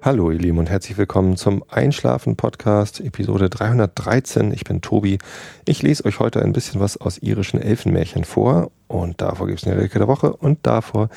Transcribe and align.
Hallo 0.00 0.30
ihr 0.30 0.38
Lieben 0.38 0.58
und 0.58 0.70
herzlich 0.70 0.96
willkommen 0.96 1.36
zum 1.36 1.64
Einschlafen 1.68 2.36
Podcast 2.36 3.00
Episode 3.00 3.50
313. 3.50 4.52
Ich 4.52 4.62
bin 4.62 4.80
Tobi. 4.80 5.18
Ich 5.66 5.82
lese 5.82 6.04
euch 6.04 6.20
heute 6.20 6.40
ein 6.40 6.52
bisschen 6.52 6.80
was 6.80 6.96
aus 6.98 7.18
irischen 7.18 7.60
Elfenmärchen 7.60 8.22
vor 8.22 8.70
und 8.86 9.20
davor 9.20 9.48
gibt 9.48 9.60
es 9.60 9.66
eine 9.66 9.80
Lücke 9.80 9.98
der 9.98 10.06
Woche 10.06 10.32
und 10.32 10.60
davor 10.62 11.08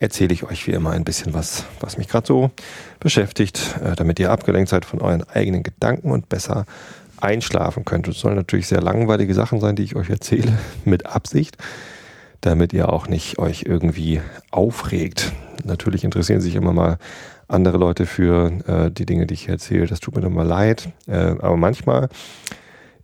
erzähle 0.00 0.34
ich 0.34 0.44
euch 0.44 0.66
wie 0.66 0.72
immer 0.72 0.90
ein 0.90 1.04
bisschen 1.04 1.32
was, 1.32 1.64
was 1.80 1.96
mich 1.96 2.08
gerade 2.08 2.26
so 2.26 2.50
beschäftigt, 3.00 3.76
äh, 3.82 3.96
damit 3.96 4.20
ihr 4.20 4.30
abgelenkt 4.30 4.68
seid 4.68 4.84
von 4.84 5.00
euren 5.00 5.24
eigenen 5.30 5.62
Gedanken 5.62 6.10
und 6.10 6.28
besser 6.28 6.66
einschlafen 7.18 7.86
könnt. 7.86 8.06
Es 8.06 8.20
sollen 8.20 8.36
natürlich 8.36 8.66
sehr 8.66 8.82
langweilige 8.82 9.32
Sachen 9.32 9.60
sein, 9.60 9.76
die 9.76 9.84
ich 9.84 9.96
euch 9.96 10.10
erzähle, 10.10 10.58
mit 10.84 11.06
Absicht, 11.06 11.56
damit 12.42 12.74
ihr 12.74 12.92
auch 12.92 13.08
nicht 13.08 13.38
euch 13.38 13.62
irgendwie 13.62 14.20
aufregt. 14.50 15.32
Natürlich 15.64 16.04
interessieren 16.04 16.42
sich 16.42 16.54
immer 16.54 16.74
mal 16.74 16.98
andere 17.48 17.78
Leute 17.78 18.06
für 18.06 18.52
äh, 18.66 18.90
die 18.90 19.06
Dinge, 19.06 19.26
die 19.26 19.34
ich 19.34 19.48
erzähle. 19.48 19.86
Das 19.86 20.00
tut 20.00 20.14
mir 20.14 20.20
dann 20.20 20.32
mal 20.32 20.46
leid. 20.46 20.88
Äh, 21.06 21.16
aber 21.16 21.56
manchmal 21.56 22.08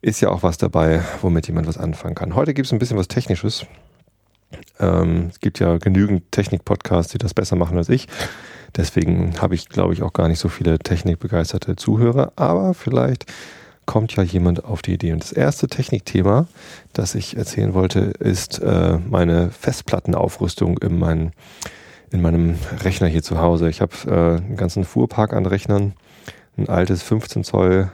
ist 0.00 0.20
ja 0.20 0.30
auch 0.30 0.42
was 0.42 0.58
dabei, 0.58 1.02
womit 1.20 1.46
jemand 1.46 1.66
was 1.68 1.78
anfangen 1.78 2.14
kann. 2.14 2.34
Heute 2.34 2.54
gibt 2.54 2.66
es 2.66 2.72
ein 2.72 2.78
bisschen 2.78 2.98
was 2.98 3.08
Technisches. 3.08 3.66
Ähm, 4.80 5.28
es 5.30 5.40
gibt 5.40 5.60
ja 5.60 5.78
genügend 5.78 6.30
Technik-Podcasts, 6.32 7.12
die 7.12 7.18
das 7.18 7.34
besser 7.34 7.56
machen 7.56 7.78
als 7.78 7.88
ich. 7.88 8.08
Deswegen 8.76 9.40
habe 9.40 9.54
ich, 9.54 9.68
glaube 9.68 9.92
ich, 9.92 10.02
auch 10.02 10.12
gar 10.12 10.28
nicht 10.28 10.38
so 10.38 10.48
viele 10.48 10.78
technikbegeisterte 10.78 11.76
Zuhörer. 11.76 12.32
Aber 12.36 12.74
vielleicht 12.74 13.26
kommt 13.86 14.16
ja 14.16 14.22
jemand 14.22 14.64
auf 14.64 14.82
die 14.82 14.94
Idee. 14.94 15.12
Und 15.12 15.22
das 15.22 15.32
erste 15.32 15.68
Technikthema, 15.68 16.46
das 16.92 17.14
ich 17.14 17.36
erzählen 17.36 17.74
wollte, 17.74 18.00
ist 18.18 18.58
äh, 18.60 18.98
meine 18.98 19.50
Festplattenaufrüstung 19.50 20.78
in 20.78 20.98
meinen 20.98 21.32
in 22.12 22.20
meinem 22.20 22.56
Rechner 22.84 23.08
hier 23.08 23.22
zu 23.22 23.38
Hause. 23.38 23.68
Ich 23.68 23.80
habe 23.80 23.92
äh, 24.06 24.42
einen 24.42 24.56
ganzen 24.56 24.84
Fuhrpark 24.84 25.32
an 25.32 25.46
Rechnern, 25.46 25.94
ein 26.56 26.68
altes 26.68 27.02
15 27.02 27.42
Zoll 27.42 27.90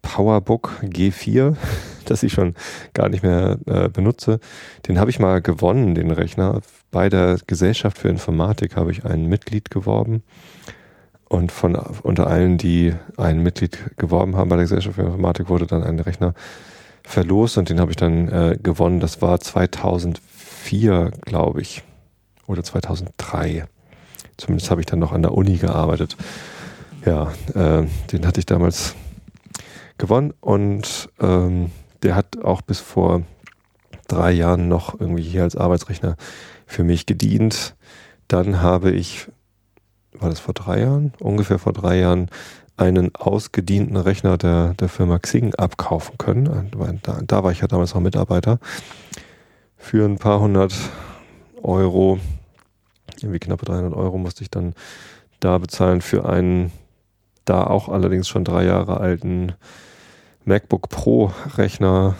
PowerBook 0.00 0.80
G4, 0.82 1.56
das 2.06 2.22
ich 2.22 2.32
schon 2.32 2.54
gar 2.94 3.08
nicht 3.10 3.22
mehr 3.22 3.58
äh, 3.66 3.88
benutze. 3.88 4.40
Den 4.88 4.98
habe 4.98 5.10
ich 5.10 5.18
mal 5.18 5.42
gewonnen, 5.42 5.94
den 5.94 6.10
Rechner. 6.10 6.60
Bei 6.90 7.08
der 7.08 7.38
Gesellschaft 7.46 7.98
für 7.98 8.08
Informatik 8.08 8.76
habe 8.76 8.90
ich 8.90 9.04
ein 9.04 9.26
Mitglied 9.26 9.70
geworben. 9.70 10.22
Und 11.28 11.52
von 11.52 11.76
unter 11.76 12.26
allen, 12.26 12.58
die 12.58 12.94
ein 13.16 13.42
Mitglied 13.42 13.96
geworben 13.96 14.36
haben 14.36 14.50
bei 14.50 14.56
der 14.56 14.64
Gesellschaft 14.64 14.96
für 14.96 15.02
Informatik, 15.02 15.48
wurde 15.48 15.66
dann 15.66 15.82
ein 15.82 15.98
Rechner 15.98 16.34
verlost 17.04 17.56
und 17.56 17.68
den 17.68 17.80
habe 17.80 17.90
ich 17.90 17.96
dann 17.96 18.28
äh, 18.28 18.58
gewonnen. 18.62 19.00
Das 19.00 19.22
war 19.22 19.40
2004, 19.40 21.10
glaube 21.24 21.62
ich 21.62 21.82
oder 22.46 22.62
2003. 22.62 23.66
Zumindest 24.36 24.70
habe 24.70 24.80
ich 24.80 24.86
dann 24.86 24.98
noch 24.98 25.12
an 25.12 25.22
der 25.22 25.34
Uni 25.34 25.56
gearbeitet. 25.56 26.16
Ja, 27.04 27.32
äh, 27.54 27.86
den 28.12 28.26
hatte 28.26 28.40
ich 28.40 28.46
damals 28.46 28.94
gewonnen 29.98 30.32
und 30.40 31.08
ähm, 31.20 31.70
der 32.02 32.16
hat 32.16 32.42
auch 32.42 32.62
bis 32.62 32.80
vor 32.80 33.22
drei 34.08 34.32
Jahren 34.32 34.68
noch 34.68 34.98
irgendwie 35.00 35.22
hier 35.22 35.42
als 35.42 35.56
Arbeitsrechner 35.56 36.16
für 36.66 36.84
mich 36.84 37.06
gedient. 37.06 37.74
Dann 38.28 38.60
habe 38.60 38.90
ich, 38.90 39.28
war 40.12 40.28
das 40.28 40.40
vor 40.40 40.54
drei 40.54 40.80
Jahren? 40.80 41.12
Ungefähr 41.20 41.58
vor 41.58 41.72
drei 41.72 41.98
Jahren 41.98 42.28
einen 42.76 43.14
ausgedienten 43.14 43.96
Rechner 43.96 44.38
der, 44.38 44.74
der 44.74 44.88
Firma 44.88 45.18
Xing 45.18 45.54
abkaufen 45.54 46.18
können. 46.18 46.70
Da, 47.02 47.20
da 47.24 47.44
war 47.44 47.52
ich 47.52 47.60
ja 47.60 47.68
damals 47.68 47.94
noch 47.94 48.00
Mitarbeiter. 48.00 48.58
Für 49.76 50.04
ein 50.04 50.18
paar 50.18 50.40
hundert 50.40 50.74
Euro 51.62 52.18
irgendwie 53.20 53.38
knappe 53.38 53.64
300 53.64 53.94
Euro 53.94 54.18
musste 54.18 54.42
ich 54.42 54.50
dann 54.50 54.74
da 55.40 55.58
bezahlen 55.58 56.00
für 56.00 56.28
einen 56.28 56.72
da 57.44 57.64
auch 57.64 57.88
allerdings 57.88 58.28
schon 58.28 58.44
drei 58.44 58.64
Jahre 58.64 58.98
alten 59.00 59.54
MacBook 60.44 60.88
Pro 60.88 61.32
Rechner 61.56 62.16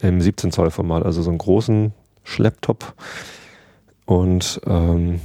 im 0.00 0.20
17 0.20 0.52
Zoll 0.52 0.70
Format, 0.70 1.04
also 1.04 1.22
so 1.22 1.30
einen 1.30 1.38
großen 1.38 1.92
Schlepptop. 2.22 2.94
Und 4.04 4.60
ähm, 4.66 5.20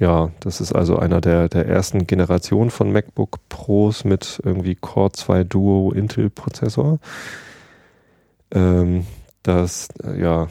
ja, 0.00 0.30
das 0.40 0.60
ist 0.60 0.74
also 0.74 0.96
einer 0.96 1.20
der, 1.20 1.48
der 1.48 1.66
ersten 1.66 2.06
Generation 2.06 2.70
von 2.70 2.90
MacBook 2.90 3.38
Pros 3.48 4.04
mit 4.04 4.40
irgendwie 4.44 4.74
Core 4.74 5.12
2 5.12 5.44
Duo 5.44 5.92
Intel 5.92 6.30
Prozessor. 6.30 6.98
Ähm, 8.50 9.06
das, 9.42 9.88
äh, 10.02 10.20
ja, 10.20 10.48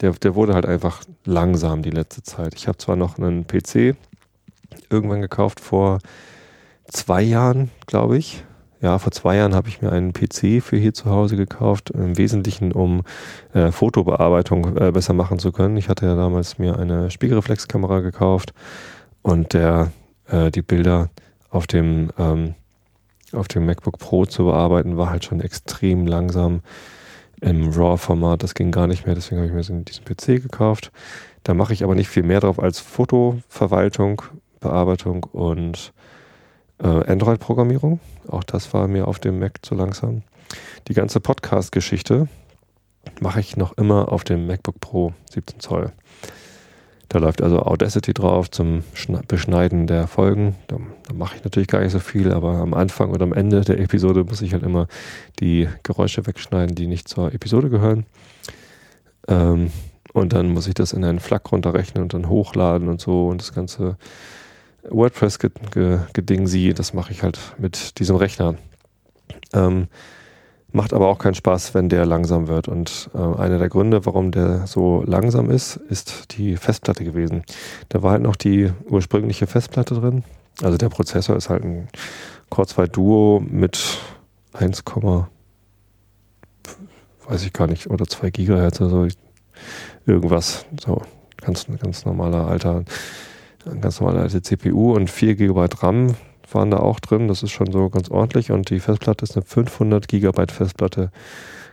der, 0.00 0.12
der 0.12 0.34
wurde 0.34 0.54
halt 0.54 0.66
einfach 0.66 1.02
langsam 1.24 1.82
die 1.82 1.90
letzte 1.90 2.22
Zeit. 2.22 2.54
Ich 2.54 2.68
habe 2.68 2.78
zwar 2.78 2.96
noch 2.96 3.18
einen 3.18 3.46
PC 3.46 3.96
irgendwann 4.90 5.20
gekauft 5.20 5.60
vor 5.60 5.98
zwei 6.86 7.22
Jahren, 7.22 7.70
glaube 7.86 8.18
ich. 8.18 8.44
Ja, 8.80 8.98
vor 8.98 9.10
zwei 9.10 9.36
Jahren 9.36 9.56
habe 9.56 9.68
ich 9.68 9.82
mir 9.82 9.90
einen 9.90 10.12
PC 10.12 10.62
für 10.62 10.76
hier 10.76 10.94
zu 10.94 11.06
Hause 11.10 11.36
gekauft, 11.36 11.90
im 11.90 12.16
Wesentlichen 12.16 12.70
um 12.70 13.02
äh, 13.52 13.72
Fotobearbeitung 13.72 14.76
äh, 14.76 14.92
besser 14.92 15.14
machen 15.14 15.40
zu 15.40 15.50
können. 15.50 15.76
Ich 15.76 15.88
hatte 15.88 16.06
ja 16.06 16.14
damals 16.14 16.58
mir 16.58 16.78
eine 16.78 17.10
Spiegelreflexkamera 17.10 18.00
gekauft 18.00 18.54
und 19.22 19.52
der 19.52 19.90
äh, 20.28 20.52
die 20.52 20.62
Bilder 20.62 21.10
auf 21.50 21.66
dem 21.66 22.10
ähm, 22.18 22.54
auf 23.32 23.48
dem 23.48 23.66
MacBook 23.66 23.98
Pro 23.98 24.26
zu 24.26 24.44
bearbeiten 24.44 24.96
war 24.96 25.10
halt 25.10 25.24
schon 25.24 25.40
extrem 25.40 26.06
langsam 26.06 26.60
im 27.40 27.70
RAW-Format. 27.70 28.42
Das 28.42 28.54
ging 28.54 28.70
gar 28.70 28.86
nicht 28.86 29.06
mehr, 29.06 29.14
deswegen 29.14 29.40
habe 29.40 29.48
ich 29.48 29.54
mir 29.54 29.82
diesen 29.84 30.04
PC 30.04 30.42
gekauft. 30.42 30.90
Da 31.44 31.54
mache 31.54 31.72
ich 31.72 31.84
aber 31.84 31.94
nicht 31.94 32.08
viel 32.08 32.22
mehr 32.22 32.40
drauf 32.40 32.58
als 32.58 32.80
Fotoverwaltung, 32.80 34.22
Bearbeitung 34.60 35.24
und 35.24 35.92
äh, 36.82 36.86
Android-Programmierung. 36.86 38.00
Auch 38.26 38.44
das 38.44 38.72
war 38.74 38.88
mir 38.88 39.08
auf 39.08 39.18
dem 39.18 39.38
Mac 39.38 39.58
zu 39.62 39.74
langsam. 39.74 40.22
Die 40.88 40.94
ganze 40.94 41.20
Podcast-Geschichte 41.20 42.28
mache 43.20 43.40
ich 43.40 43.56
noch 43.56 43.76
immer 43.76 44.12
auf 44.12 44.24
dem 44.24 44.46
MacBook 44.46 44.80
Pro 44.80 45.12
17 45.30 45.60
Zoll. 45.60 45.92
Da 47.08 47.18
läuft 47.18 47.42
also 47.42 47.60
Audacity 47.60 48.12
drauf 48.12 48.50
zum 48.50 48.84
Beschneiden 49.28 49.86
der 49.86 50.06
Folgen. 50.06 50.56
Da, 50.66 50.76
da 51.06 51.14
mache 51.14 51.36
ich 51.36 51.44
natürlich 51.44 51.68
gar 51.68 51.80
nicht 51.80 51.92
so 51.92 52.00
viel, 52.00 52.32
aber 52.32 52.56
am 52.56 52.74
Anfang 52.74 53.10
oder 53.10 53.22
am 53.22 53.32
Ende 53.32 53.62
der 53.62 53.80
Episode 53.80 54.24
muss 54.24 54.42
ich 54.42 54.52
halt 54.52 54.62
immer 54.62 54.88
die 55.40 55.68
Geräusche 55.84 56.26
wegschneiden, 56.26 56.74
die 56.74 56.86
nicht 56.86 57.08
zur 57.08 57.32
Episode 57.32 57.70
gehören. 57.70 58.04
Ähm, 59.26 59.70
und 60.12 60.32
dann 60.32 60.48
muss 60.50 60.66
ich 60.66 60.74
das 60.74 60.92
in 60.92 61.04
einen 61.04 61.20
FLAC 61.20 61.50
runterrechnen 61.50 62.02
und 62.02 62.12
dann 62.12 62.28
hochladen 62.28 62.88
und 62.88 63.00
so 63.00 63.28
und 63.28 63.40
das 63.40 63.54
ganze 63.54 63.96
WordPress-Geding 64.88 66.46
sie, 66.46 66.74
das 66.74 66.92
mache 66.92 67.12
ich 67.12 67.22
halt 67.22 67.38
mit 67.58 67.98
diesem 67.98 68.16
Rechner. 68.16 68.56
Ähm, 69.54 69.88
Macht 70.70 70.92
aber 70.92 71.08
auch 71.08 71.18
keinen 71.18 71.34
Spaß, 71.34 71.72
wenn 71.72 71.88
der 71.88 72.04
langsam 72.04 72.46
wird. 72.46 72.68
Und 72.68 73.08
äh, 73.14 73.18
einer 73.18 73.58
der 73.58 73.70
Gründe, 73.70 74.04
warum 74.04 74.30
der 74.30 74.66
so 74.66 75.02
langsam 75.06 75.50
ist, 75.50 75.76
ist 75.76 76.36
die 76.36 76.56
Festplatte 76.56 77.04
gewesen. 77.04 77.42
Da 77.88 78.02
war 78.02 78.12
halt 78.12 78.22
noch 78.22 78.36
die 78.36 78.70
ursprüngliche 78.84 79.46
Festplatte 79.46 79.94
drin. 79.94 80.24
Also 80.62 80.76
der 80.76 80.90
Prozessor 80.90 81.36
ist 81.36 81.48
halt 81.48 81.64
ein 81.64 81.88
Core 82.50 82.66
2 82.66 82.86
Duo 82.88 83.42
mit 83.46 83.98
1, 84.52 84.84
weiß 87.26 87.44
ich 87.44 87.52
gar 87.52 87.66
nicht, 87.66 87.88
oder 87.88 88.06
2 88.06 88.30
Gigahertz 88.30 88.80
oder 88.80 88.90
so. 88.90 89.08
Irgendwas. 90.04 90.66
So 90.82 91.02
ganz, 91.38 91.66
ganz 91.80 92.04
normaler 92.04 92.46
alter, 92.46 92.84
ganz 93.80 94.00
normaler 94.00 94.22
alte 94.22 94.42
CPU 94.42 94.94
und 94.94 95.10
4 95.10 95.34
GB 95.36 95.66
RAM 95.80 96.14
waren 96.54 96.70
da 96.70 96.78
auch 96.78 97.00
drin. 97.00 97.28
Das 97.28 97.42
ist 97.42 97.50
schon 97.50 97.70
so 97.72 97.88
ganz 97.88 98.10
ordentlich. 98.10 98.50
Und 98.50 98.70
die 98.70 98.80
Festplatte 98.80 99.24
ist 99.24 99.36
eine 99.36 99.44
500 99.44 100.08
Gigabyte 100.08 100.52
Festplatte 100.52 101.10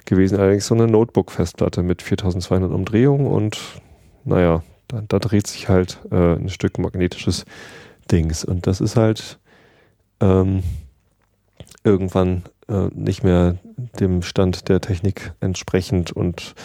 gewesen. 0.06 0.40
Allerdings 0.40 0.68
so 0.68 0.75
eine 0.75 0.88
Notebook-Festplatte 0.88 1.84
mit 1.84 2.02
4200 2.02 2.72
Umdrehungen. 2.72 3.28
Und 3.28 3.59
naja, 4.23 4.64
da, 4.88 5.02
da 5.08 5.20
dreht 5.20 5.47
sich 5.47 5.70
halt 5.70 5.99
äh, 6.11 6.35
ein 6.35 6.49
Stück 6.49 6.78
magnetisches 6.78 7.46
Dings. 8.11 8.46
Und 8.46 8.67
das 8.67 8.82
ist 8.82 8.96
halt 8.96 9.40
ähm, 10.20 10.64
irgendwann 11.84 12.44
äh, 12.67 12.88
nicht 12.94 13.23
mehr 13.23 13.58
dem 13.99 14.22
Stand 14.22 14.70
der 14.70 14.82
Technik 14.82 15.34
entsprechend 15.40 16.11
und 16.11 16.55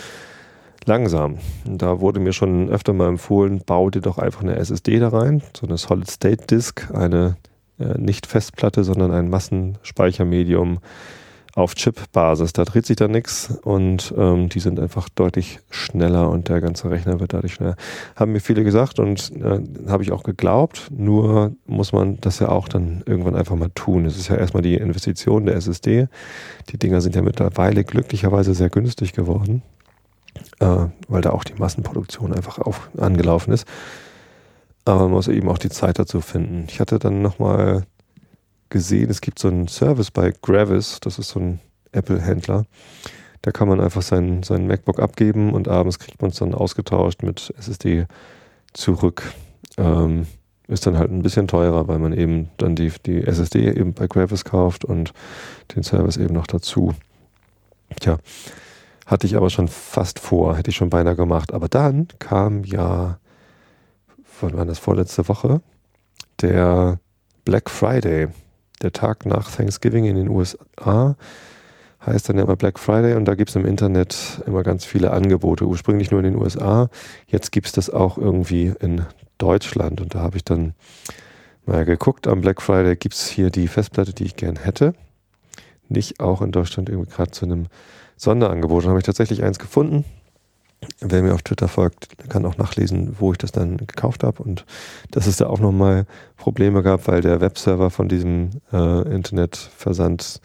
langsam. 0.85 1.39
Da 1.65 2.01
wurde 2.01 2.21
mir 2.21 2.33
schon 2.33 2.69
öfter 2.69 2.93
mal 2.93 3.09
empfohlen, 3.09 3.63
bau 3.65 3.91
dir 3.91 4.01
doch 4.01 4.19
einfach 4.19 4.43
eine 4.43 4.57
SSD 4.57 4.99
da 4.99 5.09
rein, 5.09 5.43
so 5.57 5.67
eine 5.67 5.77
Solid 5.77 6.11
State 6.11 6.47
Disk, 6.47 6.91
eine 6.95 7.37
nicht 7.99 8.27
Festplatte, 8.27 8.85
sondern 8.85 9.13
ein 9.13 9.29
Massenspeichermedium 9.31 10.81
auf 11.55 11.75
Chip-Basis. 11.75 12.53
Da 12.53 12.65
dreht 12.65 12.87
sich 12.87 12.97
da 12.97 13.09
nichts 13.09 13.59
und 13.63 14.15
ähm, 14.17 14.49
die 14.49 14.61
sind 14.61 14.79
einfach 14.79 15.09
deutlich 15.09 15.61
schneller 15.71 16.31
und 16.31 16.49
der 16.49 16.61
ganze 16.61 16.91
Rechner 16.91 17.21
wird 17.21 17.33
dadurch 17.33 17.55
schneller. 17.55 17.77
Haben 18.17 18.33
mir 18.33 18.41
viele 18.41 18.65
gesagt 18.65 18.99
und 18.99 19.33
äh, 19.37 19.61
habe 19.89 20.03
ich 20.03 20.13
auch 20.13 20.23
geglaubt. 20.23 20.89
Nur 20.91 21.53
muss 21.67 21.93
man 21.93 22.21
das 22.21 22.39
ja 22.39 22.49
auch 22.49 22.69
dann 22.69 23.03
irgendwann 23.07 23.37
einfach 23.37 23.57
mal 23.57 23.71
tun. 23.75 24.07
Es 24.07 24.17
ist 24.17 24.29
ja 24.29 24.37
erstmal 24.37 24.63
die 24.63 24.75
Investition 24.75 25.47
der 25.47 25.57
SSD. 25.57 26.09
Die 26.71 26.79
Dinger 26.79 27.01
sind 27.01 27.17
ja 27.17 27.23
mittlerweile 27.23 27.85
glücklicherweise 27.85 28.55
sehr 28.55 28.71
günstig 28.71 29.13
geworden, 29.13 29.63
äh, 30.61 30.87
weil 31.09 31.21
da 31.23 31.31
auch 31.31 31.45
die 31.45 31.55
Massenproduktion 31.55 32.33
einfach 32.33 32.59
auf, 32.59 32.91
angelaufen 32.97 33.53
ist. 33.53 33.67
Aber 34.91 35.03
man 35.03 35.13
muss 35.13 35.29
eben 35.29 35.49
auch 35.49 35.59
die 35.59 35.69
Zeit 35.69 36.01
dazu 36.01 36.21
finden. 36.21 36.65
Ich 36.69 36.81
hatte 36.81 36.99
dann 36.99 37.23
nochmal 37.23 37.85
gesehen, 38.71 39.09
es 39.09 39.21
gibt 39.21 39.39
so 39.39 39.47
einen 39.47 39.69
Service 39.69 40.11
bei 40.11 40.33
Gravis, 40.43 40.99
das 41.01 41.21
ist 41.21 41.29
so 41.29 41.39
ein 41.39 41.61
Apple-Händler. 41.93 42.65
Da 43.43 43.53
kann 43.53 43.69
man 43.69 43.81
einfach 43.81 44.03
sein, 44.03 44.43
sein 44.43 44.67
MacBook 44.67 44.99
abgeben 44.99 45.53
und 45.55 45.69
abends 45.69 46.01
kriegt 46.01 46.21
man 46.21 46.33
es 46.33 46.39
dann 46.39 46.55
ausgetauscht 46.55 47.23
mit 47.23 47.55
SSD 47.57 48.07
zurück. 48.73 49.33
Ähm, 49.79 50.27
ist 50.67 50.87
dann 50.89 50.99
halt 50.99 51.13
ein 51.13 51.23
bisschen 51.23 51.47
teurer, 51.47 51.87
weil 51.87 52.01
man 52.01 52.13
eben 52.13 52.49
dann 52.57 52.75
die, 52.75 52.93
die 53.07 53.23
SSD 53.23 53.69
eben 53.69 53.95
bei 53.95 54.09
Gravis 54.09 54.45
kauft 54.45 54.85
und 54.85 55.13
den 55.77 55.85
Service 55.85 56.17
eben 56.17 56.35
noch 56.35 56.49
dazu. 56.49 56.95
Tja, 58.01 58.19
hatte 59.07 59.29
ich 59.29 59.37
aber 59.37 59.51
schon 59.51 59.69
fast 59.69 60.19
vor, 60.19 60.57
hätte 60.57 60.71
ich 60.71 60.77
schon 60.77 60.91
beinahe 60.91 61.15
gemacht. 61.15 61.55
Aber 61.55 61.69
dann 61.69 62.09
kam 62.19 62.65
ja, 62.65 63.20
wann 64.43 64.57
war 64.57 64.67
das 64.67 64.79
vorletzte 64.79 65.29
Woche, 65.29 65.61
der 66.41 66.99
Black 67.45 67.71
Friday, 67.71 68.29
der 68.83 68.93
Tag 68.93 69.27
nach 69.27 69.51
Thanksgiving 69.51 70.05
in 70.05 70.17
den 70.17 70.29
USA 70.29 71.17
heißt 72.05 72.29
dann 72.29 72.39
immer 72.39 72.57
Black 72.57 72.79
Friday 72.79 73.15
und 73.15 73.27
da 73.27 73.35
gibt 73.35 73.51
es 73.51 73.57
im 73.57 73.67
Internet 73.67 74.43
immer 74.47 74.63
ganz 74.63 74.85
viele 74.85 75.11
Angebote. 75.13 75.67
Ursprünglich 75.67 76.11
nur 76.11 76.21
in 76.21 76.33
den 76.33 76.37
USA, 76.37 76.89
jetzt 77.27 77.53
gibt 77.53 77.67
es 77.67 77.73
das 77.73 77.91
auch 77.91 78.17
irgendwie 78.17 78.73
in 78.81 79.05
Deutschland 79.39 80.01
und 80.01 80.15
da 80.15 80.21
habe 80.21 80.37
ich 80.37 80.45
dann 80.45 80.75
mal 81.67 81.85
geguckt, 81.85 82.27
am 82.27 82.41
Black 82.41 82.63
Friday 82.63 82.97
gibt 82.97 83.15
es 83.15 83.29
hier 83.29 83.51
die 83.51 83.69
Festplatte, 83.69 84.15
die 84.15 84.25
ich 84.25 84.37
gern 84.37 84.57
hätte. 84.57 84.95
Nicht 85.89 86.21
auch 86.21 86.41
in 86.41 86.53
Deutschland 86.53 86.89
irgendwie 86.89 87.11
gerade 87.11 87.33
zu 87.33 87.45
einem 87.45 87.67
Sonderangebot. 88.17 88.85
Dann 88.85 88.91
habe 88.91 89.01
ich 89.01 89.07
tatsächlich 89.07 89.43
eins 89.43 89.59
gefunden. 89.59 90.05
Wer 91.01 91.23
mir 91.23 91.35
auf 91.35 91.43
Twitter 91.43 91.69
folgt, 91.69 92.09
kann 92.29 92.47
auch 92.47 92.57
nachlesen, 92.57 93.17
wo 93.19 93.33
ich 93.33 93.39
das 93.39 93.53
dann 93.53 93.77
gekauft 93.77 94.25
habe 94.25 94.43
und 94.43 94.65
dass 95.11 95.27
es 95.27 95.37
da 95.37 95.47
auch 95.47 95.61
nochmal 95.61 96.07
Probleme 96.37 96.83
gab, 96.83 97.07
weil 97.07 97.21
der 97.21 97.41
Webserver 97.41 97.91
von 97.91 98.09
diesem 98.09 98.51
äh, 98.73 99.03
Internetversand 99.15 100.41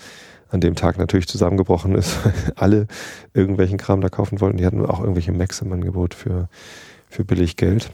an 0.50 0.62
dem 0.62 0.76
Tag 0.76 0.98
natürlich 0.98 1.28
zusammengebrochen 1.28 1.96
ist, 1.96 2.18
alle 2.56 2.88
irgendwelchen 3.34 3.78
Kram 3.78 4.02
da 4.02 4.10
kaufen 4.10 4.42
wollten. 4.42 4.58
Die 4.58 4.66
hatten 4.66 4.86
auch 4.86 5.00
irgendwelche 5.00 5.32
Macs 5.32 5.62
im 5.62 5.72
Angebot 5.72 6.14
für, 6.14 6.50
für 7.10 7.24
billig 7.24 7.56
Geld. 7.56 7.92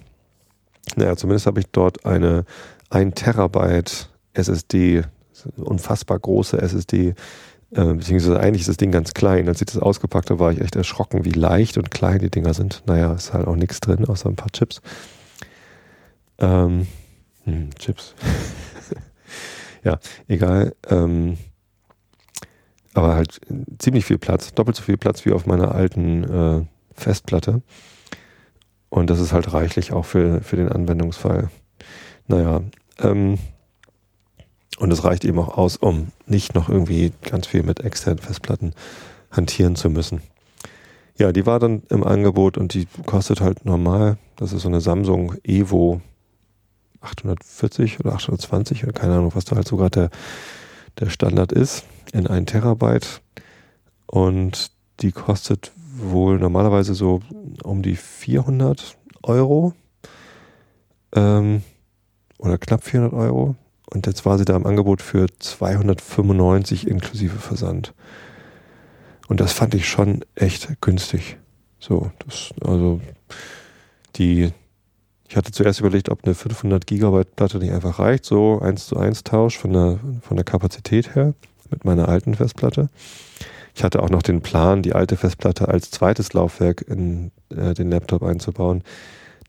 Naja, 0.95 1.15
zumindest 1.15 1.45
habe 1.45 1.59
ich 1.59 1.67
dort 1.71 2.05
eine 2.05 2.45
1 2.89 3.15
Terabyte 3.15 4.09
SSD, 4.33 5.03
unfassbar 5.57 6.19
große 6.19 6.61
SSD, 6.61 7.13
äh, 7.71 7.93
beziehungsweise 7.93 8.39
eigentlich 8.39 8.61
ist 8.61 8.69
das 8.69 8.77
Ding 8.77 8.91
ganz 8.91 9.13
klein. 9.13 9.47
Als 9.47 9.61
ich 9.61 9.67
das 9.67 9.77
ausgepackt 9.77 10.29
habe, 10.29 10.39
war 10.39 10.51
ich 10.51 10.61
echt 10.61 10.75
erschrocken, 10.75 11.25
wie 11.25 11.31
leicht 11.31 11.77
und 11.77 11.91
klein 11.91 12.19
die 12.19 12.29
Dinger 12.29 12.53
sind. 12.53 12.83
Naja, 12.85 13.13
ist 13.13 13.33
halt 13.33 13.47
auch 13.47 13.55
nichts 13.55 13.79
drin, 13.79 14.05
außer 14.05 14.29
ein 14.29 14.35
paar 14.35 14.51
Chips. 14.51 14.81
Ähm, 16.39 16.87
hm, 17.45 17.69
Chips. 17.75 18.15
ja, 19.83 19.99
egal. 20.27 20.75
Ähm, 20.89 21.37
aber 22.93 23.15
halt 23.15 23.39
ziemlich 23.79 24.05
viel 24.05 24.17
Platz, 24.17 24.53
doppelt 24.53 24.75
so 24.75 24.83
viel 24.83 24.97
Platz 24.97 25.25
wie 25.25 25.31
auf 25.31 25.45
meiner 25.45 25.73
alten 25.73 26.23
äh, 26.23 26.65
Festplatte. 26.93 27.61
Und 28.89 29.09
das 29.09 29.21
ist 29.21 29.31
halt 29.31 29.53
reichlich 29.53 29.93
auch 29.93 30.03
für, 30.03 30.41
für 30.41 30.57
den 30.57 30.67
Anwendungsfall. 30.67 31.49
Naja, 32.27 32.61
ähm, 32.99 33.37
und 34.77 34.91
es 34.91 35.03
reicht 35.03 35.25
eben 35.25 35.39
auch 35.39 35.57
aus, 35.57 35.77
um 35.77 36.11
nicht 36.25 36.55
noch 36.55 36.69
irgendwie 36.69 37.11
ganz 37.21 37.47
viel 37.47 37.63
mit 37.63 37.81
externen 37.81 38.19
Festplatten 38.19 38.73
hantieren 39.31 39.75
zu 39.75 39.89
müssen. 39.89 40.21
Ja, 41.17 41.31
die 41.31 41.45
war 41.45 41.59
dann 41.59 41.83
im 41.89 42.03
Angebot 42.03 42.57
und 42.57 42.73
die 42.73 42.87
kostet 43.05 43.41
halt 43.41 43.65
normal, 43.65 44.17
das 44.37 44.53
ist 44.53 44.63
so 44.63 44.69
eine 44.69 44.81
Samsung 44.81 45.35
Evo 45.43 46.01
840 47.01 47.99
oder 47.99 48.13
820 48.13 48.83
oder 48.83 48.93
keine 48.93 49.15
Ahnung, 49.15 49.31
was 49.35 49.45
da 49.45 49.55
halt 49.55 49.67
so 49.67 49.77
gerade 49.77 49.89
der, 49.89 50.09
der 50.99 51.09
Standard 51.09 51.51
ist 51.51 51.85
in 52.13 52.27
1 52.27 52.51
Terabyte. 52.51 53.21
Und 54.07 54.71
die 54.99 55.11
kostet 55.11 55.71
wohl 55.95 56.37
normalerweise 56.37 56.93
so 56.93 57.21
um 57.63 57.81
die 57.81 57.95
400 57.95 58.97
Euro 59.23 59.73
ähm, 61.13 61.63
oder 62.37 62.57
knapp 62.57 62.83
400 62.83 63.13
Euro 63.13 63.55
und 63.93 64.07
jetzt 64.07 64.25
war 64.25 64.37
sie 64.37 64.45
da 64.45 64.55
im 64.55 64.65
Angebot 64.65 65.01
für 65.01 65.27
295 65.39 66.87
inklusive 66.87 67.37
Versand. 67.37 67.93
Und 69.27 69.39
das 69.39 69.53
fand 69.53 69.75
ich 69.75 69.87
schon 69.87 70.25
echt 70.35 70.69
günstig. 70.81 71.37
So, 71.79 72.11
das, 72.25 72.51
also 72.65 73.01
die, 74.15 74.51
ich 75.27 75.35
hatte 75.35 75.51
zuerst 75.51 75.79
überlegt, 75.79 76.09
ob 76.09 76.23
eine 76.23 76.35
500 76.35 76.85
Gigabyte 76.85 77.35
Platte 77.35 77.57
nicht 77.57 77.71
einfach 77.71 77.99
reicht, 77.99 78.25
so 78.25 78.59
eins 78.59 78.87
zu 78.87 78.97
eins 78.97 79.23
Tausch 79.23 79.57
von 79.57 79.73
der, 79.73 79.99
von 80.21 80.37
der 80.37 80.45
Kapazität 80.45 81.15
her 81.15 81.33
mit 81.69 81.85
meiner 81.85 82.07
alten 82.07 82.35
Festplatte. 82.35 82.89
Ich 83.73 83.83
hatte 83.83 84.03
auch 84.03 84.09
noch 84.09 84.21
den 84.21 84.41
Plan, 84.41 84.83
die 84.83 84.93
alte 84.93 85.17
Festplatte 85.17 85.67
als 85.67 85.91
zweites 85.91 86.33
Laufwerk 86.33 86.81
in 86.81 87.31
äh, 87.49 87.73
den 87.73 87.89
Laptop 87.89 88.23
einzubauen. 88.23 88.83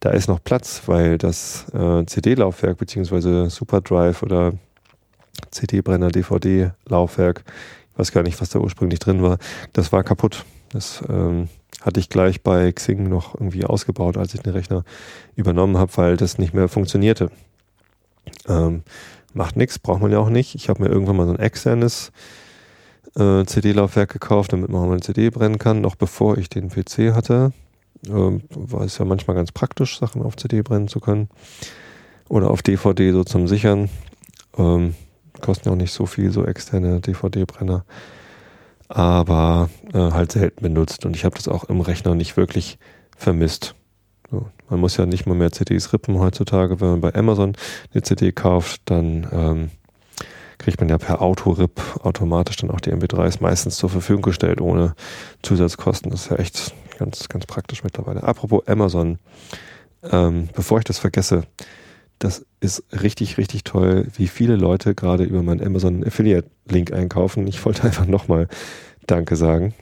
Da 0.03 0.11
ist 0.11 0.27
noch 0.27 0.43
Platz, 0.43 0.83
weil 0.87 1.17
das 1.17 1.67
äh, 1.73 2.05
CD-Laufwerk 2.05 2.77
beziehungsweise 2.77 3.49
SuperDrive 3.49 4.25
oder 4.25 4.53
CD-Brenner, 5.53 6.09
DVD-Laufwerk, 6.09 7.45
ich 7.93 7.99
weiß 8.01 8.11
gar 8.11 8.25
nicht, 8.25 8.41
was 8.41 8.51
da 8.51 8.59
ursprünglich 8.59 8.99
drin 8.99 9.23
war, 9.23 9.39
das 9.73 9.93
war 9.93 10.03
kaputt. 10.03 10.45
Das 10.71 11.05
ähm, 11.09 11.49
hatte 11.83 12.01
ich 12.01 12.09
gleich 12.09 12.43
bei 12.43 12.73
Xing 12.73 13.09
noch 13.09 13.35
irgendwie 13.35 13.65
ausgebaut, 13.65 14.17
als 14.17 14.35
ich 14.35 14.41
den 14.41 14.53
Rechner 14.53 14.83
übernommen 15.37 15.79
habe, 15.79 15.97
weil 15.97 16.17
das 16.17 16.37
nicht 16.37 16.53
mehr 16.53 16.69
funktionierte. 16.69 17.31
Ähm, 18.49 18.83
Macht 19.35 19.57
nichts, 19.57 19.79
braucht 19.79 20.03
man 20.03 20.11
ja 20.11 20.19
auch 20.19 20.31
nicht. 20.31 20.57
Ich 20.57 20.69
habe 20.69 20.83
mir 20.83 20.89
irgendwann 20.89 21.17
mal 21.17 21.27
so 21.27 21.33
ein 21.33 21.39
externes 21.39 22.11
äh, 23.17 23.45
CD-Laufwerk 23.45 24.13
gekauft, 24.13 24.53
damit 24.53 24.69
man 24.69 24.83
mal 24.83 24.93
eine 24.95 25.01
CD 25.01 25.31
brennen 25.31 25.59
kann, 25.59 25.81
noch 25.81 25.95
bevor 25.95 26.39
ich 26.39 26.51
den 26.51 26.71
PC 26.71 27.15
hatte. 27.15 27.53
Ähm, 28.09 28.43
war 28.51 28.83
es 28.83 28.99
ja 28.99 29.05
manchmal 29.05 29.37
ganz 29.37 29.53
praktisch, 29.53 29.99
Sachen 29.99 30.23
auf 30.23 30.37
CD 30.37 30.63
brennen 30.63 30.89
zu 30.89 31.01
können. 31.01 31.29
Oder 32.29 32.51
auf 32.51 32.63
DVD 32.63 33.13
so 33.13 33.25
zum 33.25 33.47
Sichern. 33.49 33.89
Ähm, 34.57 34.95
kosten 35.41 35.69
ja 35.69 35.73
auch 35.73 35.79
nicht 35.79 35.93
so 35.93 36.07
viel, 36.07 36.31
so 36.31 36.45
externe 36.45 37.01
DVD-Brenner. 37.01 37.85
Aber 38.89 39.71
äh, 39.93 39.99
halt 39.99 40.33
selten 40.33 40.63
benutzt. 40.63 41.07
Und 41.07 41.17
ich 41.17 41.25
habe 41.25 41.37
das 41.37 41.49
auch 41.49 41.65
im 41.65 41.81
Rechner 41.81 42.15
nicht 42.15 42.37
wirklich 42.37 42.79
vermisst. 43.17 43.75
So. 44.31 44.47
Man 44.69 44.81
muss 44.81 44.97
ja 44.97 45.07
nicht 45.07 45.27
mal 45.27 45.35
mehr 45.35 45.53
CDs 45.53 45.93
rippen 45.93 46.19
heutzutage. 46.19 46.81
Wenn 46.81 46.89
man 46.89 47.01
bei 47.01 47.15
Amazon 47.15 47.55
eine 47.93 48.03
CD 48.03 48.33
kauft, 48.33 48.83
dann 48.87 49.27
ähm, 49.31 49.71
kriegt 50.59 50.81
man 50.81 50.89
ja 50.89 50.99
per 50.99 51.21
Autorip 51.21 51.81
automatisch 52.03 52.57
dann 52.57 52.71
auch 52.71 52.81
die 52.81 52.93
MP3s 52.93 53.39
meistens 53.41 53.77
zur 53.77 53.91
Verfügung 53.91 54.23
gestellt, 54.23 54.61
ohne 54.61 54.95
Zusatzkosten. 55.43 56.11
Das 56.11 56.23
ist 56.23 56.31
ja 56.31 56.37
echt 56.37 56.75
ganz, 57.03 57.29
ganz 57.29 57.47
praktisch 57.47 57.83
mittlerweile. 57.83 58.23
Apropos 58.23 58.67
Amazon, 58.67 59.19
ähm, 60.11 60.49
bevor 60.55 60.79
ich 60.79 60.85
das 60.85 60.99
vergesse, 60.99 61.43
das 62.19 62.47
ist 62.61 62.85
richtig, 62.93 63.39
richtig 63.39 63.65
toll, 63.65 64.07
wie 64.17 64.29
viele 64.29 64.55
Leute 64.55 64.95
gerade 64.95 65.25
über 65.25 65.43
meinen 65.43 65.65
Amazon 65.65 66.07
Affiliate 66.07 66.49
Link 66.69 66.93
einkaufen. 66.93 67.47
Ich 67.49 67.65
wollte 67.65 67.83
einfach 67.85 68.07
nochmal 68.07 68.49
Danke 69.07 69.37
sagen 69.37 69.75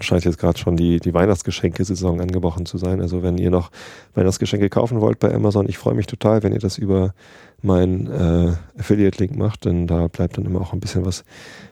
scheint 0.00 0.24
jetzt 0.24 0.38
gerade 0.38 0.58
schon 0.58 0.76
die, 0.76 1.00
die 1.00 1.14
Weihnachtsgeschenke-Saison 1.14 2.20
angebrochen 2.20 2.66
zu 2.66 2.78
sein. 2.78 3.00
Also 3.00 3.22
wenn 3.22 3.38
ihr 3.38 3.50
noch 3.50 3.70
Weihnachtsgeschenke 4.14 4.68
kaufen 4.68 5.00
wollt 5.00 5.18
bei 5.18 5.32
Amazon, 5.34 5.68
ich 5.68 5.78
freue 5.78 5.94
mich 5.94 6.06
total, 6.06 6.42
wenn 6.42 6.52
ihr 6.52 6.60
das 6.60 6.78
über 6.78 7.14
meinen 7.62 8.06
äh, 8.06 8.52
Affiliate-Link 8.78 9.36
macht, 9.36 9.64
denn 9.64 9.86
da 9.86 10.08
bleibt 10.08 10.38
dann 10.38 10.44
immer 10.44 10.60
auch 10.60 10.72
ein 10.72 10.80
bisschen 10.80 11.04
was 11.04 11.24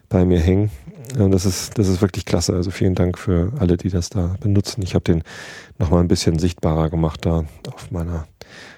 bei 0.08 0.24
mir 0.24 0.40
hängen. 0.40 0.70
Das 1.14 1.46
ist, 1.46 1.78
das 1.78 1.88
ist 1.88 2.00
wirklich 2.00 2.24
klasse. 2.24 2.54
Also 2.54 2.70
vielen 2.70 2.94
Dank 2.94 3.18
für 3.18 3.52
alle, 3.58 3.76
die 3.76 3.90
das 3.90 4.10
da 4.10 4.36
benutzen. 4.40 4.82
Ich 4.82 4.94
habe 4.94 5.04
den 5.04 5.22
nochmal 5.78 6.00
ein 6.00 6.08
bisschen 6.08 6.38
sichtbarer 6.38 6.90
gemacht 6.90 7.24
da 7.24 7.44
auf 7.72 7.90
meiner 7.90 8.26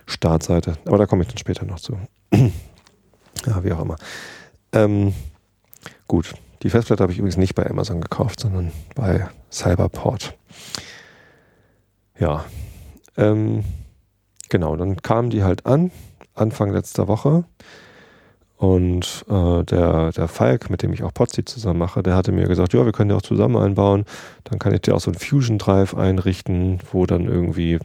Startseite. 0.07 0.75
Aber 0.85 0.99
da 0.99 1.07
komme 1.07 1.23
ich 1.23 1.29
dann 1.29 1.39
später 1.39 1.65
noch 1.65 1.81
zu. 1.81 1.99
ja, 2.33 3.65
wie 3.65 3.73
auch 3.73 3.81
immer. 3.81 3.97
Ähm, 4.73 5.15
gut, 6.07 6.35
die 6.63 6.71
Festplatte 6.71 7.03
habe 7.03 7.13
ich 7.13 7.19
übrigens 7.19 7.37
nicht 7.37 7.55
bei 7.55 7.69
Amazon 7.69 8.01
gekauft, 8.01 8.41
sondern 8.41 8.73
bei 8.95 9.29
Cyberport. 9.51 10.37
Ja, 12.19 12.45
ähm, 13.17 13.65
genau, 14.49 14.77
dann 14.77 15.01
kamen 15.03 15.31
die 15.31 15.45
halt 15.45 15.67
an, 15.67 15.91
Anfang 16.35 16.71
letzter 16.71 17.09
Woche. 17.09 17.45
Und 18.59 19.25
äh, 19.31 19.62
der, 19.62 20.11
der 20.11 20.27
Falk, 20.27 20.69
mit 20.69 20.83
dem 20.83 20.93
ich 20.93 21.05
auch 21.05 21.15
Potzi 21.15 21.45
zusammen 21.45 21.79
mache, 21.79 22.03
der 22.03 22.17
hatte 22.17 22.33
mir 22.33 22.49
gesagt, 22.49 22.75
ja, 22.75 22.85
wir 22.85 22.91
können 22.91 23.09
die 23.09 23.15
auch 23.15 23.23
zusammen 23.23 23.57
einbauen. 23.57 24.05
Dann 24.45 24.59
kann 24.59 24.75
ich 24.75 24.81
dir 24.81 24.97
auch 24.97 25.00
so 25.00 25.12
ein 25.12 25.15
Fusion 25.15 25.59
Drive 25.59 25.95
einrichten, 25.95 26.81
wo 26.91 27.07
dann 27.07 27.27
irgendwie 27.27 27.79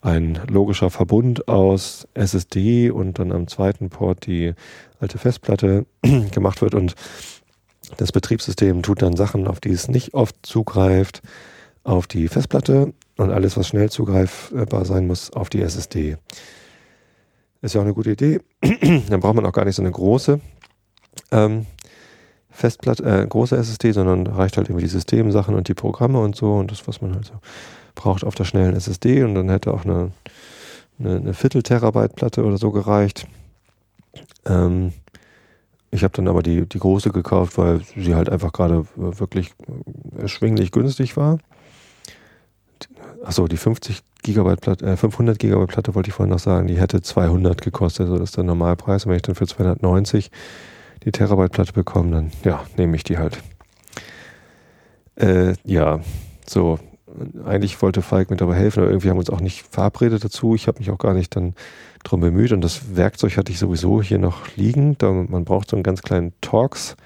ein 0.00 0.40
logischer 0.48 0.88
Verbund 0.88 1.46
aus 1.46 2.08
SSD 2.14 2.90
und 2.90 3.18
dann 3.18 3.32
am 3.32 3.48
zweiten 3.48 3.90
Port 3.90 4.24
die 4.24 4.54
alte 4.98 5.18
Festplatte 5.18 5.84
gemacht 6.30 6.62
wird. 6.62 6.74
Und 6.74 6.94
das 7.98 8.10
Betriebssystem 8.10 8.82
tut 8.82 9.02
dann 9.02 9.16
Sachen, 9.16 9.46
auf 9.46 9.60
die 9.60 9.72
es 9.72 9.88
nicht 9.88 10.14
oft 10.14 10.36
zugreift, 10.42 11.20
auf 11.82 12.06
die 12.06 12.28
Festplatte 12.28 12.94
und 13.18 13.30
alles, 13.30 13.58
was 13.58 13.68
schnell 13.68 13.90
zugreifbar 13.90 14.86
sein 14.86 15.06
muss, 15.06 15.34
auf 15.34 15.50
die 15.50 15.60
SSD. 15.60 16.16
Ist 17.64 17.74
ja 17.74 17.80
auch 17.80 17.84
eine 17.86 17.94
gute 17.94 18.10
Idee. 18.10 18.40
Dann 19.08 19.20
braucht 19.20 19.36
man 19.36 19.46
auch 19.46 19.52
gar 19.52 19.64
nicht 19.64 19.76
so 19.76 19.80
eine 19.80 19.90
große 19.90 20.38
ähm, 21.32 21.64
Festplatte, 22.50 23.02
äh, 23.04 23.26
große 23.26 23.56
SSD, 23.56 23.92
sondern 23.92 24.26
reicht 24.26 24.58
halt 24.58 24.68
irgendwie 24.68 24.84
die 24.84 24.90
Systemsachen 24.90 25.54
und 25.54 25.66
die 25.66 25.72
Programme 25.72 26.20
und 26.20 26.36
so 26.36 26.56
und 26.56 26.70
das, 26.70 26.86
was 26.86 27.00
man 27.00 27.14
halt 27.14 27.24
so 27.24 27.32
braucht 27.94 28.22
auf 28.22 28.34
der 28.34 28.44
schnellen 28.44 28.76
SSD 28.76 29.24
und 29.24 29.34
dann 29.34 29.48
hätte 29.48 29.72
auch 29.72 29.86
eine, 29.86 30.12
eine, 30.98 31.16
eine 31.16 31.32
Viertel 31.32 31.62
Terabyte 31.62 32.14
Platte 32.14 32.44
oder 32.44 32.58
so 32.58 32.70
gereicht. 32.70 33.26
Ähm, 34.44 34.92
ich 35.90 36.04
habe 36.04 36.12
dann 36.12 36.28
aber 36.28 36.42
die, 36.42 36.68
die 36.68 36.78
große 36.78 37.12
gekauft, 37.12 37.56
weil 37.56 37.80
sie 37.96 38.14
halt 38.14 38.28
einfach 38.28 38.52
gerade 38.52 38.84
wirklich 38.94 39.54
erschwinglich 40.18 40.70
günstig 40.70 41.16
war. 41.16 41.38
Achso, 43.24 43.48
die 43.48 43.56
50 43.56 44.02
Gigabyte 44.22 44.60
Platte, 44.60 44.86
äh, 44.86 44.96
500 44.96 45.38
Gigabyte 45.38 45.68
Platte 45.68 45.94
wollte 45.94 46.08
ich 46.08 46.14
vorhin 46.14 46.30
noch 46.30 46.38
sagen, 46.38 46.66
die 46.66 46.78
hätte 46.78 47.00
200 47.00 47.62
gekostet, 47.62 48.06
also 48.06 48.18
das 48.18 48.30
ist 48.30 48.36
der 48.36 48.44
Normalpreis. 48.44 49.04
Und 49.04 49.10
wenn 49.10 49.16
ich 49.16 49.22
dann 49.22 49.34
für 49.34 49.46
290 49.46 50.30
die 51.04 51.12
Terabyte 51.12 51.52
Platte 51.52 51.72
bekomme, 51.72 52.10
dann 52.10 52.32
ja, 52.44 52.64
nehme 52.76 52.96
ich 52.96 53.04
die 53.04 53.18
halt. 53.18 53.38
Äh, 55.16 55.54
ja, 55.64 56.00
so. 56.46 56.78
Eigentlich 57.44 57.80
wollte 57.80 58.02
Falk 58.02 58.30
mir 58.30 58.36
dabei 58.36 58.56
helfen, 58.56 58.80
aber 58.80 58.90
irgendwie 58.90 59.08
haben 59.08 59.16
wir 59.16 59.20
uns 59.20 59.30
auch 59.30 59.40
nicht 59.40 59.64
verabredet 59.70 60.24
dazu. 60.24 60.56
Ich 60.56 60.66
habe 60.66 60.80
mich 60.80 60.90
auch 60.90 60.98
gar 60.98 61.14
nicht 61.14 61.36
dann 61.36 61.54
drum 62.02 62.20
bemüht 62.20 62.50
und 62.50 62.60
das 62.60 62.96
Werkzeug 62.96 63.36
hatte 63.36 63.52
ich 63.52 63.60
sowieso 63.60 64.02
hier 64.02 64.18
noch 64.18 64.56
liegen. 64.56 64.98
Da, 64.98 65.12
man 65.12 65.44
braucht 65.44 65.70
so 65.70 65.76
einen 65.76 65.84
ganz 65.84 66.02
kleinen 66.02 66.32
Torx 66.40 66.96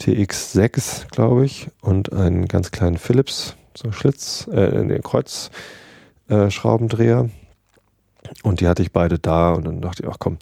TX6, 0.00 1.08
glaube 1.10 1.44
ich, 1.44 1.68
und 1.80 2.12
einen 2.12 2.46
ganz 2.46 2.70
kleinen 2.70 2.98
Philips, 2.98 3.56
so 3.76 3.92
Schlitz, 3.92 4.48
äh, 4.48 4.70
den 4.70 5.02
Kreuzschraubendreher. 5.02 7.20
Äh, 7.20 7.28
und 8.42 8.60
die 8.60 8.68
hatte 8.68 8.82
ich 8.82 8.92
beide 8.92 9.18
da 9.18 9.54
und 9.54 9.66
dann 9.66 9.80
dachte 9.80 10.02
ich, 10.02 10.08
ach 10.08 10.18
komm, 10.18 10.36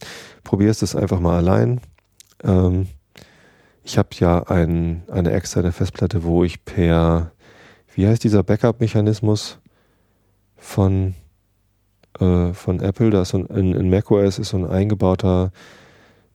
probierst 0.44 0.82
es 0.82 0.96
einfach 0.96 1.20
mal 1.20 1.36
allein. 1.36 1.80
Ähm, 2.42 2.88
ich 3.84 3.98
habe 3.98 4.08
ja 4.14 4.42
ein, 4.44 5.02
eine 5.10 5.32
externe 5.32 5.72
Festplatte, 5.72 6.24
wo 6.24 6.44
ich 6.44 6.64
per, 6.64 7.32
wie 7.94 8.06
heißt 8.06 8.24
dieser 8.24 8.42
Backup-Mechanismus 8.42 9.58
von 10.56 11.14
äh, 12.20 12.52
von 12.52 12.80
Apple. 12.80 13.10
Da 13.10 13.22
ist 13.22 13.30
so 13.30 13.38
ein, 13.38 13.46
in, 13.46 13.74
in 13.74 13.90
macOS 13.90 14.38
ist 14.38 14.50
so 14.50 14.58
ein 14.58 14.66
eingebauter 14.66 15.50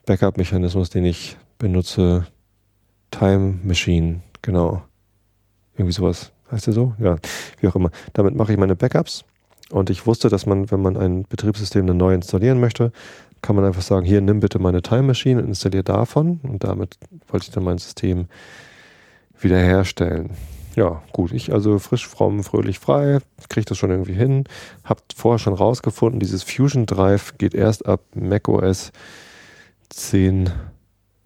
Backup-Mechanismus, 0.05 0.89
den 0.89 1.05
ich 1.05 1.37
benutze. 1.57 2.27
Time 3.11 3.59
Machine, 3.63 4.21
genau. 4.41 4.81
Irgendwie 5.75 5.93
sowas. 5.93 6.32
Heißt 6.53 6.67
der 6.67 6.73
so? 6.73 6.93
Ja, 6.99 7.17
wie 7.59 7.67
auch 7.67 7.75
immer. 7.75 7.91
Damit 8.13 8.35
mache 8.35 8.53
ich 8.53 8.57
meine 8.57 8.75
Backups. 8.75 9.25
Und 9.71 9.89
ich 9.89 10.05
wusste, 10.05 10.29
dass 10.29 10.45
man, 10.45 10.69
wenn 10.71 10.81
man 10.81 10.95
ein 10.97 11.25
Betriebssystem 11.27 11.87
dann 11.87 11.97
neu 11.97 12.13
installieren 12.13 12.59
möchte, 12.59 12.91
kann 13.41 13.55
man 13.55 13.65
einfach 13.65 13.81
sagen, 13.81 14.05
hier, 14.05 14.21
nimm 14.21 14.39
bitte 14.39 14.59
meine 14.59 14.81
Time 14.81 15.03
Machine 15.03 15.41
und 15.41 15.47
installiere 15.47 15.83
davon. 15.83 16.39
Und 16.43 16.63
damit 16.63 16.97
wollte 17.27 17.47
ich 17.47 17.51
dann 17.51 17.63
mein 17.63 17.77
System 17.77 18.27
wiederherstellen 19.39 20.29
ja, 20.75 21.03
gut, 21.11 21.31
ich 21.31 21.53
also 21.53 21.79
frisch, 21.79 22.07
fromm, 22.07 22.43
fröhlich, 22.43 22.79
frei, 22.79 23.19
kriege 23.49 23.65
das 23.65 23.77
schon 23.77 23.91
irgendwie 23.91 24.13
hin. 24.13 24.45
Hab 24.83 25.01
vorher 25.15 25.39
schon 25.39 25.53
rausgefunden, 25.53 26.19
dieses 26.19 26.43
Fusion 26.43 26.85
Drive 26.85 27.37
geht 27.37 27.53
erst 27.53 27.85
ab 27.85 28.01
macOS 28.15 28.91
10.8, 29.93 30.49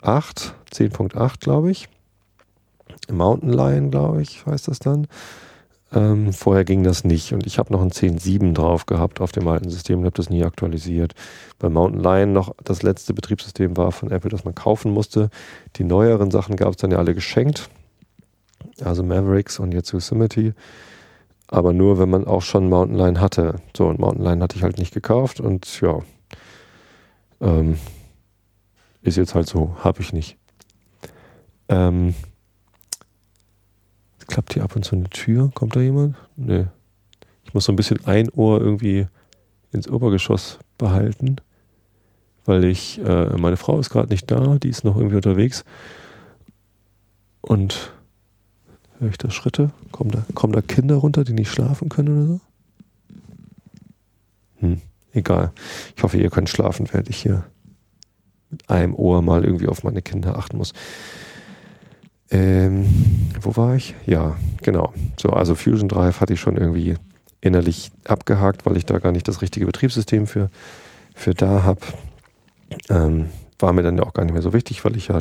10.8 0.04 1.40
glaube 1.40 1.72
ich. 1.72 1.88
Mountain 3.12 3.52
Lion, 3.52 3.92
glaube 3.92 4.22
ich, 4.22 4.46
heißt 4.46 4.68
das 4.68 4.80
dann. 4.80 5.08
Ähm, 5.94 6.34
vorher 6.34 6.66
ging 6.66 6.84
das 6.84 7.06
nicht 7.06 7.32
und 7.32 7.46
ich 7.48 7.60
habe 7.60 7.72
noch 7.72 7.82
ein 7.82 7.92
10.7 7.92 8.54
drauf 8.54 8.86
gehabt 8.86 9.22
auf 9.22 9.32
dem 9.32 9.48
alten 9.48 9.70
System 9.70 10.00
und 10.00 10.06
habe 10.06 10.18
das 10.18 10.30
nie 10.30 10.44
aktualisiert. 10.44 11.14
Bei 11.60 11.70
Mountain 11.70 12.04
Lion 12.04 12.34
noch 12.34 12.54
das 12.64 12.84
letzte 12.84 13.14
Betriebssystem 13.14 13.78
war 13.78 13.94
von 13.94 14.12
Apple, 14.12 14.30
das 14.30 14.44
man 14.44 14.54
kaufen 14.54 14.92
musste. 14.92 15.30
Die 15.78 15.86
neueren 15.86 16.30
Sachen 16.30 16.58
gab 16.58 16.72
es 16.72 16.78
dann 16.78 16.92
ja 16.92 16.98
alle 16.98 17.16
geschenkt 17.16 17.70
also 18.84 19.04
Mavericks 19.04 19.60
und 19.60 19.74
jetzt 19.74 19.92
Yosemite. 19.92 20.54
Aber 21.48 21.74
nur, 21.74 21.98
wenn 21.98 22.10
man 22.10 22.26
auch 22.26 22.42
schon 22.42 22.70
Mountain 22.70 22.98
Lion 22.98 23.20
hatte. 23.22 23.56
So, 23.76 23.88
und 23.88 24.00
Mountain 24.00 24.24
Lion 24.24 24.44
hatte 24.44 24.58
ich 24.58 24.64
halt 24.64 24.78
nicht 24.78 24.94
gekauft 24.94 25.40
und 25.40 25.80
ja, 25.82 26.00
ähm, 27.40 27.78
ist 29.02 29.18
jetzt 29.18 29.34
halt 29.34 29.48
so, 29.48 29.78
habe 29.80 30.02
ich 30.02 30.12
nicht. 30.12 30.38
Ähm, 31.70 32.16
klappt 34.28 34.54
hier 34.54 34.64
ab 34.64 34.76
und 34.76 34.84
zu 34.84 34.96
eine 34.96 35.10
Tür? 35.10 35.52
Kommt 35.54 35.76
da 35.76 35.82
jemand? 35.82 36.16
Nee. 36.36 36.66
Ich 37.44 37.54
muss 37.54 37.66
so 37.66 37.72
ein 37.72 37.76
bisschen 37.78 38.06
ein 38.06 38.30
Ohr 38.30 38.60
irgendwie 38.60 39.08
ins 39.72 39.90
Obergeschoss 39.90 40.60
behalten, 40.78 41.38
weil 42.46 42.66
ich, 42.66 43.00
äh, 43.00 43.38
meine 43.38 43.58
Frau 43.58 43.80
ist 43.80 43.90
gerade 43.90 44.10
nicht 44.10 44.30
da, 44.30 44.58
die 44.58 44.70
ist 44.70 44.84
noch 44.84 44.98
irgendwie 44.98 45.16
unterwegs. 45.16 45.64
Und 47.42 47.92
Höre 49.00 49.10
ich 49.10 49.18
da 49.18 49.30
Schritte? 49.30 49.72
Kommen 49.92 50.12
da, 50.12 50.26
kommen 50.34 50.54
da 50.54 50.62
Kinder 50.62 50.96
runter, 50.96 51.24
die 51.24 51.34
nicht 51.34 51.52
schlafen 51.52 51.90
können 51.90 52.18
oder 52.18 52.28
so? 52.28 52.40
Hm, 54.60 54.82
egal. 55.14 55.52
Ich 55.96 56.02
hoffe, 56.02 56.18
ihr 56.18 56.32
könnt 56.32 56.50
schlafen, 56.50 56.88
während 56.92 57.10
ich 57.10 57.18
hier 57.18 57.44
mit 58.50 58.68
einem 58.70 58.96
Ohr 58.96 59.22
mal 59.22 59.46
irgendwie 59.46 59.68
auf 59.68 59.84
meine 59.84 60.02
Kinder 60.02 60.38
achten 60.38 60.58
muss. 60.58 60.74
Ähm, 62.30 62.86
wo 63.42 63.56
war 63.56 63.76
ich? 63.76 63.96
Ja, 64.06 64.36
genau. 64.62 64.94
So, 65.20 65.30
also 65.30 65.56
Fusion 65.56 65.90
Drive 65.90 66.20
hatte 66.20 66.34
ich 66.34 66.40
schon 66.40 66.58
irgendwie 66.58 66.96
innerlich 67.42 67.92
abgehakt, 68.06 68.66
weil 68.66 68.78
ich 68.78 68.86
da 68.86 69.00
gar 69.00 69.12
nicht 69.12 69.28
das 69.28 69.42
richtige 69.42 69.66
Betriebssystem 69.66 70.28
für, 70.28 70.50
für 71.16 71.34
da 71.34 71.64
habe. 71.64 71.82
Ähm, 72.90 73.30
war 73.60 73.74
mir 73.74 73.84
dann 73.84 73.98
ja 73.98 74.04
auch 74.04 74.14
gar 74.14 74.24
nicht 74.24 74.34
mehr 74.34 74.42
so 74.42 74.54
wichtig, 74.54 74.84
weil 74.84 74.98
ich 74.98 75.08
ja 75.08 75.20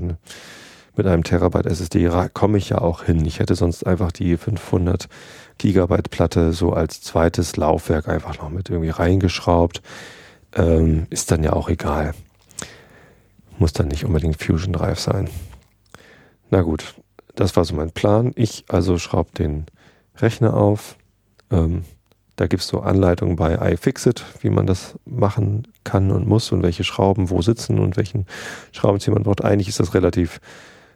mit 0.97 1.07
einem 1.07 1.25
Terabyte 1.25 1.67
SSD 1.67 2.11
komme 2.33 2.59
ich 2.59 2.71
ja 2.71 2.79
auch 2.79 3.05
hin. 3.05 3.25
Ich 3.25 3.39
hätte 3.39 3.55
sonst 3.55 3.87
einfach 3.87 4.13
die 4.13 4.37
500 4.37 5.09
Gigabyte 5.59 6.11
Platte 6.11 6.53
so 6.53 6.73
als 6.73 7.03
zweites 7.03 7.57
Laufwerk 7.57 8.09
einfach 8.09 8.39
noch 8.39 8.51
mit 8.51 8.71
irgendwie 8.71 8.91
reingeschraubt. 8.91 9.83
Ähm, 10.55 11.07
ist 11.11 11.31
dann 11.31 11.45
ja 11.45 11.53
auch 11.53 11.69
egal. 11.69 12.15
Muss 13.59 13.73
dann 13.73 13.89
nicht 13.89 14.05
unbedingt 14.05 14.43
Fusion 14.43 14.73
Drive 14.73 15.01
sein. 15.01 15.29
Na 16.51 16.63
gut, 16.63 16.95
das 17.35 17.57
war 17.57 17.65
so 17.65 17.75
mein 17.75 17.91
Plan. 17.91 18.33
Ich 18.37 18.65
also 18.69 18.99
schraube 18.99 19.33
den 19.33 19.67
Rechner 20.17 20.55
auf. 20.55 20.97
Ähm, 21.51 21.85
da 22.37 22.47
gibt 22.47 22.63
es 22.63 22.69
so 22.69 22.81
Anleitungen 22.81 23.37
bei 23.37 23.55
iFixit, 23.73 24.23
wie 24.41 24.51
man 24.51 24.67
das 24.67 24.95
machen 25.07 25.67
kann 25.85 26.11
und 26.11 26.29
muss 26.29 26.53
und 26.53 26.63
welche 26.63 26.85
Schrauben 26.85 27.31
wo 27.31 27.41
sitzen 27.41 27.79
und 27.79 27.97
welchen 27.97 28.27
Schraubenzieher 28.73 29.15
man 29.15 29.23
braucht. 29.23 29.43
Eigentlich 29.43 29.69
ist 29.69 29.81
das 29.81 29.95
relativ 29.95 30.41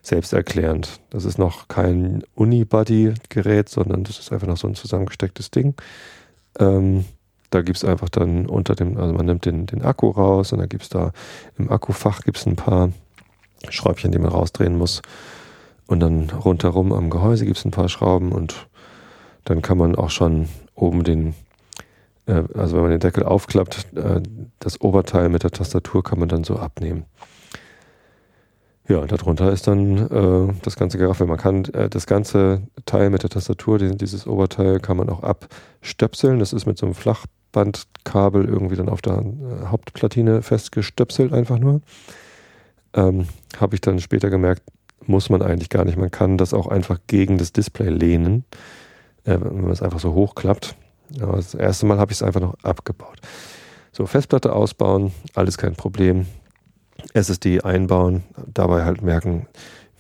selbsterklärend. 0.03 1.01
Das 1.11 1.25
ist 1.25 1.39
noch 1.39 1.69
kein 1.69 2.23
Unibody-Gerät, 2.35 3.69
sondern 3.69 4.05
das 4.05 4.19
ist 4.19 4.33
einfach 4.33 4.47
noch 4.47 4.57
so 4.57 4.69
ein 4.69 4.75
zusammengestecktes 4.75 5.51
Ding. 5.51 5.75
Ähm, 6.59 7.05
da 7.51 7.63
gibt 7.63 7.79
es 7.79 7.85
einfach 7.85 8.09
dann 8.09 8.47
unter 8.47 8.75
dem, 8.75 8.97
also 8.97 9.13
man 9.13 9.27
nimmt 9.27 9.45
den, 9.45 9.67
den 9.67 9.83
Akku 9.83 10.09
raus 10.11 10.53
und 10.53 10.61
dann 10.61 10.69
gibt 10.69 10.85
es 10.85 10.89
da 10.89 11.13
im 11.59 11.71
Akkufach 11.71 12.21
gibt's 12.23 12.47
ein 12.47 12.57
paar 12.57 12.91
Schräubchen, 13.69 14.13
die 14.13 14.19
man 14.19 14.31
rausdrehen 14.31 14.77
muss. 14.77 15.03
Und 15.91 15.99
dann 15.99 16.31
rundherum 16.31 16.93
am 16.93 17.11
Gehäuse 17.11 17.45
gibt 17.45 17.59
es 17.59 17.65
ein 17.65 17.73
paar 17.73 17.89
Schrauben 17.89 18.31
und 18.31 18.69
dann 19.45 19.61
kann 19.61 19.77
man 19.77 19.97
auch 19.97 20.11
schon 20.11 20.49
oben 20.77 21.03
den, 21.03 21.35
äh, 22.27 22.45
also 22.55 22.77
wenn 22.77 22.83
man 22.83 22.91
den 22.93 23.01
Deckel 23.01 23.25
aufklappt, 23.25 23.89
äh, 23.97 24.21
das 24.61 24.81
Oberteil 24.81 25.29
mit 25.31 25.43
der 25.43 25.51
Tastatur 25.51 26.05
kann 26.05 26.21
man 26.21 26.29
dann 26.29 26.45
so 26.45 26.55
abnehmen. 26.55 27.07
Ja, 28.87 29.05
darunter 29.05 29.51
ist 29.51 29.67
dann 29.67 29.97
äh, 30.11 30.55
das 30.63 30.77
ganze 30.77 30.97
Geraffel. 30.97 31.27
Man 31.27 31.39
kann 31.39 31.65
äh, 31.65 31.91
das 31.91 32.07
ganze 32.07 32.63
Teil 32.87 33.11
mit 33.11 33.25
der 33.25 33.31
Tastatur, 33.31 33.79
dieses 33.79 34.29
Oberteil, 34.29 34.79
kann 34.79 34.97
man 34.97 35.09
auch 35.09 35.25
abstöpseln. 35.25 36.39
Das 36.39 36.53
ist 36.53 36.67
mit 36.67 36.79
so 36.79 36.87
einem 36.87 36.95
Flachbandkabel 36.95 38.45
irgendwie 38.45 38.77
dann 38.77 38.89
auf 38.89 39.03
der 39.03 39.15
äh, 39.15 39.67
Hauptplatine 39.67 40.43
festgestöpselt, 40.43 41.33
einfach 41.33 41.59
nur. 41.59 41.81
Ähm, 42.95 43.27
Habe 43.59 43.75
ich 43.75 43.81
dann 43.81 43.99
später 43.99 44.31
gemerkt, 44.31 44.63
muss 45.07 45.31
man 45.31 45.43
eigentlich 45.43 45.71
gar 45.71 45.85
nicht. 45.85 45.97
Man 45.97 46.11
kann 46.11 46.39
das 46.39 46.55
auch 46.55 46.67
einfach 46.67 46.99
gegen 47.07 47.39
das 47.39 47.53
Display 47.53 47.89
lehnen, 47.89 48.45
äh, 49.25 49.39
wenn 49.41 49.63
man 49.63 49.71
es 49.71 49.83
einfach 49.83 50.01
so 50.01 50.15
hochklappt. 50.15 50.77
Aber 51.21 51.37
das 51.37 51.55
erste 51.55 51.87
Mal 51.87 51.99
habe 51.99 52.13
ich 52.13 52.19
es 52.19 52.23
einfach 52.23 52.41
noch 52.41 52.55
abgebaut. 52.63 53.19
So, 53.93 54.07
Festplatte 54.07 54.53
ausbauen, 54.53 55.13
alles 55.35 55.59
kein 55.59 55.75
Problem. 55.75 56.27
SSD 57.15 57.63
einbauen, 57.63 58.23
dabei 58.47 58.85
halt 58.85 59.03
merken, 59.03 59.47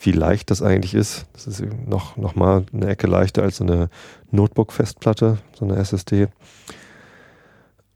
wie 0.00 0.12
leicht 0.12 0.50
das 0.50 0.62
eigentlich 0.62 0.94
ist. 0.94 1.26
Das 1.32 1.46
ist 1.46 1.62
noch, 1.86 2.16
noch 2.16 2.34
mal 2.34 2.64
eine 2.72 2.88
Ecke 2.88 3.06
leichter 3.06 3.42
als 3.42 3.56
so 3.56 3.64
eine 3.64 3.90
Notebook-Festplatte, 4.30 5.38
so 5.58 5.64
eine 5.64 5.76
SSD. 5.76 6.28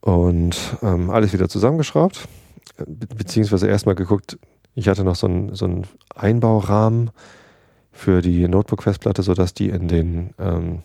Und 0.01 0.57
ähm, 0.83 1.11
alles 1.11 1.33
wieder 1.33 1.49
zusammengeschraubt, 1.49 2.29
be 2.87 3.07
beziehungsweise 3.07 3.69
erstmal 3.69 3.95
geguckt, 3.95 4.39
ich 4.75 4.89
hatte 4.89 5.05
noch 5.05 5.17
so 5.17 5.27
einen, 5.27 5.55
so 5.55 5.65
einen 5.67 5.87
Einbaurahmen 6.15 7.11
für 7.93 8.23
die 8.23 8.47
Notebook-Festplatte, 8.49 9.23
sodass 9.23 9.55
die 9.55 9.69
in 9.69 9.89
den 9.89 10.35
ähm, 10.39 10.83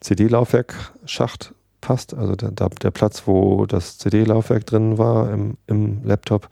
CD-Laufwerk-Schacht 0.00 1.54
passt. 1.80 2.14
Also 2.14 2.34
der, 2.34 2.50
der 2.50 2.90
Platz, 2.90 3.24
wo 3.26 3.66
das 3.66 3.98
CD-Laufwerk 3.98 4.64
drin 4.66 4.96
war 4.96 5.30
im, 5.30 5.58
im 5.66 6.02
Laptop, 6.02 6.48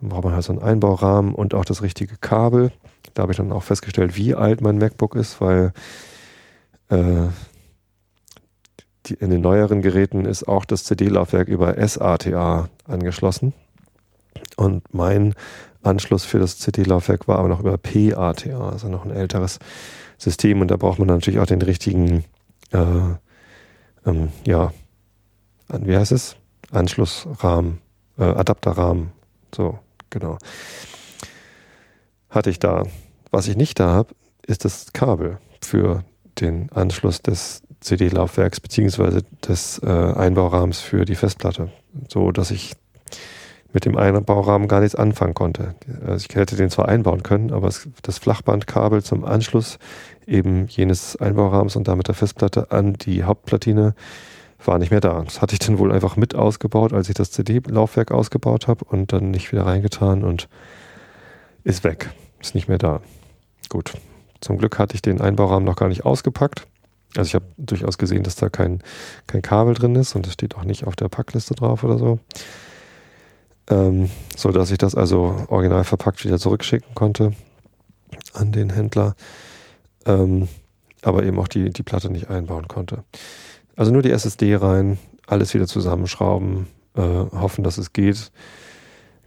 dann 0.00 0.10
braucht 0.10 0.24
man 0.24 0.34
halt 0.34 0.44
so 0.44 0.52
einen 0.52 0.62
Einbaurahmen 0.62 1.34
und 1.34 1.54
auch 1.54 1.64
das 1.64 1.82
richtige 1.82 2.16
Kabel. 2.16 2.70
Da 3.14 3.22
habe 3.22 3.32
ich 3.32 3.38
dann 3.38 3.52
auch 3.52 3.62
festgestellt, 3.62 4.16
wie 4.16 4.34
alt 4.34 4.60
mein 4.60 4.78
MacBook 4.78 5.16
ist, 5.16 5.40
weil 5.40 5.72
äh, 6.90 7.28
die, 9.06 9.14
in 9.14 9.30
den 9.30 9.40
neueren 9.40 9.82
Geräten 9.82 10.24
ist 10.24 10.46
auch 10.46 10.64
das 10.64 10.84
CD-Laufwerk 10.84 11.48
über 11.48 11.74
SATA 11.86 12.68
angeschlossen. 12.84 13.52
Und 14.56 14.82
mein 14.92 15.34
Anschluss 15.82 16.24
für 16.24 16.38
das 16.38 16.58
CD-Laufwerk 16.58 17.28
war 17.28 17.38
aber 17.38 17.48
noch 17.48 17.60
über 17.60 17.78
PATA, 17.78 18.70
also 18.70 18.88
noch 18.88 19.04
ein 19.04 19.10
älteres 19.10 19.58
System. 20.18 20.60
Und 20.60 20.70
da 20.70 20.76
braucht 20.76 20.98
man 20.98 21.08
natürlich 21.08 21.40
auch 21.40 21.46
den 21.46 21.62
richtigen, 21.62 22.24
äh, 22.72 23.14
ähm, 24.06 24.28
ja, 24.44 24.72
wie 25.68 25.96
heißt 25.96 26.12
es? 26.12 26.36
Anschlussrahmen, 26.70 27.80
äh, 28.18 28.24
Adapterrahmen. 28.24 29.12
So, 29.54 29.78
genau. 30.10 30.38
Hatte 32.30 32.50
ich 32.50 32.58
da. 32.58 32.84
Was 33.30 33.48
ich 33.48 33.56
nicht 33.56 33.80
da 33.80 33.88
habe, 33.88 34.14
ist 34.46 34.64
das 34.64 34.92
Kabel 34.92 35.38
für 35.60 36.04
den 36.40 36.70
Anschluss 36.72 37.22
des 37.22 37.62
CD-Laufwerks 37.80 38.60
beziehungsweise 38.60 39.22
des 39.46 39.80
äh, 39.82 39.86
Einbaurahmens 39.86 40.80
für 40.80 41.04
die 41.04 41.14
Festplatte, 41.14 41.70
so 42.08 42.32
dass 42.32 42.50
ich 42.50 42.74
mit 43.76 43.84
dem 43.84 43.98
Einbaurahmen 43.98 44.68
gar 44.68 44.80
nichts 44.80 44.94
anfangen 44.94 45.34
konnte. 45.34 45.74
Also 46.06 46.24
ich 46.26 46.34
hätte 46.34 46.56
den 46.56 46.70
zwar 46.70 46.88
einbauen 46.88 47.22
können, 47.22 47.52
aber 47.52 47.70
das 48.00 48.18
Flachbandkabel 48.18 49.02
zum 49.02 49.22
Anschluss 49.22 49.78
eben 50.26 50.66
jenes 50.66 51.16
Einbaurahmens 51.16 51.76
und 51.76 51.86
damit 51.86 52.08
der 52.08 52.14
Festplatte 52.14 52.70
an 52.70 52.94
die 52.94 53.24
Hauptplatine 53.24 53.94
war 54.64 54.78
nicht 54.78 54.92
mehr 54.92 55.02
da. 55.02 55.20
Das 55.20 55.42
hatte 55.42 55.52
ich 55.52 55.58
dann 55.58 55.78
wohl 55.78 55.92
einfach 55.92 56.16
mit 56.16 56.34
ausgebaut, 56.34 56.94
als 56.94 57.10
ich 57.10 57.16
das 57.16 57.30
CD-Laufwerk 57.32 58.12
ausgebaut 58.12 58.66
habe 58.66 58.86
und 58.86 59.12
dann 59.12 59.30
nicht 59.30 59.52
wieder 59.52 59.66
reingetan 59.66 60.24
und 60.24 60.48
ist 61.62 61.84
weg. 61.84 62.08
Ist 62.40 62.54
nicht 62.54 62.68
mehr 62.68 62.78
da. 62.78 63.02
Gut. 63.68 63.92
Zum 64.40 64.56
Glück 64.56 64.78
hatte 64.78 64.94
ich 64.94 65.02
den 65.02 65.20
Einbaurahmen 65.20 65.66
noch 65.66 65.76
gar 65.76 65.88
nicht 65.88 66.06
ausgepackt. 66.06 66.66
Also 67.14 67.28
ich 67.28 67.34
habe 67.34 67.44
durchaus 67.58 67.98
gesehen, 67.98 68.22
dass 68.22 68.36
da 68.36 68.48
kein, 68.48 68.82
kein 69.26 69.42
Kabel 69.42 69.74
drin 69.74 69.96
ist 69.96 70.16
und 70.16 70.26
es 70.26 70.32
steht 70.32 70.56
auch 70.56 70.64
nicht 70.64 70.86
auf 70.86 70.96
der 70.96 71.10
Packliste 71.10 71.54
drauf 71.54 71.84
oder 71.84 71.98
so. 71.98 72.20
Ähm, 73.68 74.10
so 74.36 74.50
dass 74.52 74.70
ich 74.70 74.78
das 74.78 74.94
also 74.94 75.46
original 75.48 75.84
verpackt 75.84 76.24
wieder 76.24 76.38
zurückschicken 76.38 76.94
konnte 76.94 77.32
an 78.32 78.52
den 78.52 78.70
Händler. 78.70 79.14
Ähm, 80.04 80.48
aber 81.02 81.24
eben 81.24 81.38
auch 81.38 81.48
die, 81.48 81.70
die 81.70 81.82
Platte 81.82 82.10
nicht 82.10 82.30
einbauen 82.30 82.68
konnte. 82.68 83.04
Also 83.76 83.92
nur 83.92 84.02
die 84.02 84.10
SSD 84.10 84.56
rein, 84.56 84.98
alles 85.26 85.54
wieder 85.54 85.66
zusammenschrauben, 85.66 86.66
äh, 86.96 87.00
hoffen, 87.00 87.64
dass 87.64 87.78
es 87.78 87.92
geht. 87.92 88.30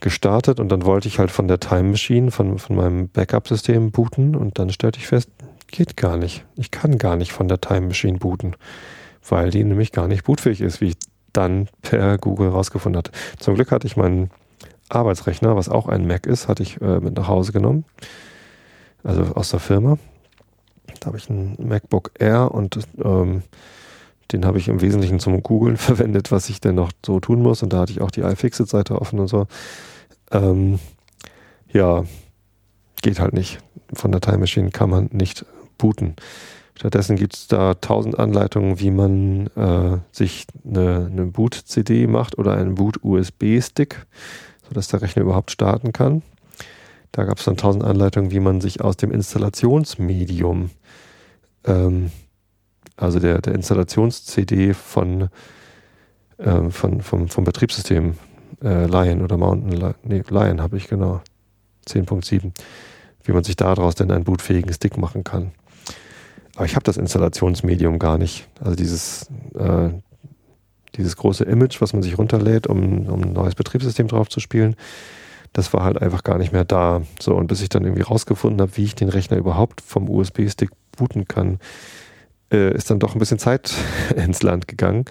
Gestartet 0.01 0.61
und 0.61 0.69
dann 0.69 0.85
wollte 0.85 1.09
ich 1.09 1.19
halt 1.19 1.29
von 1.29 1.49
der 1.49 1.59
Time 1.59 1.89
Machine, 1.91 2.31
von, 2.31 2.57
von 2.57 2.75
meinem 2.75 3.09
Backup-System 3.09 3.91
booten 3.91 4.33
und 4.33 4.57
dann 4.57 4.69
stellte 4.69 4.97
ich 4.97 5.07
fest, 5.07 5.29
geht 5.67 5.97
gar 5.97 6.15
nicht. 6.15 6.45
Ich 6.55 6.71
kann 6.71 6.97
gar 6.97 7.17
nicht 7.17 7.33
von 7.33 7.49
der 7.49 7.59
Time 7.59 7.87
Machine 7.87 8.17
booten, 8.17 8.55
weil 9.27 9.49
die 9.49 9.63
nämlich 9.63 9.91
gar 9.91 10.07
nicht 10.07 10.23
bootfähig 10.23 10.61
ist, 10.61 10.79
wie 10.79 10.87
ich 10.87 10.97
dann 11.33 11.67
per 11.81 12.17
Google 12.17 12.49
rausgefunden 12.49 12.97
hatte. 12.97 13.11
Zum 13.37 13.55
Glück 13.55 13.71
hatte 13.71 13.87
ich 13.87 13.97
meinen 13.97 14.29
Arbeitsrechner, 14.89 15.55
was 15.55 15.69
auch 15.69 15.87
ein 15.87 16.07
Mac 16.07 16.25
ist, 16.25 16.47
hatte 16.47 16.63
ich 16.63 16.81
äh, 16.81 16.99
mit 16.99 17.15
nach 17.15 17.27
Hause 17.27 17.51
genommen. 17.51 17.85
Also 19.03 19.23
aus 19.35 19.49
der 19.49 19.59
Firma. 19.59 19.97
Da 20.99 21.07
habe 21.07 21.17
ich 21.17 21.29
ein 21.29 21.55
MacBook 21.59 22.11
Air 22.19 22.51
und 22.51 22.79
ähm, 23.03 23.43
den 24.31 24.45
habe 24.45 24.57
ich 24.57 24.67
im 24.67 24.81
Wesentlichen 24.81 25.19
zum 25.19 25.41
Googlen 25.41 25.77
verwendet, 25.77 26.31
was 26.31 26.49
ich 26.49 26.59
denn 26.61 26.75
noch 26.75 26.91
so 27.05 27.19
tun 27.19 27.41
muss. 27.41 27.63
Und 27.63 27.73
da 27.73 27.79
hatte 27.79 27.91
ich 27.91 28.01
auch 28.01 28.11
die 28.11 28.21
iFixit-Seite 28.21 28.99
offen 28.99 29.19
und 29.19 29.27
so. 29.27 29.47
Ähm, 30.31 30.79
ja, 31.71 32.03
geht 33.01 33.19
halt 33.19 33.33
nicht. 33.33 33.59
Von 33.93 34.11
der 34.11 34.21
Time 34.21 34.39
Machine 34.39 34.71
kann 34.71 34.89
man 34.89 35.09
nicht 35.11 35.45
booten. 35.77 36.15
Stattdessen 36.79 37.17
gibt 37.17 37.35
es 37.35 37.47
da 37.49 37.73
tausend 37.73 38.17
Anleitungen, 38.17 38.79
wie 38.79 38.89
man 38.89 39.47
äh, 39.47 39.97
sich 40.13 40.47
eine, 40.65 41.09
eine 41.11 41.25
Boot-CD 41.25 42.07
macht 42.07 42.37
oder 42.37 42.53
einen 42.53 42.75
Boot-USB-Stick, 42.75 44.05
sodass 44.65 44.87
der 44.87 45.01
Rechner 45.01 45.23
überhaupt 45.23 45.51
starten 45.51 45.91
kann. 45.91 46.21
Da 47.11 47.25
gab 47.25 47.37
es 47.37 47.43
dann 47.43 47.57
tausend 47.57 47.83
Anleitungen, 47.83 48.31
wie 48.31 48.39
man 48.39 48.61
sich 48.61 48.79
aus 48.79 48.95
dem 48.95 49.11
Installationsmedium, 49.11 50.69
ähm, 51.65 52.11
also 52.95 53.19
der, 53.19 53.41
der 53.41 53.55
Installations-CD 53.55 54.73
von, 54.73 55.27
ähm, 56.39 56.71
von, 56.71 57.01
vom, 57.01 57.27
vom 57.27 57.43
Betriebssystem 57.43 58.13
äh, 58.63 58.85
Lion 58.85 59.21
oder 59.21 59.35
Mountain, 59.35 59.95
nee, 60.03 60.23
Lion 60.29 60.61
habe 60.61 60.77
ich 60.77 60.87
genau, 60.87 61.19
10.7, 61.85 62.53
wie 63.25 63.33
man 63.33 63.43
sich 63.43 63.57
daraus 63.57 63.95
denn 63.95 64.11
einen 64.11 64.23
bootfähigen 64.23 64.71
Stick 64.71 64.97
machen 64.97 65.25
kann. 65.25 65.51
Aber 66.59 66.65
ich 66.65 66.75
habe 66.75 66.83
das 66.83 66.97
Installationsmedium 66.97 67.99
gar 67.99 68.17
nicht. 68.17 68.45
Also 68.59 68.75
dieses, 68.75 69.27
äh, 69.57 69.91
dieses 70.95 71.15
große 71.15 71.45
Image, 71.45 71.79
was 71.79 71.93
man 71.93 72.03
sich 72.03 72.17
runterlädt, 72.17 72.67
um, 72.67 73.07
um 73.07 73.23
ein 73.23 73.31
neues 73.31 73.55
Betriebssystem 73.55 74.09
drauf 74.09 74.27
zu 74.27 74.41
spielen, 74.41 74.75
das 75.53 75.73
war 75.73 75.85
halt 75.85 76.01
einfach 76.01 76.21
gar 76.21 76.37
nicht 76.37 76.51
mehr 76.51 76.65
da. 76.65 77.01
So, 77.17 77.33
und 77.33 77.47
bis 77.47 77.61
ich 77.61 77.69
dann 77.69 77.85
irgendwie 77.85 78.01
rausgefunden 78.01 78.59
habe, 78.59 78.75
wie 78.75 78.83
ich 78.83 78.93
den 78.93 79.07
Rechner 79.07 79.37
überhaupt 79.37 79.79
vom 79.79 80.09
USB-Stick 80.09 80.71
booten 80.97 81.29
kann, 81.29 81.59
äh, 82.51 82.75
ist 82.75 82.91
dann 82.91 82.99
doch 82.99 83.15
ein 83.15 83.19
bisschen 83.19 83.39
Zeit 83.39 83.73
ins 84.17 84.43
Land 84.43 84.67
gegangen. 84.67 85.05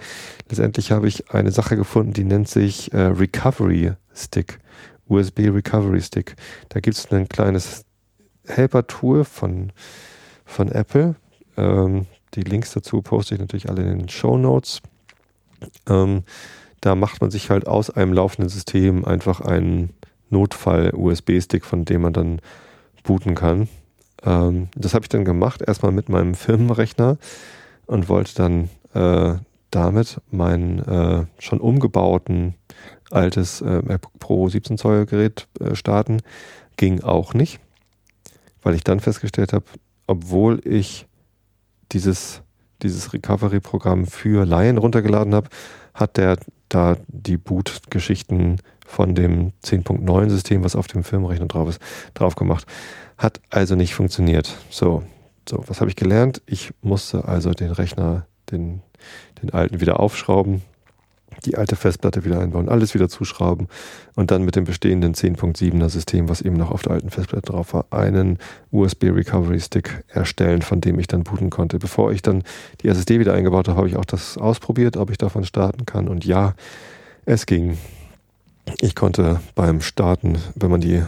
Letztendlich 0.49 0.91
habe 0.91 1.07
ich 1.07 1.31
eine 1.31 1.49
Sache 1.49 1.75
gefunden, 1.75 2.13
die 2.13 2.25
nennt 2.25 2.47
sich 2.47 2.93
äh, 2.93 3.05
Recovery 3.05 3.93
Stick. 4.13 4.59
USB 5.07 5.49
Recovery 5.49 6.01
Stick. 6.01 6.35
Da 6.69 6.79
gibt 6.79 6.95
es 6.95 7.11
ein 7.11 7.27
kleines 7.27 7.85
Helper-Tool 8.45 9.23
von, 9.23 9.71
von 10.45 10.71
Apple, 10.71 11.15
ähm, 11.59 12.05
die 12.35 12.41
Links 12.41 12.73
dazu 12.73 13.01
poste 13.01 13.35
ich 13.35 13.41
natürlich 13.41 13.69
alle 13.69 13.83
in 13.83 13.99
den 13.99 14.09
Show 14.09 14.37
Notes. 14.37 14.81
Ähm, 15.87 16.23
da 16.81 16.95
macht 16.95 17.21
man 17.21 17.31
sich 17.31 17.49
halt 17.49 17.67
aus 17.67 17.89
einem 17.89 18.13
laufenden 18.13 18.49
System 18.49 19.03
einfach 19.05 19.41
einen 19.41 19.93
Notfall-USB-Stick, 20.29 21.65
von 21.65 21.85
dem 21.85 22.01
man 22.01 22.13
dann 22.13 22.41
booten 23.03 23.35
kann. 23.35 23.67
Ähm, 24.23 24.69
das 24.75 24.93
habe 24.93 25.05
ich 25.05 25.09
dann 25.09 25.25
gemacht, 25.25 25.61
erstmal 25.61 25.91
mit 25.91 26.09
meinem 26.09 26.35
Firmenrechner 26.35 27.17
und 27.85 28.09
wollte 28.09 28.35
dann 28.35 28.69
äh, 28.93 29.39
damit 29.71 30.21
mein 30.31 30.79
äh, 30.79 31.25
schon 31.37 31.59
umgebauten 31.59 32.55
altes 33.11 33.61
äh, 33.61 33.81
MacBook 33.81 34.19
Pro 34.19 34.49
17 34.49 34.77
Zoll 34.77 35.05
Gerät 35.05 35.47
äh, 35.59 35.75
starten. 35.75 36.21
Ging 36.77 37.01
auch 37.01 37.33
nicht, 37.33 37.59
weil 38.61 38.75
ich 38.75 38.83
dann 38.83 38.99
festgestellt 38.99 39.53
habe, 39.53 39.65
obwohl 40.07 40.61
ich 40.65 41.07
dieses, 41.91 42.41
dieses 42.81 43.13
Recovery-Programm 43.13 44.05
für 44.05 44.45
Laien 44.45 44.77
runtergeladen 44.77 45.33
habe, 45.33 45.49
hat 45.93 46.17
der 46.17 46.37
da 46.69 46.97
die 47.07 47.37
Boot-Geschichten 47.37 48.57
von 48.85 49.15
dem 49.15 49.53
10.9 49.63 50.29
System, 50.29 50.63
was 50.63 50.75
auf 50.75 50.87
dem 50.87 51.03
Firmenrechner 51.03 51.47
drauf 51.47 51.69
ist, 51.69 51.81
drauf 52.13 52.35
gemacht. 52.35 52.65
Hat 53.17 53.41
also 53.49 53.75
nicht 53.75 53.95
funktioniert. 53.95 54.55
So, 54.69 55.03
so, 55.47 55.63
was 55.67 55.81
habe 55.81 55.89
ich 55.89 55.95
gelernt? 55.95 56.41
Ich 56.45 56.71
musste 56.81 57.25
also 57.25 57.51
den 57.51 57.71
Rechner, 57.71 58.25
den, 58.51 58.81
den 59.41 59.51
alten 59.51 59.81
wieder 59.81 59.99
aufschrauben, 59.99 60.61
die 61.45 61.57
alte 61.57 61.75
Festplatte 61.75 62.25
wieder 62.25 62.39
einbauen, 62.39 62.69
alles 62.69 62.93
wieder 62.93 63.09
zuschrauben 63.09 63.67
und 64.15 64.31
dann 64.31 64.43
mit 64.43 64.55
dem 64.55 64.65
bestehenden 64.65 65.13
10.7er 65.13 65.89
System, 65.89 66.29
was 66.29 66.41
eben 66.41 66.55
noch 66.55 66.71
auf 66.71 66.81
der 66.81 66.93
alten 66.93 67.09
Festplatte 67.09 67.51
drauf 67.51 67.73
war, 67.73 67.85
einen 67.91 68.37
USB 68.71 69.05
Recovery 69.05 69.59
Stick 69.59 70.03
erstellen, 70.07 70.61
von 70.61 70.81
dem 70.81 70.99
ich 70.99 71.07
dann 71.07 71.23
booten 71.23 71.49
konnte. 71.49 71.79
Bevor 71.79 72.11
ich 72.11 72.21
dann 72.21 72.43
die 72.81 72.87
SSD 72.87 73.19
wieder 73.19 73.33
eingebaut 73.33 73.67
habe, 73.67 73.77
habe 73.77 73.87
ich 73.87 73.97
auch 73.97 74.05
das 74.05 74.37
ausprobiert, 74.37 74.97
ob 74.97 75.09
ich 75.09 75.17
davon 75.17 75.43
starten 75.43 75.85
kann 75.85 76.07
und 76.07 76.25
ja, 76.25 76.53
es 77.25 77.45
ging. 77.45 77.77
Ich 78.81 78.95
konnte 78.95 79.39
beim 79.55 79.81
Starten, 79.81 80.37
wenn 80.55 80.71
man 80.71 80.81
die 80.81 80.95
äh, 80.95 81.03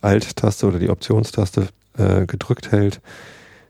Alt-Taste 0.00 0.66
oder 0.66 0.78
die 0.78 0.90
Optionstaste 0.90 1.68
äh, 1.98 2.26
gedrückt 2.26 2.72
hält, 2.72 3.00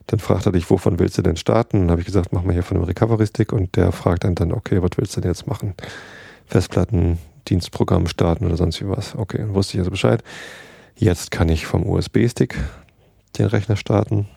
dann 0.07 0.19
fragt 0.19 0.45
er 0.45 0.53
dich, 0.53 0.69
wovon 0.69 0.99
willst 0.99 1.17
du 1.17 1.21
denn 1.21 1.35
starten? 1.35 1.81
Dann 1.81 1.91
habe 1.91 2.01
ich 2.01 2.07
gesagt, 2.07 2.31
mach 2.31 2.43
mal 2.43 2.53
hier 2.53 2.63
von 2.63 2.77
einem 2.77 2.85
Recovery-Stick 2.85 3.51
und 3.51 3.75
der 3.75 3.91
fragt 3.91 4.23
dann 4.23 4.35
dann, 4.35 4.53
okay, 4.53 4.81
was 4.81 4.91
willst 4.95 5.15
du 5.15 5.21
denn 5.21 5.31
jetzt 5.31 5.47
machen? 5.47 5.75
Festplatten, 6.45 7.17
Dienstprogramm 7.47 8.07
starten 8.07 8.45
oder 8.45 8.57
sonst 8.57 8.81
wie 8.81 8.89
was. 8.89 9.15
Okay, 9.15 9.39
dann 9.39 9.53
wusste 9.53 9.73
ich 9.73 9.79
also 9.79 9.91
Bescheid. 9.91 10.23
Jetzt 10.95 11.31
kann 11.31 11.49
ich 11.49 11.65
vom 11.65 11.85
USB-Stick 11.85 12.55
den 13.37 13.45
Rechner 13.45 13.75
starten. 13.75 14.27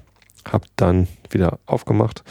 Hab 0.44 0.64
dann 0.76 1.06
wieder 1.30 1.58
aufgemacht, 1.66 2.24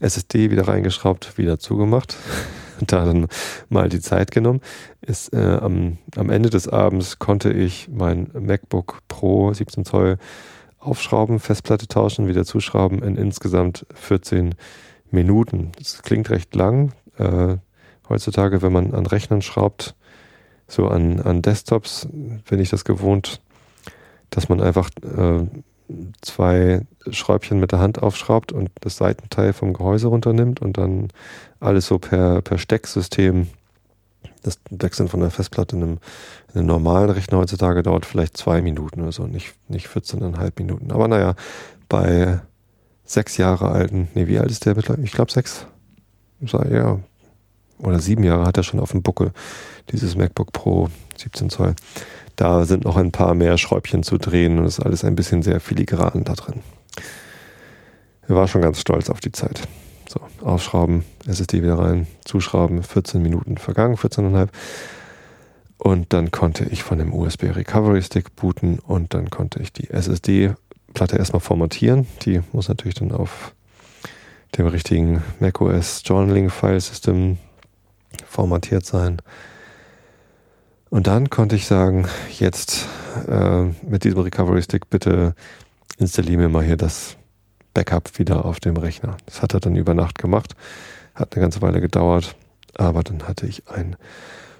SSD 0.00 0.50
wieder 0.50 0.66
reingeschraubt, 0.66 1.36
wieder 1.36 1.58
zugemacht. 1.58 2.16
da 2.80 3.04
dann 3.04 3.26
mal 3.68 3.88
die 3.88 4.00
Zeit 4.00 4.30
genommen. 4.30 4.60
Ist, 5.00 5.32
äh, 5.32 5.58
am, 5.60 5.98
am 6.16 6.30
Ende 6.30 6.50
des 6.50 6.68
Abends 6.68 7.18
konnte 7.18 7.52
ich 7.52 7.88
mein 7.90 8.30
MacBook 8.38 9.00
Pro 9.08 9.52
17 9.52 9.84
Zoll 9.84 10.18
aufschrauben, 10.86 11.40
Festplatte 11.40 11.88
tauschen, 11.88 12.28
wieder 12.28 12.44
zuschrauben 12.44 13.02
in 13.02 13.16
insgesamt 13.16 13.86
14 13.94 14.54
Minuten. 15.10 15.72
Das 15.78 16.02
klingt 16.02 16.30
recht 16.30 16.54
lang, 16.54 16.92
äh, 17.18 17.56
heutzutage, 18.08 18.62
wenn 18.62 18.72
man 18.72 18.94
an 18.94 19.06
Rechnern 19.06 19.42
schraubt, 19.42 19.94
so 20.68 20.88
an, 20.88 21.20
an 21.20 21.42
Desktops 21.42 22.08
bin 22.48 22.60
ich 22.60 22.70
das 22.70 22.84
gewohnt, 22.84 23.40
dass 24.30 24.48
man 24.48 24.60
einfach 24.60 24.90
äh, 25.02 25.46
zwei 26.20 26.80
Schräubchen 27.10 27.60
mit 27.60 27.72
der 27.72 27.78
Hand 27.78 28.02
aufschraubt 28.02 28.52
und 28.52 28.70
das 28.80 28.96
Seitenteil 28.96 29.52
vom 29.52 29.72
Gehäuse 29.72 30.08
runternimmt 30.08 30.60
und 30.60 30.78
dann 30.78 31.08
alles 31.60 31.86
so 31.86 31.98
per, 31.98 32.42
per 32.42 32.58
Stecksystem 32.58 33.48
das 34.46 34.58
Wechseln 34.70 35.08
von 35.08 35.20
der 35.20 35.30
Festplatte 35.30 35.76
in 35.76 35.82
einem, 35.82 35.98
in 36.52 36.60
einem 36.60 36.66
normalen 36.66 37.10
Rechner 37.10 37.38
heutzutage 37.38 37.82
dauert 37.82 38.06
vielleicht 38.06 38.36
zwei 38.36 38.62
Minuten 38.62 39.02
oder 39.02 39.12
so, 39.12 39.26
nicht, 39.26 39.54
nicht 39.68 39.88
14,5 39.88 40.52
Minuten. 40.58 40.92
Aber 40.92 41.08
naja, 41.08 41.34
bei 41.88 42.40
sechs 43.04 43.36
Jahre 43.36 43.70
alten, 43.70 44.08
nee, 44.14 44.26
wie 44.26 44.38
alt 44.38 44.50
ist 44.50 44.64
der 44.64 44.74
mittlerweile? 44.74 45.04
Ich 45.04 45.12
glaube 45.12 45.32
sechs, 45.32 45.66
ja, 46.40 46.98
oder 47.78 47.98
sieben 48.00 48.24
Jahre 48.24 48.46
hat 48.46 48.56
er 48.56 48.62
schon 48.62 48.80
auf 48.80 48.92
dem 48.92 49.02
Buckel, 49.02 49.32
dieses 49.90 50.16
MacBook 50.16 50.52
Pro 50.52 50.88
17 51.16 51.50
Zoll. 51.50 51.74
Da 52.36 52.64
sind 52.64 52.84
noch 52.84 52.96
ein 52.96 53.12
paar 53.12 53.34
mehr 53.34 53.58
Schräubchen 53.58 54.02
zu 54.02 54.18
drehen 54.18 54.58
und 54.58 54.66
es 54.66 54.78
ist 54.78 54.84
alles 54.84 55.04
ein 55.04 55.16
bisschen 55.16 55.42
sehr 55.42 55.60
filigran 55.60 56.24
da 56.24 56.34
drin. 56.34 56.60
Er 58.28 58.34
war 58.34 58.48
schon 58.48 58.62
ganz 58.62 58.80
stolz 58.80 59.08
auf 59.08 59.20
die 59.20 59.32
Zeit. 59.32 59.62
So, 60.16 60.46
aufschrauben, 60.46 61.04
SSD 61.26 61.62
wieder 61.62 61.78
rein, 61.78 62.06
zuschrauben, 62.24 62.82
14 62.82 63.22
Minuten 63.22 63.58
vergangen, 63.58 63.96
14,5. 63.96 64.48
Und 65.78 66.12
dann 66.12 66.30
konnte 66.30 66.64
ich 66.64 66.82
von 66.82 66.98
dem 66.98 67.12
USB 67.12 67.44
Recovery 67.44 68.02
Stick 68.02 68.34
booten 68.34 68.78
und 68.78 69.12
dann 69.12 69.30
konnte 69.30 69.60
ich 69.60 69.72
die 69.72 69.90
SSD-Platte 69.90 71.16
erstmal 71.16 71.40
formatieren. 71.40 72.06
Die 72.22 72.40
muss 72.52 72.68
natürlich 72.68 72.94
dann 72.94 73.12
auf 73.12 73.54
dem 74.56 74.66
richtigen 74.66 75.22
macOS 75.38 76.02
Journaling 76.04 76.48
File 76.48 76.80
System 76.80 77.36
formatiert 78.26 78.86
sein. 78.86 79.20
Und 80.88 81.08
dann 81.08 81.28
konnte 81.28 81.56
ich 81.56 81.66
sagen, 81.66 82.06
jetzt 82.38 82.86
äh, 83.28 83.64
mit 83.82 84.04
diesem 84.04 84.20
Recovery 84.20 84.62
Stick 84.62 84.88
bitte 84.88 85.34
installiere 85.98 86.42
mir 86.42 86.48
mal 86.48 86.64
hier 86.64 86.76
das 86.76 87.16
Backup 87.76 88.18
wieder 88.18 88.46
auf 88.46 88.58
dem 88.58 88.78
Rechner. 88.78 89.18
Das 89.26 89.42
hat 89.42 89.52
er 89.52 89.60
dann 89.60 89.76
über 89.76 89.92
Nacht 89.92 90.16
gemacht, 90.16 90.56
hat 91.14 91.34
eine 91.34 91.42
ganze 91.42 91.60
Weile 91.60 91.82
gedauert, 91.82 92.34
aber 92.74 93.02
dann 93.02 93.28
hatte 93.28 93.46
ich 93.46 93.68
ein 93.68 93.96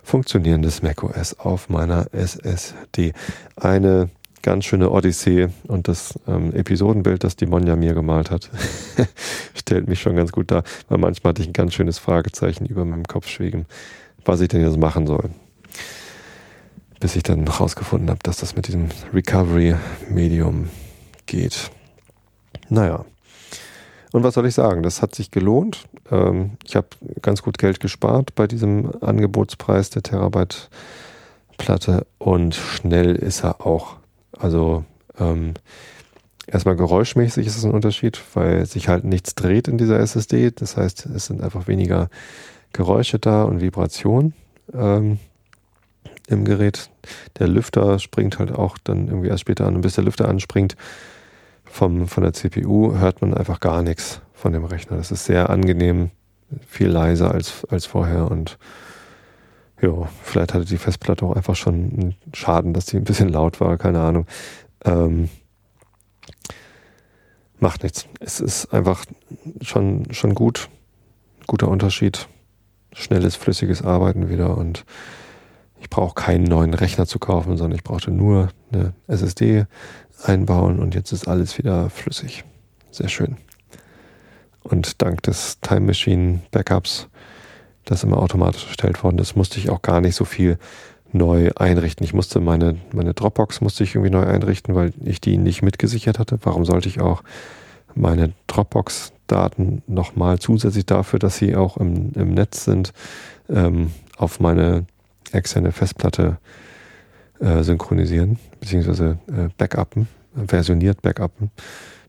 funktionierendes 0.02 0.82
macOS 0.82 1.38
auf 1.38 1.70
meiner 1.70 2.12
SSD. 2.12 3.14
Eine 3.56 4.10
ganz 4.42 4.66
schöne 4.66 4.90
Odyssee 4.90 5.48
und 5.66 5.88
das 5.88 6.20
ähm, 6.28 6.52
Episodenbild, 6.52 7.24
das 7.24 7.36
die 7.36 7.46
Monja 7.46 7.74
mir 7.74 7.94
gemalt 7.94 8.30
hat, 8.30 8.50
stellt 9.54 9.88
mich 9.88 10.02
schon 10.02 10.14
ganz 10.14 10.30
gut 10.30 10.50
dar, 10.50 10.62
weil 10.90 10.98
manchmal 10.98 11.30
hatte 11.30 11.40
ich 11.40 11.48
ein 11.48 11.54
ganz 11.54 11.72
schönes 11.72 11.96
Fragezeichen 11.96 12.66
über 12.66 12.84
meinem 12.84 13.04
Kopf 13.04 13.28
schweben, 13.28 13.64
was 14.26 14.42
ich 14.42 14.48
denn 14.48 14.60
jetzt 14.60 14.76
machen 14.76 15.06
soll. 15.06 15.30
Bis 17.00 17.16
ich 17.16 17.22
dann 17.22 17.46
herausgefunden 17.46 18.10
habe, 18.10 18.20
dass 18.22 18.36
das 18.36 18.56
mit 18.56 18.68
diesem 18.68 18.90
Recovery-Medium 19.14 20.68
geht. 21.24 21.70
Naja. 22.68 23.04
Und 24.12 24.22
was 24.22 24.34
soll 24.34 24.46
ich 24.46 24.54
sagen? 24.54 24.82
Das 24.82 25.02
hat 25.02 25.14
sich 25.14 25.30
gelohnt. 25.30 25.84
Ähm, 26.10 26.52
ich 26.64 26.76
habe 26.76 26.88
ganz 27.22 27.42
gut 27.42 27.58
Geld 27.58 27.80
gespart 27.80 28.34
bei 28.34 28.46
diesem 28.46 28.92
Angebotspreis 29.02 29.90
der 29.90 30.02
Terabyte-Platte 30.02 32.06
und 32.18 32.54
schnell 32.54 33.16
ist 33.16 33.44
er 33.44 33.66
auch. 33.66 33.96
Also 34.38 34.84
ähm, 35.18 35.54
erstmal 36.46 36.76
geräuschmäßig 36.76 37.46
ist 37.46 37.56
es 37.56 37.64
ein 37.64 37.72
Unterschied, 37.72 38.20
weil 38.34 38.66
sich 38.66 38.88
halt 38.88 39.04
nichts 39.04 39.34
dreht 39.34 39.68
in 39.68 39.78
dieser 39.78 39.98
SSD. 39.98 40.52
Das 40.52 40.76
heißt, 40.76 41.06
es 41.06 41.26
sind 41.26 41.42
einfach 41.42 41.66
weniger 41.66 42.08
Geräusche 42.72 43.18
da 43.18 43.42
und 43.42 43.60
Vibrationen 43.60 44.34
ähm, 44.72 45.18
im 46.28 46.44
Gerät. 46.44 46.90
Der 47.38 47.48
Lüfter 47.48 47.98
springt 47.98 48.38
halt 48.38 48.52
auch 48.52 48.78
dann 48.78 49.08
irgendwie 49.08 49.28
erst 49.28 49.42
später 49.42 49.66
an 49.66 49.76
und 49.76 49.80
bis 49.80 49.94
der 49.94 50.04
Lüfter 50.04 50.28
anspringt, 50.28 50.76
vom, 51.66 52.08
von 52.08 52.22
der 52.22 52.32
CPU 52.32 52.96
hört 52.96 53.20
man 53.20 53.34
einfach 53.34 53.60
gar 53.60 53.82
nichts 53.82 54.20
von 54.32 54.52
dem 54.52 54.64
Rechner. 54.64 54.96
Das 54.96 55.10
ist 55.10 55.24
sehr 55.24 55.50
angenehm, 55.50 56.10
viel 56.66 56.88
leiser 56.88 57.32
als, 57.32 57.64
als 57.68 57.86
vorher 57.86 58.30
und 58.30 58.58
ja, 59.82 60.08
vielleicht 60.22 60.54
hatte 60.54 60.64
die 60.64 60.78
Festplatte 60.78 61.26
auch 61.26 61.36
einfach 61.36 61.54
schon 61.54 61.74
einen 61.74 62.14
Schaden, 62.32 62.72
dass 62.72 62.86
die 62.86 62.96
ein 62.96 63.04
bisschen 63.04 63.28
laut 63.28 63.60
war, 63.60 63.76
keine 63.76 64.00
Ahnung. 64.00 64.26
Ähm, 64.84 65.28
macht 67.58 67.82
nichts. 67.82 68.06
Es 68.20 68.40
ist 68.40 68.72
einfach 68.72 69.04
schon, 69.60 70.12
schon 70.12 70.34
gut. 70.34 70.68
Guter 71.46 71.68
Unterschied. 71.68 72.28
Schnelles, 72.92 73.36
flüssiges 73.36 73.82
Arbeiten 73.82 74.30
wieder 74.30 74.56
und 74.56 74.86
ich 75.80 75.90
brauche 75.90 76.14
keinen 76.14 76.44
neuen 76.44 76.74
Rechner 76.74 77.06
zu 77.06 77.18
kaufen, 77.18 77.56
sondern 77.56 77.76
ich 77.76 77.84
brauchte 77.84 78.10
nur 78.10 78.48
eine 78.72 78.92
SSD, 79.06 79.66
einbauen 80.22 80.78
und 80.78 80.94
jetzt 80.94 81.12
ist 81.12 81.28
alles 81.28 81.58
wieder 81.58 81.90
flüssig. 81.90 82.44
Sehr 82.90 83.08
schön. 83.08 83.36
Und 84.62 85.02
dank 85.02 85.22
des 85.22 85.60
Time 85.60 85.80
Machine 85.80 86.40
Backups, 86.50 87.08
das 87.84 88.02
immer 88.02 88.18
automatisch 88.18 88.66
erstellt 88.66 89.04
worden 89.04 89.18
ist, 89.18 89.36
musste 89.36 89.58
ich 89.58 89.70
auch 89.70 89.82
gar 89.82 90.00
nicht 90.00 90.16
so 90.16 90.24
viel 90.24 90.58
neu 91.12 91.50
einrichten. 91.54 92.04
Ich 92.04 92.14
musste 92.14 92.40
meine, 92.40 92.76
meine 92.92 93.14
Dropbox 93.14 93.60
musste 93.60 93.84
ich 93.84 93.94
irgendwie 93.94 94.10
neu 94.10 94.24
einrichten, 94.24 94.74
weil 94.74 94.92
ich 95.04 95.20
die 95.20 95.38
nicht 95.38 95.62
mitgesichert 95.62 96.18
hatte. 96.18 96.38
Warum 96.42 96.64
sollte 96.64 96.88
ich 96.88 97.00
auch 97.00 97.22
meine 97.94 98.32
Dropbox-Daten 98.48 99.82
nochmal 99.86 100.38
zusätzlich 100.38 100.86
dafür, 100.86 101.18
dass 101.18 101.36
sie 101.36 101.54
auch 101.54 101.76
im, 101.76 102.12
im 102.14 102.34
Netz 102.34 102.64
sind, 102.64 102.92
ähm, 103.48 103.92
auf 104.16 104.40
meine 104.40 104.86
externe 105.32 105.72
Festplatte 105.72 106.38
äh, 107.40 107.62
synchronisieren, 107.62 108.38
beziehungsweise 108.60 109.18
äh, 109.28 109.48
backuppen, 109.56 110.08
versioniert 110.46 111.02
backuppen. 111.02 111.50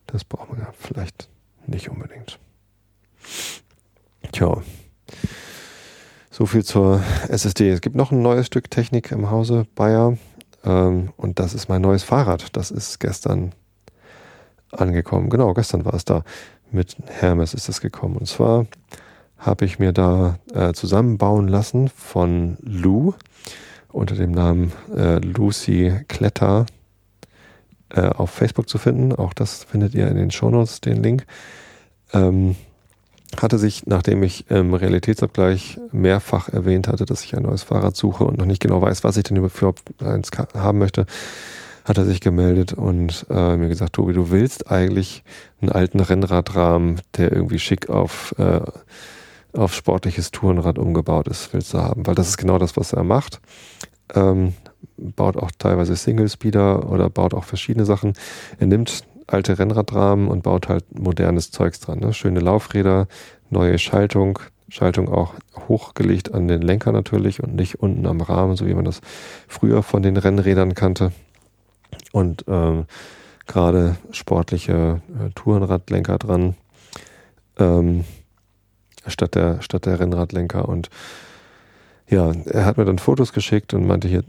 Das 0.05 0.23
braucht 0.23 0.49
man 0.51 0.59
ja 0.59 0.73
vielleicht 0.79 1.29
nicht 1.65 1.89
unbedingt. 1.89 2.39
Tja. 4.31 4.61
So 6.31 6.45
viel 6.45 6.63
zur 6.63 7.01
SSD. 7.29 7.71
Es 7.71 7.81
gibt 7.81 7.95
noch 7.95 8.11
ein 8.11 8.21
neues 8.21 8.47
Stück 8.47 8.69
Technik 8.69 9.11
im 9.11 9.31
Hause 9.31 9.65
Bayer. 9.75 10.17
Ähm, 10.63 11.11
und 11.17 11.39
das 11.39 11.53
ist 11.53 11.67
mein 11.67 11.81
neues 11.81 12.03
Fahrrad. 12.03 12.55
Das 12.55 12.71
ist 12.71 12.99
gestern 12.99 13.53
angekommen. 14.71 15.29
Genau, 15.29 15.53
gestern 15.53 15.85
war 15.85 15.93
es 15.93 16.05
da. 16.05 16.23
Mit 16.71 16.97
Hermes 17.07 17.53
ist 17.53 17.69
es 17.69 17.81
gekommen. 17.81 18.17
Und 18.17 18.27
zwar 18.27 18.67
habe 19.37 19.65
ich 19.65 19.79
mir 19.79 19.93
da 19.93 20.39
äh, 20.53 20.73
zusammenbauen 20.73 21.47
lassen 21.47 21.89
von 21.89 22.57
Lou 22.61 23.13
unter 23.89 24.15
dem 24.15 24.31
Namen 24.31 24.71
äh, 24.95 25.19
Lucy 25.19 25.93
Kletter 26.07 26.65
äh, 27.89 28.01
auf 28.01 28.31
Facebook 28.31 28.67
zu 28.69 28.77
finden. 28.77 29.13
Auch 29.13 29.33
das 29.33 29.63
findet 29.63 29.95
ihr 29.95 30.07
in 30.07 30.15
den 30.17 30.31
Shownotes, 30.31 30.81
den 30.81 31.01
Link. 31.01 31.25
Ähm, 32.13 32.55
hatte 33.41 33.57
sich, 33.57 33.85
nachdem 33.85 34.23
ich 34.23 34.49
im 34.49 34.73
Realitätsabgleich 34.73 35.79
mehrfach 35.91 36.49
erwähnt 36.49 36.87
hatte, 36.87 37.05
dass 37.05 37.23
ich 37.23 37.35
ein 37.35 37.43
neues 37.43 37.63
Fahrrad 37.63 37.95
suche 37.95 38.23
und 38.23 38.37
noch 38.37 38.45
nicht 38.45 38.61
genau 38.61 38.81
weiß, 38.81 39.03
was 39.03 39.17
ich 39.17 39.23
denn 39.23 39.37
überhaupt 39.37 39.81
eins 40.01 40.31
haben 40.53 40.77
möchte, 40.79 41.05
hat 41.83 41.97
er 41.97 42.05
sich 42.05 42.19
gemeldet 42.19 42.73
und 42.73 43.25
äh, 43.29 43.55
mir 43.55 43.69
gesagt, 43.69 43.93
Tobi, 43.93 44.13
du 44.13 44.31
willst 44.31 44.71
eigentlich 44.71 45.23
einen 45.61 45.71
alten 45.71 45.99
Rennradrahmen, 45.99 47.01
der 47.17 47.31
irgendwie 47.31 47.59
schick 47.59 47.89
auf, 47.89 48.35
äh, 48.37 48.61
auf 49.57 49.73
sportliches 49.73 50.31
Tourenrad 50.31 50.77
umgebaut 50.77 51.27
ist, 51.27 51.53
willst 51.53 51.73
du 51.73 51.79
haben, 51.79 52.05
weil 52.07 52.15
das 52.15 52.29
ist 52.29 52.37
genau 52.37 52.57
das, 52.57 52.77
was 52.77 52.93
er 52.93 53.03
macht. 53.03 53.41
Ähm, 54.13 54.53
baut 54.97 55.37
auch 55.37 55.51
teilweise 55.57 55.95
Single-Speeder 55.95 56.89
oder 56.89 57.09
baut 57.09 57.33
auch 57.33 57.43
verschiedene 57.43 57.85
Sachen. 57.85 58.13
Er 58.59 58.67
nimmt 58.67 59.03
alte 59.27 59.59
Rennradrahmen 59.59 60.27
und 60.27 60.43
baut 60.43 60.69
halt 60.69 60.97
modernes 60.97 61.51
Zeugs 61.51 61.79
dran. 61.79 61.99
Ne? 61.99 62.13
Schöne 62.13 62.39
Laufräder, 62.39 63.07
neue 63.49 63.77
Schaltung, 63.77 64.39
Schaltung 64.69 65.09
auch 65.09 65.35
hochgelegt 65.67 66.33
an 66.33 66.47
den 66.47 66.61
Lenker 66.61 66.91
natürlich 66.91 67.43
und 67.43 67.55
nicht 67.55 67.75
unten 67.75 68.05
am 68.05 68.21
Rahmen, 68.21 68.55
so 68.55 68.65
wie 68.67 68.73
man 68.73 68.85
das 68.85 69.01
früher 69.47 69.83
von 69.83 70.01
den 70.01 70.17
Rennrädern 70.17 70.73
kannte. 70.73 71.11
Und 72.11 72.45
ähm, 72.47 72.85
gerade 73.45 73.97
sportliche 74.11 75.01
äh, 75.09 75.29
Tourenradlenker 75.35 76.17
dran, 76.17 76.55
ähm, 77.57 78.03
statt 79.09 79.35
der, 79.35 79.61
statt 79.61 79.85
der 79.85 79.99
Rennradlenker 79.99 80.67
und 80.67 80.89
ja, 82.09 82.31
er 82.45 82.65
hat 82.65 82.77
mir 82.77 82.85
dann 82.85 82.99
Fotos 82.99 83.33
geschickt 83.33 83.73
und 83.73 83.85
meinte 83.85 84.07
hier, 84.07 84.23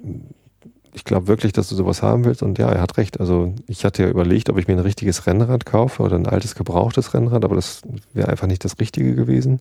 ich 0.93 1.05
glaube 1.05 1.29
wirklich, 1.29 1.53
dass 1.53 1.69
du 1.69 1.77
sowas 1.77 2.03
haben 2.03 2.25
willst. 2.25 2.43
Und 2.43 2.59
ja, 2.59 2.69
er 2.71 2.81
hat 2.81 2.97
recht. 2.97 3.21
Also 3.21 3.55
ich 3.69 3.85
hatte 3.85 4.03
ja 4.03 4.09
überlegt, 4.09 4.51
ob 4.51 4.59
ich 4.59 4.67
mir 4.67 4.75
ein 4.75 4.81
richtiges 4.81 5.27
Rennrad 5.27 5.65
kaufe 5.65 6.03
oder 6.03 6.17
ein 6.17 6.27
altes 6.27 6.57
gebrauchtes 6.57 7.15
Rennrad, 7.15 7.45
aber 7.45 7.55
das 7.55 7.83
wäre 8.13 8.29
einfach 8.29 8.49
nicht 8.49 8.65
das 8.65 8.81
Richtige 8.81 9.15
gewesen. 9.15 9.61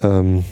Ähm, 0.00 0.44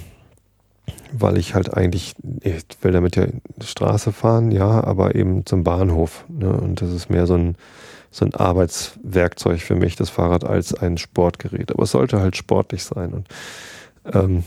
weil 1.20 1.38
ich 1.38 1.54
halt 1.54 1.74
eigentlich, 1.74 2.14
ich 2.42 2.64
will 2.82 2.92
damit 2.92 3.16
ja 3.16 3.26
Straße 3.62 4.12
fahren, 4.12 4.50
ja, 4.50 4.84
aber 4.84 5.14
eben 5.14 5.46
zum 5.46 5.64
Bahnhof. 5.64 6.24
Ne? 6.28 6.50
Und 6.52 6.80
das 6.80 6.92
ist 6.92 7.10
mehr 7.10 7.26
so 7.26 7.34
ein, 7.34 7.56
so 8.10 8.24
ein 8.24 8.34
Arbeitswerkzeug 8.34 9.60
für 9.60 9.74
mich, 9.74 9.96
das 9.96 10.10
Fahrrad, 10.10 10.44
als 10.44 10.74
ein 10.74 10.98
Sportgerät. 10.98 11.72
Aber 11.72 11.82
es 11.84 11.90
sollte 11.90 12.20
halt 12.20 12.36
sportlich 12.36 12.84
sein. 12.84 13.12
Und 13.12 13.28
ähm, 14.12 14.44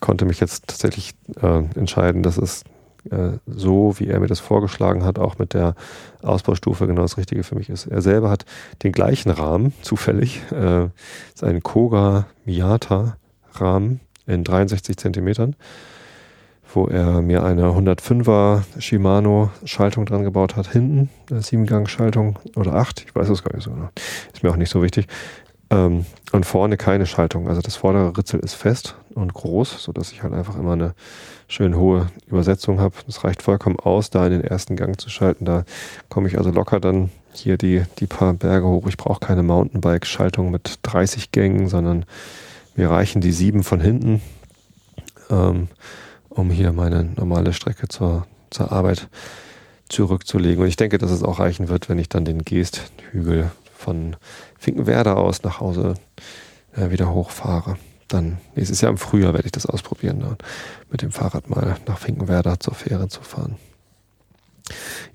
konnte 0.00 0.24
mich 0.24 0.40
jetzt 0.40 0.66
tatsächlich 0.68 1.14
äh, 1.40 1.62
entscheiden, 1.74 2.22
dass 2.22 2.38
es 2.38 2.64
äh, 3.10 3.38
so, 3.46 3.98
wie 3.98 4.08
er 4.08 4.20
mir 4.20 4.26
das 4.26 4.40
vorgeschlagen 4.40 5.04
hat, 5.04 5.18
auch 5.18 5.38
mit 5.38 5.54
der 5.54 5.74
Ausbaustufe 6.22 6.86
genau 6.86 7.02
das 7.02 7.16
Richtige 7.16 7.44
für 7.44 7.54
mich 7.54 7.70
ist. 7.70 7.86
Er 7.86 8.02
selber 8.02 8.30
hat 8.30 8.44
den 8.82 8.92
gleichen 8.92 9.30
Rahmen, 9.30 9.72
zufällig, 9.82 10.42
äh, 10.52 10.86
ist 11.34 11.44
ein 11.44 11.62
Koga 11.62 12.26
Miata 12.44 13.16
Rahmen 13.54 14.00
in 14.28 14.44
63 14.44 14.96
Zentimetern, 14.96 15.56
wo 16.72 16.86
er 16.86 17.22
mir 17.22 17.42
eine 17.42 17.68
105er 17.70 18.62
Shimano 18.78 19.50
Schaltung 19.64 20.06
dran 20.06 20.24
gebaut 20.24 20.56
hat, 20.56 20.70
hinten, 20.70 21.08
eine 21.30 21.40
7-Gang-Schaltung 21.40 22.38
oder 22.54 22.74
8, 22.74 23.06
ich 23.06 23.14
weiß 23.14 23.28
es 23.30 23.42
gar 23.42 23.54
nicht 23.54 23.64
so 23.64 23.70
genau, 23.70 23.88
ist 24.32 24.42
mir 24.42 24.50
auch 24.50 24.56
nicht 24.56 24.70
so 24.70 24.82
wichtig. 24.82 25.06
Ähm, 25.70 26.06
und 26.32 26.46
vorne 26.46 26.76
keine 26.76 27.06
Schaltung, 27.06 27.48
also 27.48 27.60
das 27.60 27.76
vordere 27.76 28.16
Ritzel 28.16 28.40
ist 28.40 28.54
fest 28.54 28.96
und 29.14 29.34
groß, 29.34 29.82
sodass 29.82 30.12
ich 30.12 30.22
halt 30.22 30.32
einfach 30.32 30.56
immer 30.56 30.72
eine 30.72 30.94
schön 31.46 31.76
hohe 31.76 32.06
Übersetzung 32.26 32.80
habe. 32.80 32.94
Das 33.06 33.24
reicht 33.24 33.42
vollkommen 33.42 33.78
aus, 33.78 34.10
da 34.10 34.26
in 34.26 34.32
den 34.32 34.44
ersten 34.44 34.76
Gang 34.76 34.98
zu 35.00 35.10
schalten. 35.10 35.44
Da 35.44 35.64
komme 36.08 36.28
ich 36.28 36.38
also 36.38 36.50
locker 36.50 36.80
dann 36.80 37.10
hier 37.32 37.56
die, 37.58 37.82
die 37.98 38.06
paar 38.06 38.34
Berge 38.34 38.66
hoch. 38.66 38.86
Ich 38.88 38.96
brauche 38.96 39.20
keine 39.20 39.42
Mountainbike-Schaltung 39.42 40.50
mit 40.50 40.78
30 40.82 41.32
Gängen, 41.32 41.68
sondern 41.68 42.04
mir 42.78 42.90
reichen 42.90 43.20
die 43.20 43.32
sieben 43.32 43.62
von 43.62 43.80
hinten, 43.80 44.22
ähm, 45.30 45.68
um 46.30 46.50
hier 46.50 46.72
meine 46.72 47.04
normale 47.04 47.52
Strecke 47.52 47.88
zur, 47.88 48.26
zur 48.50 48.72
Arbeit 48.72 49.08
zurückzulegen. 49.88 50.62
Und 50.62 50.68
ich 50.68 50.76
denke, 50.76 50.98
dass 50.98 51.10
es 51.10 51.22
auch 51.22 51.38
reichen 51.38 51.68
wird, 51.68 51.88
wenn 51.88 51.98
ich 51.98 52.08
dann 52.08 52.24
den 52.24 52.42
Geesthügel 52.42 53.50
von 53.76 54.16
Finkenwerder 54.58 55.16
aus 55.18 55.42
nach 55.42 55.60
Hause 55.60 55.94
äh, 56.74 56.90
wieder 56.90 57.12
hochfahre 57.12 57.76
dann 58.08 58.38
nächstes 58.56 58.80
Jahr 58.80 58.90
im 58.90 58.98
Frühjahr 58.98 59.34
werde 59.34 59.46
ich 59.46 59.52
das 59.52 59.66
ausprobieren, 59.66 60.20
dann 60.20 60.38
mit 60.90 61.02
dem 61.02 61.12
Fahrrad 61.12 61.50
mal 61.50 61.76
nach 61.86 61.98
Finkenwerder 61.98 62.58
zur 62.58 62.74
Fähre 62.74 63.08
zu 63.08 63.20
fahren. 63.22 63.56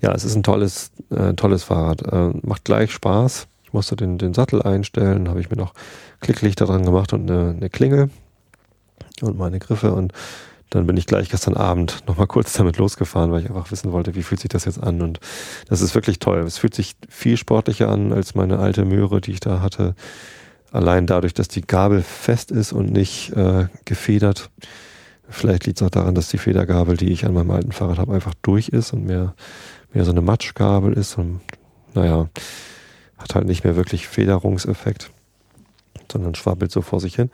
Ja, 0.00 0.12
es 0.12 0.24
ist 0.24 0.34
ein 0.36 0.42
tolles, 0.42 0.90
äh, 1.10 1.34
tolles 1.34 1.64
Fahrrad. 1.64 2.02
Äh, 2.02 2.38
macht 2.42 2.64
gleich 2.64 2.92
Spaß. 2.92 3.46
Musste 3.74 3.96
den, 3.96 4.16
den 4.16 4.32
Sattel 4.32 4.62
einstellen, 4.62 5.28
habe 5.28 5.40
ich 5.40 5.50
mir 5.50 5.56
noch 5.56 5.74
Klicklichter 6.20 6.64
dran 6.64 6.84
gemacht 6.84 7.12
und 7.12 7.30
eine, 7.30 7.50
eine 7.50 7.68
Klingel 7.68 8.08
und 9.20 9.36
meine 9.36 9.58
Griffe 9.58 9.92
und 9.92 10.12
dann 10.70 10.86
bin 10.86 10.96
ich 10.96 11.06
gleich 11.06 11.28
gestern 11.28 11.54
Abend 11.54 12.02
nochmal 12.08 12.26
kurz 12.26 12.52
damit 12.54 12.78
losgefahren, 12.78 13.30
weil 13.30 13.42
ich 13.42 13.48
einfach 13.48 13.70
wissen 13.70 13.92
wollte, 13.92 14.16
wie 14.16 14.24
fühlt 14.24 14.40
sich 14.40 14.48
das 14.48 14.64
jetzt 14.64 14.82
an. 14.82 15.02
Und 15.02 15.20
das 15.68 15.80
ist 15.80 15.94
wirklich 15.94 16.18
toll. 16.18 16.40
Es 16.40 16.58
fühlt 16.58 16.74
sich 16.74 16.96
viel 17.08 17.36
sportlicher 17.36 17.88
an 17.88 18.12
als 18.12 18.34
meine 18.34 18.58
alte 18.58 18.84
Möhre, 18.84 19.20
die 19.20 19.32
ich 19.32 19.40
da 19.40 19.60
hatte. 19.60 19.94
Allein 20.72 21.06
dadurch, 21.06 21.32
dass 21.32 21.46
die 21.46 21.60
Gabel 21.60 22.02
fest 22.02 22.50
ist 22.50 22.72
und 22.72 22.90
nicht 22.90 23.32
äh, 23.34 23.68
gefedert. 23.84 24.50
Vielleicht 25.28 25.66
liegt 25.66 25.80
es 25.80 25.86
auch 25.86 25.90
daran, 25.90 26.16
dass 26.16 26.28
die 26.28 26.38
Federgabel, 26.38 26.96
die 26.96 27.12
ich 27.12 27.24
an 27.24 27.34
meinem 27.34 27.52
alten 27.52 27.72
Fahrrad 27.72 27.98
habe, 27.98 28.12
einfach 28.12 28.34
durch 28.42 28.68
ist 28.68 28.92
und 28.92 29.04
mehr, 29.04 29.34
mehr 29.92 30.04
so 30.04 30.10
eine 30.10 30.22
Matschgabel 30.22 30.94
ist. 30.94 31.16
Und 31.16 31.40
naja, 31.94 32.28
hat 33.24 33.34
halt 33.34 33.46
nicht 33.46 33.64
mehr 33.64 33.74
wirklich 33.74 34.06
Federungseffekt, 34.06 35.10
sondern 36.12 36.34
schwabbelt 36.34 36.70
so 36.70 36.82
vor 36.82 37.00
sich 37.00 37.16
hin. 37.16 37.30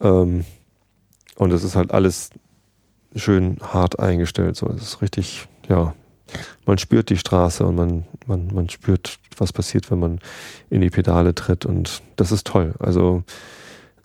Ähm, 0.00 0.44
und 1.36 1.52
es 1.52 1.64
ist 1.64 1.76
halt 1.76 1.92
alles 1.92 2.30
schön 3.16 3.56
hart 3.62 3.98
eingestellt. 3.98 4.56
So, 4.56 4.68
es 4.68 4.82
ist 4.82 5.02
richtig, 5.02 5.48
ja, 5.68 5.94
man 6.66 6.76
spürt 6.76 7.08
die 7.08 7.16
Straße 7.16 7.64
und 7.64 7.74
man, 7.74 8.04
man, 8.26 8.48
man 8.52 8.68
spürt, 8.68 9.18
was 9.38 9.52
passiert, 9.52 9.90
wenn 9.90 9.98
man 9.98 10.20
in 10.68 10.82
die 10.82 10.90
Pedale 10.90 11.34
tritt. 11.34 11.64
Und 11.64 12.02
das 12.16 12.30
ist 12.30 12.46
toll. 12.46 12.74
Also 12.78 13.22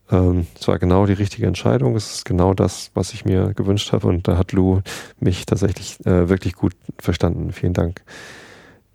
ähm, 0.10 0.48
es 0.58 0.68
war 0.70 0.80
genau 0.80 1.06
die 1.06 1.13
richtige 1.13 1.48
Entscheidung. 1.48 1.98
Es 1.98 2.16
ist 2.16 2.26
genau 2.26 2.54
das, 2.54 2.92
was 2.94 3.13
ich 3.13 3.26
mir 3.26 3.54
gewünscht 3.54 3.92
habe. 3.92 4.08
Und 4.08 4.28
da 4.30 4.38
hat 4.38 4.54
Lou 4.54 4.80
mich 5.20 5.46
tatsächlich 5.46 6.00
äh, 6.06 6.30
wirklich 6.30 6.54
gut 6.54 6.74
verstanden. 6.98 7.52
Vielen 7.52 7.74
Dank 7.74 8.04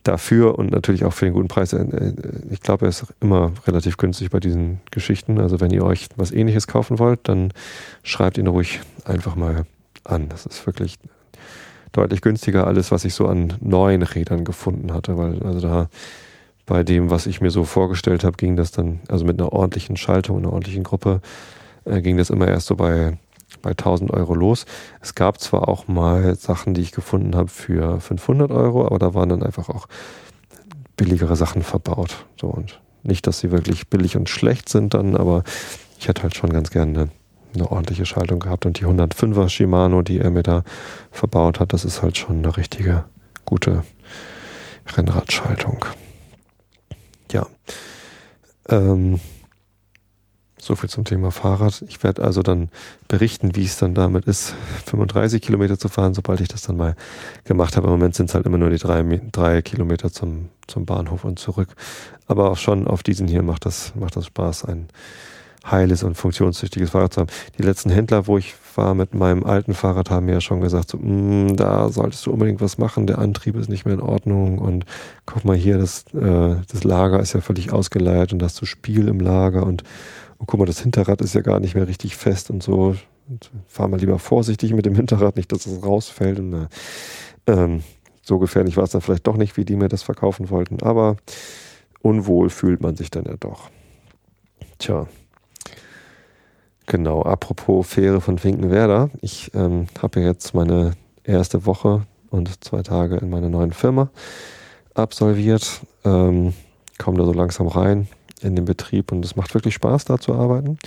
dafür 0.08 0.58
und 0.58 0.70
natürlich 0.70 1.04
auch 1.04 1.12
für 1.12 1.26
den 1.26 1.34
guten 1.34 1.48
Preis. 1.48 1.72
Äh, 1.72 1.82
äh, 1.82 2.12
ich 2.50 2.60
glaube, 2.60 2.86
er 2.86 2.88
ist 2.88 3.06
immer 3.20 3.52
relativ 3.66 3.96
günstig 3.96 4.30
bei 4.30 4.40
diesen 4.40 4.80
Geschichten. 4.90 5.38
Also 5.38 5.60
wenn 5.60 5.70
ihr 5.70 5.84
euch 5.84 6.08
was 6.16 6.32
ähnliches 6.32 6.66
kaufen 6.66 6.98
wollt, 6.98 7.20
dann 7.24 7.52
schreibt 8.02 8.38
ihn 8.38 8.46
ruhig 8.46 8.80
einfach 9.04 9.36
mal 9.36 9.64
an. 10.04 10.28
Das 10.28 10.46
ist 10.46 10.66
wirklich 10.66 10.96
deutlich 11.92 12.20
günstiger 12.20 12.66
alles, 12.66 12.90
was 12.90 13.04
ich 13.04 13.14
so 13.14 13.26
an 13.26 13.54
neuen 13.60 14.02
Rädern 14.02 14.44
gefunden 14.44 14.92
hatte, 14.92 15.16
weil 15.16 15.42
also 15.42 15.60
da 15.60 15.88
bei 16.66 16.82
dem, 16.84 17.10
was 17.10 17.26
ich 17.26 17.40
mir 17.40 17.50
so 17.50 17.64
vorgestellt 17.64 18.24
habe, 18.24 18.36
ging 18.36 18.56
das 18.56 18.72
dann, 18.72 19.00
also 19.08 19.24
mit 19.24 19.40
einer 19.40 19.52
ordentlichen 19.52 19.96
Schaltung, 19.96 20.38
einer 20.38 20.52
ordentlichen 20.52 20.84
Gruppe, 20.84 21.22
äh, 21.84 22.02
ging 22.02 22.18
das 22.18 22.28
immer 22.28 22.46
erst 22.46 22.66
so 22.66 22.76
bei, 22.76 23.16
bei 23.62 23.70
1000 23.70 24.10
Euro 24.12 24.34
los. 24.34 24.66
Es 25.00 25.14
gab 25.14 25.40
zwar 25.40 25.68
auch 25.68 25.88
mal 25.88 26.34
Sachen, 26.36 26.74
die 26.74 26.80
ich 26.80 26.92
gefunden 26.92 27.34
habe 27.34 27.48
für 27.48 28.00
500 28.00 28.50
Euro, 28.50 28.86
aber 28.86 28.98
da 28.98 29.14
waren 29.14 29.28
dann 29.28 29.42
einfach 29.42 29.68
auch 29.68 29.86
billigere 30.96 31.36
Sachen 31.36 31.62
verbaut. 31.62 32.26
So 32.40 32.48
und 32.48 32.80
nicht, 33.02 33.26
dass 33.26 33.40
sie 33.40 33.50
wirklich 33.50 33.88
billig 33.88 34.16
und 34.16 34.28
schlecht 34.28 34.68
sind 34.68 34.94
dann, 34.94 35.16
aber 35.16 35.44
ich 35.98 36.08
hätte 36.08 36.22
halt 36.22 36.36
schon 36.36 36.50
ganz 36.50 36.70
gerne 36.70 37.00
eine 37.00 37.10
eine 37.54 37.70
ordentliche 37.70 38.06
Schaltung 38.06 38.40
gehabt. 38.40 38.66
Und 38.66 38.80
die 38.80 38.86
105er 38.86 39.48
Shimano, 39.48 40.02
die 40.02 40.18
er 40.18 40.30
mir 40.30 40.42
da 40.42 40.64
verbaut 41.10 41.60
hat, 41.60 41.72
das 41.72 41.84
ist 41.84 42.02
halt 42.02 42.16
schon 42.16 42.38
eine 42.38 42.56
richtige 42.56 43.04
gute 43.44 43.84
Rennradschaltung. 44.96 45.84
Ja. 47.32 47.46
Ähm, 48.68 49.20
so 50.60 50.76
viel 50.76 50.88
zum 50.88 51.04
Thema 51.04 51.30
Fahrrad. 51.30 51.82
Ich 51.88 52.02
werde 52.02 52.22
also 52.22 52.42
dann 52.42 52.68
berichten, 53.06 53.54
wie 53.54 53.64
es 53.64 53.78
dann 53.78 53.94
damit 53.94 54.26
ist, 54.26 54.54
35 54.86 55.42
Kilometer 55.42 55.78
zu 55.78 55.88
fahren, 55.88 56.14
sobald 56.14 56.40
ich 56.40 56.48
das 56.48 56.62
dann 56.62 56.76
mal 56.76 56.96
gemacht 57.44 57.76
habe. 57.76 57.86
Im 57.86 57.92
Moment 57.92 58.14
sind 58.14 58.28
es 58.28 58.34
halt 58.34 58.46
immer 58.46 58.58
nur 58.58 58.70
die 58.70 58.78
drei, 58.78 59.02
drei 59.32 59.62
Kilometer 59.62 60.12
zum, 60.12 60.48
zum 60.66 60.84
Bahnhof 60.84 61.24
und 61.24 61.38
zurück. 61.38 61.68
Aber 62.26 62.50
auch 62.50 62.58
schon 62.58 62.86
auf 62.86 63.02
diesen 63.02 63.28
hier 63.28 63.42
macht 63.42 63.66
das, 63.66 63.94
macht 63.94 64.16
das 64.16 64.26
Spaß, 64.26 64.64
ein 64.64 64.88
heiles 65.70 66.02
und 66.02 66.16
funktionstüchtiges 66.16 66.90
Fahrrad 66.90 67.14
zu 67.14 67.20
haben. 67.20 67.30
Die 67.58 67.62
letzten 67.62 67.90
Händler, 67.90 68.26
wo 68.26 68.38
ich 68.38 68.54
war 68.74 68.94
mit 68.94 69.14
meinem 69.14 69.44
alten 69.44 69.74
Fahrrad, 69.74 70.10
haben 70.10 70.26
mir 70.26 70.34
ja 70.34 70.40
schon 70.40 70.60
gesagt, 70.60 70.90
so, 70.90 70.98
mm, 70.98 71.56
da 71.56 71.88
solltest 71.88 72.24
du 72.26 72.30
unbedingt 72.32 72.60
was 72.60 72.78
machen, 72.78 73.06
der 73.06 73.18
Antrieb 73.18 73.56
ist 73.56 73.68
nicht 73.68 73.84
mehr 73.84 73.94
in 73.94 74.00
Ordnung 74.00 74.58
und 74.58 74.84
guck 75.26 75.44
mal 75.44 75.56
hier, 75.56 75.78
das, 75.78 76.04
äh, 76.14 76.56
das 76.70 76.84
Lager 76.84 77.20
ist 77.20 77.32
ja 77.32 77.40
völlig 77.40 77.72
ausgeleiert 77.72 78.32
und 78.32 78.38
das 78.38 78.54
zu 78.54 78.66
Spiel 78.66 79.08
im 79.08 79.20
Lager 79.20 79.64
und 79.64 79.82
oh, 80.38 80.44
guck 80.46 80.58
mal, 80.58 80.66
das 80.66 80.80
Hinterrad 80.80 81.20
ist 81.20 81.34
ja 81.34 81.40
gar 81.40 81.60
nicht 81.60 81.74
mehr 81.74 81.88
richtig 81.88 82.16
fest 82.16 82.50
und 82.50 82.62
so. 82.62 82.96
Und 83.28 83.50
fahr 83.66 83.88
mal 83.88 84.00
lieber 84.00 84.18
vorsichtig 84.18 84.72
mit 84.72 84.86
dem 84.86 84.94
Hinterrad, 84.94 85.36
nicht, 85.36 85.52
dass 85.52 85.66
es 85.66 85.82
rausfällt. 85.84 86.38
Und, 86.38 86.54
äh, 86.54 86.66
ähm, 87.46 87.82
so 88.22 88.38
gefährlich 88.38 88.76
war 88.76 88.84
es 88.84 88.90
dann 88.90 89.00
vielleicht 89.00 89.26
doch 89.26 89.36
nicht, 89.36 89.56
wie 89.56 89.64
die 89.64 89.76
mir 89.76 89.88
das 89.88 90.02
verkaufen 90.02 90.50
wollten, 90.50 90.82
aber 90.82 91.16
unwohl 92.02 92.50
fühlt 92.50 92.80
man 92.80 92.96
sich 92.96 93.10
dann 93.10 93.24
ja 93.24 93.36
doch. 93.38 93.70
Tja, 94.78 95.06
Genau, 96.88 97.20
apropos 97.20 97.86
Fähre 97.86 98.22
von 98.22 98.38
Finkenwerder. 98.38 99.10
Ich 99.20 99.50
ähm, 99.52 99.88
habe 100.00 100.20
ja 100.20 100.28
jetzt 100.28 100.54
meine 100.54 100.92
erste 101.22 101.66
Woche 101.66 102.06
und 102.30 102.64
zwei 102.64 102.82
Tage 102.82 103.16
in 103.16 103.28
meiner 103.28 103.50
neuen 103.50 103.72
Firma 103.72 104.08
absolviert. 104.94 105.82
Ähm, 106.06 106.54
komme 106.96 107.18
da 107.18 107.26
so 107.26 107.34
langsam 107.34 107.66
rein 107.66 108.08
in 108.42 108.56
den 108.56 108.64
Betrieb 108.64 109.12
und 109.12 109.24
es 109.24 109.36
macht 109.36 109.54
wirklich 109.54 109.74
Spaß, 109.74 110.04
da 110.04 110.18
zu 110.18 110.34
arbeiten. 110.34 110.78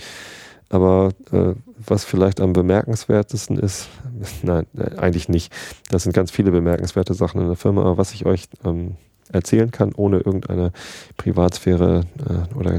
Aber 0.68 1.10
äh, 1.32 1.54
was 1.86 2.04
vielleicht 2.04 2.40
am 2.40 2.52
bemerkenswertesten 2.54 3.58
ist, 3.58 3.88
nein, 4.42 4.66
äh, 4.76 4.96
eigentlich 4.96 5.28
nicht. 5.28 5.52
Das 5.90 6.04
sind 6.04 6.14
ganz 6.14 6.30
viele 6.30 6.50
bemerkenswerte 6.50 7.14
Sachen 7.14 7.40
in 7.40 7.46
der 7.46 7.56
Firma. 7.56 7.82
Aber 7.82 7.98
was 7.98 8.14
ich 8.14 8.24
euch 8.24 8.48
ähm, 8.64 8.96
erzählen 9.30 9.70
kann, 9.70 9.92
ohne 9.94 10.18
irgendeine 10.18 10.72
Privatsphäre 11.16 12.06
äh, 12.28 12.54
oder 12.54 12.78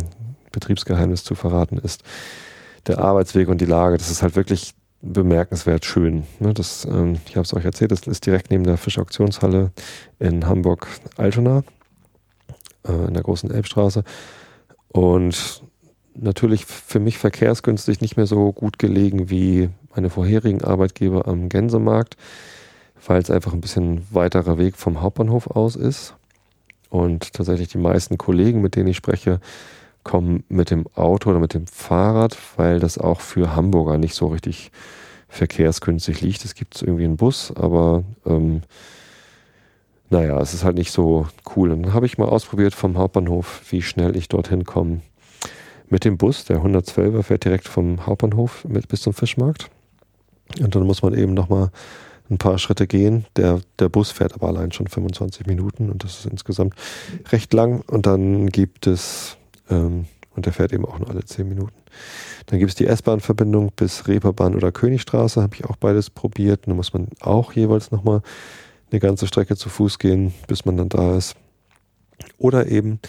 Betriebsgeheimnis 0.52 1.24
zu 1.24 1.36
verraten, 1.36 1.78
ist, 1.78 2.04
der 2.88 3.00
Arbeitsweg 3.00 3.48
und 3.48 3.62
die 3.62 3.66
Lage, 3.66 3.98
das 3.98 4.12
ist 4.12 4.24
halt 4.24 4.36
wirklich 4.36 4.74
bemerkenswert 5.02 5.86
schön. 5.86 6.24
Ne? 6.40 6.54
Das, 6.54 6.86
ähm, 6.86 7.18
ich 7.28 7.36
habe 7.36 7.44
es 7.44 7.54
euch 7.54 7.66
erzählt, 7.66 7.92
das 7.92 8.08
ist 8.08 8.26
direkt 8.26 8.52
neben 8.52 8.64
der 8.64 8.78
Fischauktionshalle 8.78 9.72
in 10.20 10.46
Hamburg-Altona, 10.46 11.64
äh, 12.88 13.08
in 13.08 13.14
der 13.14 13.24
großen 13.24 13.52
Elbstraße. 13.52 14.04
Und 14.94 15.64
natürlich 16.16 16.66
für 16.66 17.00
mich 17.00 17.18
verkehrsgünstig 17.18 18.00
nicht 18.00 18.16
mehr 18.16 18.28
so 18.28 18.54
gut 18.54 18.80
gelegen 18.80 19.30
wie 19.30 19.70
meine 19.94 20.10
vorherigen 20.10 20.64
Arbeitgeber 20.64 21.28
am 21.28 21.50
Gänsemarkt, 21.50 22.16
weil 23.06 23.22
es 23.22 23.32
einfach 23.32 23.54
ein 23.54 23.62
bisschen 23.62 24.06
weiterer 24.12 24.58
Weg 24.58 24.78
vom 24.78 25.02
Hauptbahnhof 25.02 25.48
aus 25.48 25.76
ist. 25.76 26.14
Und 26.90 27.34
tatsächlich 27.34 27.70
die 27.70 27.80
meisten 27.80 28.20
Kollegen, 28.20 28.62
mit 28.62 28.76
denen 28.76 28.88
ich 28.88 28.98
spreche, 28.98 29.40
kommen 30.04 30.44
mit 30.48 30.70
dem 30.70 30.86
Auto 30.94 31.32
oder 31.32 31.40
mit 31.40 31.56
dem 31.56 31.66
Fahrrad, 31.66 32.38
weil 32.56 32.80
das 32.80 33.00
auch 33.00 33.20
für 33.20 33.56
Hamburger 33.56 33.98
nicht 33.98 34.14
so 34.14 34.28
richtig 34.28 34.72
verkehrsgünstig 35.28 36.22
liegt. 36.22 36.46
Es 36.46 36.54
gibt 36.54 36.82
irgendwie 36.84 37.06
einen 37.06 37.18
Bus, 37.18 37.52
aber 37.56 38.04
ähm, 38.28 38.62
naja, 40.14 40.40
es 40.40 40.54
ist 40.54 40.64
halt 40.64 40.78
nicht 40.78 40.92
so 40.92 41.28
cool. 41.56 41.72
Und 41.72 41.84
dann 41.84 41.94
habe 41.94 42.06
ich 42.06 42.20
mal 42.20 42.30
ausprobiert 42.30 42.76
vom 42.76 42.98
Hauptbahnhof, 42.98 43.64
wie 43.70 43.82
schnell 43.82 44.16
ich 44.16 44.30
dorthin 44.30 44.64
komme 44.64 45.02
mit 45.90 46.06
dem 46.06 46.18
Bus. 46.18 46.46
Der 46.46 46.60
112er 46.60 47.24
fährt 47.24 47.46
direkt 47.46 47.68
vom 47.68 48.06
Hauptbahnhof 48.06 48.64
mit 48.66 48.88
bis 48.88 49.02
zum 49.02 49.14
Fischmarkt. 49.14 49.72
Und 50.60 50.76
dann 50.76 50.84
muss 50.84 51.02
man 51.02 51.16
eben 51.16 51.34
nochmal 51.34 51.72
ein 52.30 52.38
paar 52.38 52.60
Schritte 52.60 52.86
gehen. 52.86 53.26
Der, 53.38 53.62
der 53.80 53.90
Bus 53.90 54.12
fährt 54.12 54.36
aber 54.36 54.48
allein 54.48 54.72
schon 54.72 54.88
25 54.88 55.48
Minuten 55.48 55.90
und 55.90 56.04
das 56.04 56.20
ist 56.20 56.26
insgesamt 56.28 56.76
recht 57.32 57.52
lang. 57.52 57.82
Und 57.88 58.06
dann 58.06 58.50
gibt 58.50 58.86
es, 58.86 59.38
ähm, 59.72 60.06
und 60.36 60.46
der 60.46 60.54
fährt 60.54 60.74
eben 60.74 60.86
auch 60.86 61.00
nur 61.00 61.10
alle 61.10 61.26
10 61.26 61.50
Minuten. 61.50 61.74
Dann 62.46 62.60
gibt 62.60 62.70
es 62.70 62.76
die 62.76 62.86
S-Bahn-Verbindung 62.86 63.72
bis 63.76 64.08
Reeperbahn 64.08 64.54
oder 64.54 64.72
Königstraße, 64.72 65.42
habe 65.42 65.56
ich 65.56 65.66
auch 65.66 65.76
beides 65.76 66.12
probiert. 66.12 66.68
Da 66.68 66.74
muss 66.76 66.94
man 66.94 67.08
auch 67.20 67.54
jeweils 67.54 67.90
nochmal 67.90 68.22
eine 68.94 69.00
ganze 69.00 69.28
Strecke 69.28 69.58
zu 69.58 69.70
Fuß 69.70 70.00
gehen, 70.00 70.34
bis 70.48 70.66
man 70.66 70.78
dann 70.78 70.90
da 70.90 71.18
ist. 71.18 71.36
Oder 72.38 72.68
eben, 72.68 73.00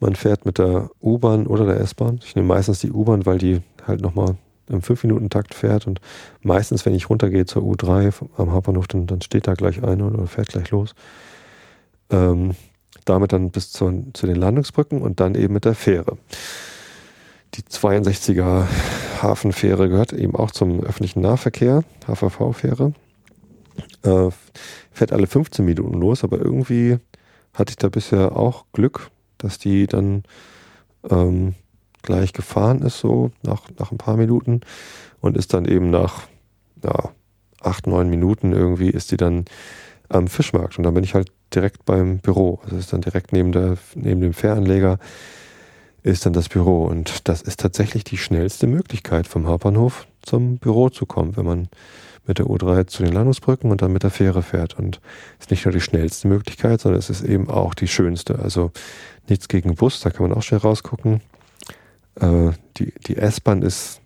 man 0.00 0.16
fährt 0.16 0.44
mit 0.44 0.58
der 0.58 0.90
U-Bahn 1.00 1.46
oder 1.46 1.66
der 1.66 1.80
S-Bahn. 1.80 2.20
Ich 2.24 2.34
nehme 2.34 2.48
meistens 2.48 2.80
die 2.80 2.90
U-Bahn, 2.90 3.24
weil 3.24 3.38
die 3.38 3.62
halt 3.86 4.00
nochmal 4.00 4.36
im 4.68 4.80
5-Minuten-Takt 4.80 5.54
fährt 5.54 5.86
und 5.86 6.00
meistens, 6.42 6.84
wenn 6.84 6.94
ich 6.94 7.10
runtergehe 7.10 7.46
zur 7.46 7.62
U3 7.62 8.12
am 8.36 8.52
Hauptbahnhof, 8.52 8.88
dann, 8.88 9.06
dann 9.06 9.20
steht 9.20 9.46
da 9.46 9.54
gleich 9.54 9.84
eine 9.84 10.04
oder 10.04 10.26
fährt 10.26 10.48
gleich 10.48 10.70
los. 10.70 10.94
Ähm, 12.10 12.56
damit 13.04 13.32
dann 13.32 13.50
bis 13.50 13.70
zu, 13.70 14.06
zu 14.14 14.26
den 14.26 14.36
Landungsbrücken 14.36 15.00
und 15.00 15.20
dann 15.20 15.34
eben 15.34 15.54
mit 15.54 15.64
der 15.64 15.74
Fähre. 15.74 16.16
Die 17.54 17.62
62er 17.62 18.66
Hafenfähre 19.22 19.88
gehört 19.88 20.12
eben 20.12 20.34
auch 20.34 20.50
zum 20.50 20.82
öffentlichen 20.82 21.20
Nahverkehr, 21.20 21.84
HVV-Fähre. 22.06 22.94
Äh, 24.04 24.30
fährt 24.92 25.12
alle 25.12 25.26
15 25.26 25.64
Minuten 25.64 26.00
los, 26.00 26.24
aber 26.24 26.38
irgendwie 26.38 26.98
hatte 27.54 27.70
ich 27.70 27.76
da 27.76 27.88
bisher 27.88 28.36
auch 28.36 28.66
Glück, 28.72 29.10
dass 29.38 29.58
die 29.58 29.86
dann 29.86 30.24
ähm, 31.10 31.54
gleich 32.02 32.32
gefahren 32.32 32.82
ist, 32.82 32.98
so 32.98 33.30
nach, 33.42 33.62
nach 33.78 33.90
ein 33.90 33.98
paar 33.98 34.16
Minuten 34.16 34.60
und 35.20 35.36
ist 35.36 35.54
dann 35.54 35.64
eben 35.64 35.90
nach 35.90 36.28
ja, 36.82 37.10
acht, 37.60 37.86
neun 37.86 38.10
Minuten 38.10 38.52
irgendwie 38.52 38.90
ist 38.90 39.10
die 39.10 39.16
dann 39.16 39.46
am 40.08 40.28
Fischmarkt 40.28 40.78
und 40.78 40.84
dann 40.84 40.94
bin 40.94 41.04
ich 41.04 41.14
halt 41.14 41.32
direkt 41.54 41.84
beim 41.84 42.18
Büro. 42.18 42.60
Also 42.64 42.76
ist 42.76 42.92
dann 42.92 43.00
direkt 43.00 43.32
neben, 43.32 43.52
der, 43.52 43.78
neben 43.94 44.20
dem 44.20 44.34
Fähranleger 44.34 44.98
ist 46.02 46.26
dann 46.26 46.34
das 46.34 46.50
Büro 46.50 46.84
und 46.84 47.26
das 47.28 47.40
ist 47.40 47.60
tatsächlich 47.60 48.04
die 48.04 48.18
schnellste 48.18 48.66
Möglichkeit 48.66 49.26
vom 49.26 49.46
Hauptbahnhof 49.46 50.06
zum 50.24 50.58
Büro 50.58 50.88
zu 50.88 51.06
kommen, 51.06 51.36
wenn 51.36 51.44
man 51.44 51.68
mit 52.26 52.38
der 52.38 52.46
U3 52.46 52.86
zu 52.86 53.02
den 53.02 53.12
Landungsbrücken 53.12 53.70
und 53.70 53.82
dann 53.82 53.92
mit 53.92 54.02
der 54.02 54.10
Fähre 54.10 54.42
fährt. 54.42 54.78
Und 54.78 55.00
es 55.38 55.46
ist 55.46 55.50
nicht 55.50 55.64
nur 55.64 55.72
die 55.72 55.80
schnellste 55.80 56.28
Möglichkeit, 56.28 56.80
sondern 56.80 56.98
es 56.98 57.10
ist 57.10 57.22
eben 57.22 57.50
auch 57.50 57.74
die 57.74 57.88
schönste. 57.88 58.38
Also 58.38 58.72
nichts 59.28 59.48
gegen 59.48 59.74
Bus, 59.74 60.00
da 60.00 60.10
kann 60.10 60.28
man 60.28 60.36
auch 60.36 60.42
schnell 60.42 60.60
rausgucken. 60.60 61.20
Äh, 62.20 62.52
die 62.78 62.92
die 63.06 63.16
S-Bahn 63.16 63.62
ist 63.62 64.00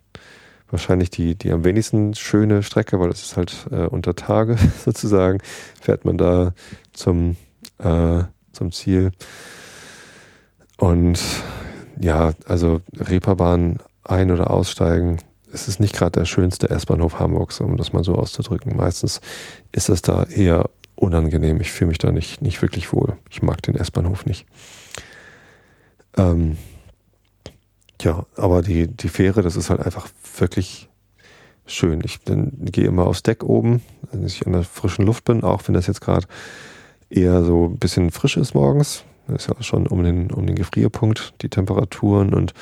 wahrscheinlich 0.69 1.09
die, 1.09 1.35
die 1.35 1.51
am 1.51 1.63
wenigsten 1.63 2.13
schöne 2.13 2.63
Strecke, 2.63 2.99
weil 2.99 3.09
es 3.09 3.23
ist 3.23 3.37
halt 3.37 3.67
äh, 3.71 3.85
unter 3.85 4.15
Tage 4.15 4.57
sozusagen, 4.85 5.39
fährt 5.79 6.05
man 6.05 6.17
da 6.17 6.53
zum, 6.93 7.37
äh, 7.79 8.23
zum 8.51 8.71
Ziel. 8.71 9.11
Und 10.77 11.19
ja, 11.99 12.33
also 12.47 12.81
Reeperbahn 12.97 13.79
ein- 14.03 14.31
oder 14.31 14.51
aussteigen, 14.51 15.17
es 15.51 15.67
ist 15.67 15.79
nicht 15.79 15.95
gerade 15.95 16.19
der 16.19 16.25
schönste 16.25 16.69
S-Bahnhof 16.69 17.19
Hamburgs, 17.19 17.59
um 17.61 17.77
das 17.77 17.93
mal 17.93 18.03
so 18.03 18.15
auszudrücken. 18.15 18.75
Meistens 18.75 19.21
ist 19.71 19.89
es 19.89 20.01
da 20.01 20.23
eher 20.23 20.69
unangenehm. 20.95 21.61
Ich 21.61 21.71
fühle 21.71 21.89
mich 21.89 21.97
da 21.97 22.11
nicht, 22.11 22.41
nicht 22.41 22.61
wirklich 22.61 22.93
wohl. 22.93 23.17
Ich 23.29 23.41
mag 23.41 23.61
den 23.61 23.75
S-Bahnhof 23.75 24.25
nicht. 24.25 24.45
Ähm, 26.17 26.57
ja, 28.01 28.25
aber 28.35 28.61
die, 28.61 28.87
die 28.87 29.09
Fähre, 29.09 29.41
das 29.41 29.55
ist 29.55 29.69
halt 29.69 29.81
einfach 29.81 30.07
wirklich 30.37 30.89
schön. 31.65 32.01
Ich 32.03 32.19
gehe 32.25 32.87
immer 32.87 33.05
aufs 33.05 33.23
Deck 33.23 33.43
oben, 33.43 33.81
wenn 34.11 34.25
ich 34.25 34.45
an 34.45 34.53
der 34.53 34.63
frischen 34.63 35.05
Luft 35.05 35.25
bin, 35.25 35.43
auch 35.43 35.61
wenn 35.67 35.75
das 35.75 35.87
jetzt 35.87 36.01
gerade 36.01 36.27
eher 37.09 37.43
so 37.43 37.65
ein 37.65 37.77
bisschen 37.77 38.11
frisch 38.11 38.37
ist 38.37 38.53
morgens. 38.53 39.03
Das 39.27 39.43
ist 39.43 39.49
ja 39.49 39.63
schon 39.63 39.87
um 39.87 40.03
den, 40.03 40.31
um 40.31 40.45
den 40.47 40.55
Gefrierpunkt, 40.55 41.33
die 41.41 41.49
Temperaturen 41.49 42.33
und 42.33 42.53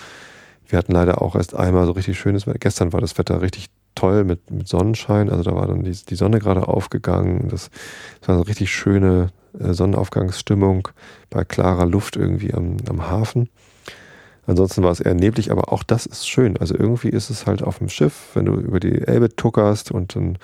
wir 0.68 0.78
hatten 0.78 0.92
leider 0.92 1.22
auch 1.22 1.36
erst 1.36 1.56
einmal 1.56 1.86
so 1.86 1.94
richtig 1.94 2.20
schönes 2.20 2.48
Wetter. 2.48 2.60
Gestern 2.60 2.94
war 2.94 3.02
das 3.02 3.18
Wetter 3.18 3.42
richtig 3.42 3.68
toll 3.96 4.24
mit, 4.24 4.52
mit 4.52 4.68
Sonnenschein. 4.68 5.30
Also 5.30 5.44
da 5.44 5.56
war 5.56 5.68
dann 5.68 5.84
die, 5.84 5.92
die 5.92 6.16
Sonne 6.16 6.40
gerade 6.40 6.68
aufgegangen. 6.68 7.48
Das, 7.50 7.70
das 8.20 8.30
war 8.30 8.36
eine 8.36 8.48
richtig 8.48 8.72
schöne 8.72 9.32
äh, 9.60 9.74
Sonnenaufgangsstimmung 9.74 10.90
bei 11.30 11.44
klarer 11.44 11.86
Luft 11.86 12.16
irgendwie 12.16 12.54
am, 12.54 12.78
am 12.88 13.10
Hafen. 13.10 13.50
Ansonsten 14.46 14.82
war 14.82 14.92
es 14.92 15.02
eher 15.02 15.14
neblig, 15.14 15.52
aber 15.52 15.74
auch 15.74 15.84
das 15.84 16.06
ist 16.06 16.28
schön. 16.28 16.58
Also 16.58 16.76
irgendwie 16.76 17.10
ist 17.10 17.30
es 17.30 17.46
halt 17.46 17.64
auf 17.64 17.80
dem 17.80 17.90
Schiff, 17.90 18.30
wenn 18.34 18.46
du 18.46 18.54
über 18.54 18.80
die 18.80 19.02
Elbe 19.02 19.36
tuckerst 19.36 19.92
und 19.92 20.16
dann 20.16 20.38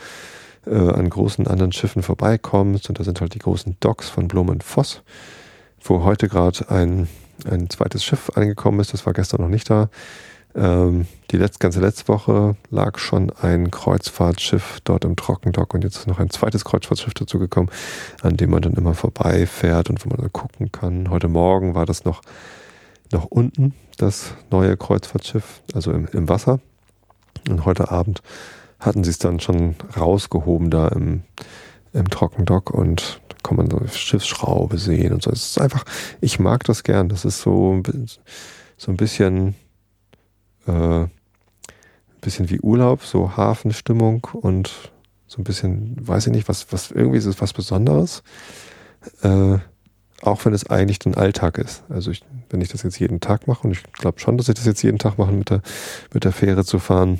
äh, 0.65 0.75
an 0.75 1.09
großen 1.09 1.47
anderen 1.47 1.71
Schiffen 1.71 2.03
vorbeikommst 2.03 2.89
und 2.89 2.99
da 2.99 3.03
sind 3.03 3.21
halt 3.21 3.33
die 3.33 3.39
großen 3.39 3.77
Docks 3.79 4.09
von 4.09 4.27
Blum 4.27 4.49
und 4.49 4.63
Voss, 4.63 5.03
wo 5.81 6.03
heute 6.03 6.27
gerade 6.27 6.69
ein 6.69 7.07
ein 7.45 7.69
zweites 7.69 8.03
Schiff 8.03 8.31
angekommen 8.35 8.79
ist. 8.79 8.93
Das 8.93 9.05
war 9.05 9.13
gestern 9.13 9.41
noch 9.41 9.49
nicht 9.49 9.69
da. 9.69 9.89
Ähm, 10.55 11.07
die 11.31 11.37
letzte, 11.37 11.59
ganze 11.59 11.79
letzte 11.79 12.07
Woche 12.07 12.55
lag 12.69 12.99
schon 12.99 13.31
ein 13.41 13.71
Kreuzfahrtschiff 13.71 14.79
dort 14.83 15.03
im 15.03 15.15
Trockendock 15.15 15.73
und 15.73 15.83
jetzt 15.83 15.97
ist 15.97 16.07
noch 16.07 16.19
ein 16.19 16.29
zweites 16.29 16.63
Kreuzfahrtschiff 16.63 17.13
dazugekommen, 17.13 17.71
an 18.21 18.37
dem 18.37 18.51
man 18.51 18.61
dann 18.61 18.73
immer 18.73 18.93
vorbeifährt 18.93 19.89
und 19.89 20.05
wo 20.05 20.09
man 20.09 20.19
dann 20.19 20.31
gucken 20.31 20.71
kann. 20.71 21.09
Heute 21.09 21.27
Morgen 21.27 21.73
war 21.73 21.85
das 21.85 22.05
noch, 22.05 22.21
noch 23.11 23.25
unten, 23.25 23.73
das 23.97 24.35
neue 24.51 24.77
Kreuzfahrtschiff, 24.77 25.63
also 25.73 25.91
im, 25.91 26.07
im 26.13 26.29
Wasser. 26.29 26.59
Und 27.49 27.65
heute 27.65 27.89
Abend 27.89 28.21
hatten 28.79 29.03
sie 29.03 29.09
es 29.09 29.17
dann 29.17 29.39
schon 29.39 29.75
rausgehoben 29.97 30.69
da 30.69 30.87
im, 30.89 31.23
im 31.93 32.09
Trockendock 32.09 32.69
und 32.69 33.21
kann 33.43 33.57
man 33.57 33.69
so 33.69 33.79
Schiffsschraube 33.87 34.77
sehen 34.77 35.13
und 35.13 35.21
so. 35.21 35.31
Es 35.31 35.51
ist 35.51 35.61
einfach, 35.61 35.83
ich 36.21 36.39
mag 36.39 36.63
das 36.63 36.83
gern. 36.83 37.09
Das 37.09 37.25
ist 37.25 37.41
so, 37.41 37.81
so 38.77 38.91
ein 38.91 38.97
bisschen, 38.97 39.55
äh, 40.67 40.71
ein 40.71 41.09
bisschen 42.21 42.49
wie 42.49 42.59
Urlaub, 42.61 43.03
so 43.03 43.35
Hafenstimmung 43.37 44.27
und 44.33 44.91
so 45.27 45.41
ein 45.41 45.43
bisschen, 45.43 45.95
weiß 45.99 46.27
ich 46.27 46.33
nicht, 46.33 46.47
was, 46.47 46.71
was 46.71 46.91
irgendwie 46.91 47.17
ist 47.17 47.25
es 47.25 47.41
was 47.41 47.53
Besonderes. 47.53 48.23
Äh, 49.21 49.57
auch 50.21 50.45
wenn 50.45 50.53
es 50.53 50.69
eigentlich 50.69 51.05
ein 51.05 51.15
Alltag 51.15 51.57
ist. 51.57 51.83
Also 51.89 52.11
ich, 52.11 52.23
wenn 52.49 52.61
ich 52.61 52.69
das 52.69 52.83
jetzt 52.83 52.99
jeden 52.99 53.19
Tag 53.19 53.47
mache, 53.47 53.67
und 53.67 53.71
ich 53.73 53.83
glaube 53.93 54.19
schon, 54.19 54.37
dass 54.37 54.47
ich 54.47 54.55
das 54.55 54.65
jetzt 54.65 54.81
jeden 54.81 54.99
Tag 54.99 55.17
mache, 55.17 55.31
mit 55.31 55.49
der, 55.49 55.61
mit 56.13 56.23
der 56.23 56.31
Fähre 56.31 56.63
zu 56.63 56.79
fahren, 56.79 57.19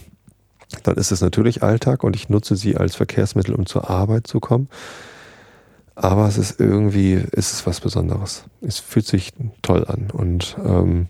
dann 0.84 0.96
ist 0.96 1.12
es 1.12 1.22
natürlich 1.22 1.62
Alltag 1.64 2.04
und 2.04 2.16
ich 2.16 2.30
nutze 2.30 2.56
sie 2.56 2.78
als 2.78 2.96
Verkehrsmittel, 2.96 3.54
um 3.54 3.66
zur 3.66 3.90
Arbeit 3.90 4.28
zu 4.28 4.40
kommen. 4.40 4.70
Aber 5.96 6.28
es 6.28 6.38
ist 6.38 6.60
irgendwie, 6.60 7.14
ist 7.14 7.54
es 7.54 7.68
was 7.68 7.80
Besonderes. 7.80 8.46
Es 8.62 8.80
fühlt 8.80 9.06
sich 9.06 9.32
toll 9.62 9.86
an. 9.86 10.10
Und 10.12 10.58
ähm, 10.64 11.08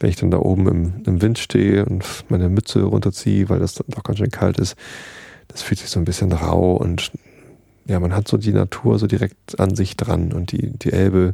wenn 0.00 0.10
ich 0.10 0.16
dann 0.16 0.30
da 0.30 0.38
oben 0.38 0.68
im, 0.68 0.92
im 1.06 1.22
Wind 1.22 1.38
stehe 1.38 1.84
und 1.84 2.04
meine 2.28 2.48
Mütze 2.48 2.82
runterziehe, 2.82 3.48
weil 3.48 3.58
das 3.58 3.74
dann 3.74 3.86
doch 3.88 4.02
ganz 4.02 4.18
schön 4.18 4.30
kalt 4.30 4.58
ist, 4.58 4.76
das 5.48 5.62
fühlt 5.62 5.80
sich 5.80 5.88
so 5.88 5.98
ein 5.98 6.04
bisschen 6.04 6.30
rau 6.32 6.76
und 6.76 7.10
ja, 7.86 7.98
man 8.00 8.14
hat 8.14 8.28
so 8.28 8.36
die 8.36 8.52
Natur 8.52 8.98
so 8.98 9.06
direkt 9.06 9.58
an 9.58 9.74
sich 9.74 9.96
dran 9.96 10.32
und 10.32 10.52
die, 10.52 10.70
die 10.78 10.92
Elbe, 10.92 11.32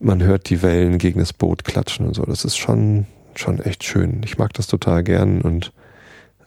man 0.00 0.22
hört 0.22 0.48
die 0.48 0.62
Wellen 0.62 0.96
gegen 0.96 1.20
das 1.20 1.34
Boot 1.34 1.64
klatschen 1.64 2.06
und 2.06 2.14
so. 2.14 2.22
Das 2.22 2.46
ist 2.46 2.56
schon, 2.56 3.06
schon 3.34 3.60
echt 3.60 3.84
schön. 3.84 4.22
Ich 4.24 4.38
mag 4.38 4.54
das 4.54 4.66
total 4.66 5.04
gern 5.04 5.42
und 5.42 5.72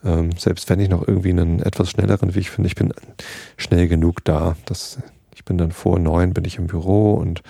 ähm, 0.03 0.31
selbst 0.37 0.67
wenn 0.69 0.79
ich 0.79 0.89
noch 0.89 1.07
irgendwie 1.07 1.29
einen 1.29 1.61
etwas 1.61 1.91
schnelleren 1.91 2.33
Weg 2.33 2.49
finde, 2.49 2.67
ich 2.67 2.75
bin 2.75 2.91
schnell 3.55 3.87
genug 3.87 4.23
da. 4.25 4.55
Das 4.65 4.97
bin 5.47 5.57
dann 5.57 5.71
vor 5.71 5.97
neun 5.97 6.33
bin 6.33 6.45
ich 6.45 6.57
im 6.57 6.67
Büro 6.67 7.13
und 7.13 7.41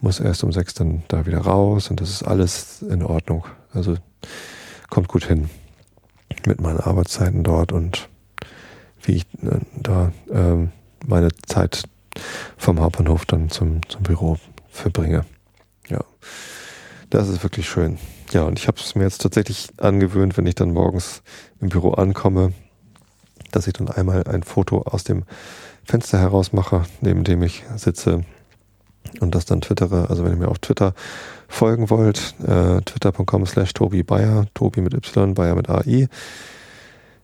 muss 0.00 0.20
erst 0.20 0.44
um 0.44 0.52
sechs 0.52 0.74
dann 0.74 1.02
da 1.08 1.26
wieder 1.26 1.40
raus 1.40 1.90
und 1.90 2.00
das 2.00 2.10
ist 2.10 2.22
alles 2.22 2.82
in 2.82 3.02
Ordnung. 3.02 3.44
Also 3.72 3.96
kommt 4.88 5.08
gut 5.08 5.24
hin 5.24 5.50
mit 6.46 6.60
meinen 6.60 6.80
Arbeitszeiten 6.80 7.42
dort 7.42 7.72
und 7.72 8.08
wie 9.02 9.16
ich 9.16 9.26
äh, 9.42 9.58
da 9.76 10.12
ähm, 10.30 10.70
meine 11.06 11.30
Zeit 11.46 11.84
vom 12.56 12.80
Hauptbahnhof 12.80 13.26
dann 13.26 13.50
zum, 13.50 13.80
zum 13.88 14.02
Büro 14.02 14.36
verbringe. 14.68 15.24
Ja, 15.88 16.04
das 17.10 17.28
ist 17.28 17.42
wirklich 17.42 17.68
schön. 17.68 17.98
Ja, 18.32 18.42
und 18.42 18.58
ich 18.58 18.68
habe 18.68 18.78
es 18.78 18.94
mir 18.94 19.04
jetzt 19.04 19.22
tatsächlich 19.22 19.68
angewöhnt, 19.78 20.36
wenn 20.36 20.46
ich 20.46 20.54
dann 20.54 20.72
morgens 20.72 21.22
im 21.60 21.70
Büro 21.70 21.92
ankomme, 21.92 22.52
dass 23.52 23.66
ich 23.66 23.72
dann 23.72 23.88
einmal 23.88 24.24
ein 24.24 24.42
Foto 24.42 24.82
aus 24.82 25.04
dem 25.04 25.24
Fenster 25.88 26.18
heraus 26.18 26.52
mache, 26.52 26.82
neben 27.00 27.24
dem 27.24 27.42
ich 27.42 27.64
sitze 27.76 28.20
und 29.20 29.34
das 29.34 29.46
dann 29.46 29.62
twittere. 29.62 30.10
Also 30.10 30.22
wenn 30.22 30.32
ihr 30.32 30.36
mir 30.36 30.48
auf 30.48 30.58
Twitter 30.58 30.92
folgen 31.48 31.88
wollt, 31.88 32.34
äh, 32.46 32.82
twitter.com 32.82 33.46
slash 33.46 33.72
Tobi 33.72 34.02
Bayer, 34.02 34.44
Tobi 34.52 34.82
mit 34.82 34.92
Y, 34.92 35.32
Bayer 35.32 35.54
mit 35.54 35.70
AI, 35.70 36.08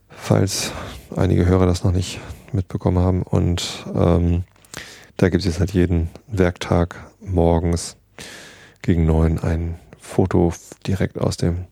falls 0.09 0.73
einige 1.15 1.45
Hörer 1.45 1.67
das 1.67 1.85
noch 1.85 1.93
nicht 1.93 2.21
mitbekommen 2.53 3.01
haben. 3.01 3.23
Und 3.23 3.85
ähm, 3.95 4.45
da 5.19 5.29
gibt 5.29 5.43
es 5.43 5.45
jetzt 5.45 5.61
halt 5.61 5.73
jeden 5.73 6.09
Werktag 6.29 6.97
morgens 7.21 7.99
gegen 8.81 9.05
neun 9.05 9.39
ein 9.39 9.79
Foto 10.01 10.55
direkt 10.87 11.19
aus 11.19 11.37
dem 11.37 11.67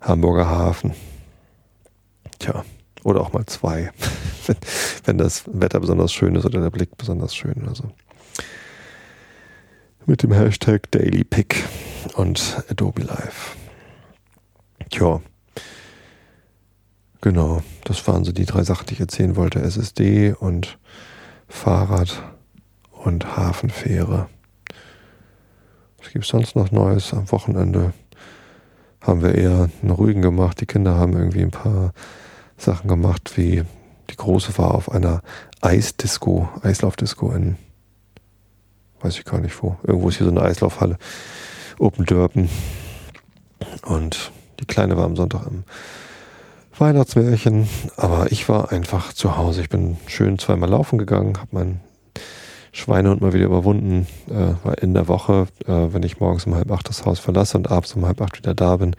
Hamburger 0.00 0.48
Hafen. 0.48 0.94
Tja, 2.38 2.64
oder 3.02 3.20
auch 3.20 3.32
mal 3.32 3.46
zwei, 3.46 3.90
wenn, 4.48 4.56
wenn 5.04 5.18
das 5.18 5.44
Wetter 5.46 5.80
besonders 5.80 6.12
schön 6.12 6.34
ist 6.34 6.44
oder 6.44 6.60
der 6.60 6.70
Blick 6.70 6.96
besonders 6.96 7.34
schön 7.34 7.54
oder 7.62 7.74
so. 7.74 7.90
Mit 10.06 10.22
dem 10.22 10.32
Hashtag 10.32 10.90
DailyPick 10.90 11.64
und 12.14 12.62
Adobe 12.68 13.02
Live. 13.02 13.56
Tja, 14.90 15.22
genau, 17.20 17.62
das 17.84 18.06
waren 18.06 18.24
so 18.24 18.32
die 18.32 18.44
drei 18.44 18.62
Sachen, 18.64 18.86
die 18.86 18.94
ich 18.94 19.00
erzählen 19.00 19.36
wollte. 19.36 19.60
SSD 19.60 20.32
und 20.32 20.78
Fahrrad 21.48 22.22
und 22.90 23.36
Hafenfähre. 23.36 24.28
Was 25.98 26.12
gibt 26.12 26.24
es 26.24 26.30
sonst 26.30 26.54
noch 26.54 26.70
Neues 26.70 27.14
am 27.14 27.30
Wochenende? 27.32 27.94
Haben 29.00 29.22
wir 29.22 29.34
eher 29.34 29.70
einen 29.82 29.90
ruhigen 29.90 30.22
gemacht. 30.22 30.60
Die 30.60 30.66
Kinder 30.66 30.96
haben 30.96 31.14
irgendwie 31.14 31.42
ein 31.42 31.50
paar 31.50 31.92
Sachen 32.56 32.88
gemacht, 32.88 33.32
wie 33.36 33.64
die 34.10 34.16
große 34.16 34.56
war 34.58 34.74
auf 34.74 34.90
einer 34.90 35.22
Eisdisco, 35.60 36.48
Eislaufdisco 36.62 37.30
in, 37.32 37.56
weiß 39.00 39.18
ich 39.18 39.24
gar 39.24 39.40
nicht 39.40 39.62
wo. 39.62 39.76
Irgendwo 39.82 40.08
ist 40.08 40.18
hier 40.18 40.26
so 40.26 40.30
eine 40.30 40.42
Eislaufhalle. 40.42 40.98
Open 41.78 42.04
Dörpen. 42.04 42.48
Und 43.86 44.32
die 44.60 44.66
Kleine 44.66 44.96
war 44.96 45.04
am 45.04 45.16
Sonntag 45.16 45.46
im 45.46 45.64
Weihnachtsmärchen. 46.78 47.68
Aber 47.96 48.30
ich 48.30 48.48
war 48.48 48.72
einfach 48.72 49.12
zu 49.12 49.36
Hause. 49.36 49.62
Ich 49.62 49.68
bin 49.68 49.96
schön 50.06 50.38
zweimal 50.38 50.70
laufen 50.70 50.98
gegangen, 50.98 51.38
habe 51.38 51.48
meinen 51.52 51.80
Schweinehund 52.72 53.20
mal 53.20 53.32
wieder 53.32 53.44
überwunden, 53.44 54.06
äh, 54.28 54.54
weil 54.64 54.74
in 54.80 54.94
der 54.94 55.06
Woche, 55.06 55.46
äh, 55.66 55.92
wenn 55.92 56.02
ich 56.02 56.18
morgens 56.18 56.44
um 56.46 56.56
halb 56.56 56.70
acht 56.72 56.88
das 56.88 57.06
Haus 57.06 57.20
verlasse 57.20 57.56
und 57.56 57.70
abends 57.70 57.94
um 57.94 58.04
halb 58.04 58.20
acht 58.20 58.36
wieder 58.36 58.52
da 58.52 58.76
bin, 58.76 58.96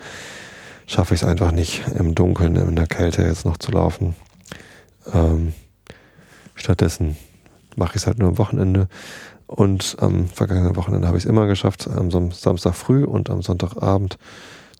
schaffe 0.87 1.13
ich 1.13 1.21
es 1.21 1.27
einfach 1.27 1.51
nicht, 1.51 1.83
im 1.99 2.15
Dunkeln, 2.15 2.55
in 2.55 2.75
der 2.75 2.87
Kälte 2.87 3.23
jetzt 3.23 3.45
noch 3.45 3.57
zu 3.57 3.71
laufen. 3.71 4.15
Ähm, 5.13 5.53
stattdessen 6.55 7.15
mache 7.75 7.91
ich 7.91 8.01
es 8.01 8.07
halt 8.07 8.19
nur 8.19 8.29
am 8.29 8.37
Wochenende. 8.37 8.87
Und 9.47 9.97
am 9.99 10.27
vergangenen 10.27 10.75
Wochenende 10.75 11.07
habe 11.07 11.17
ich 11.17 11.25
es 11.25 11.29
immer 11.29 11.45
geschafft, 11.45 11.87
am 11.87 12.09
Samstag 12.31 12.73
früh 12.73 13.03
und 13.03 13.29
am 13.29 13.41
Sonntagabend 13.41 14.17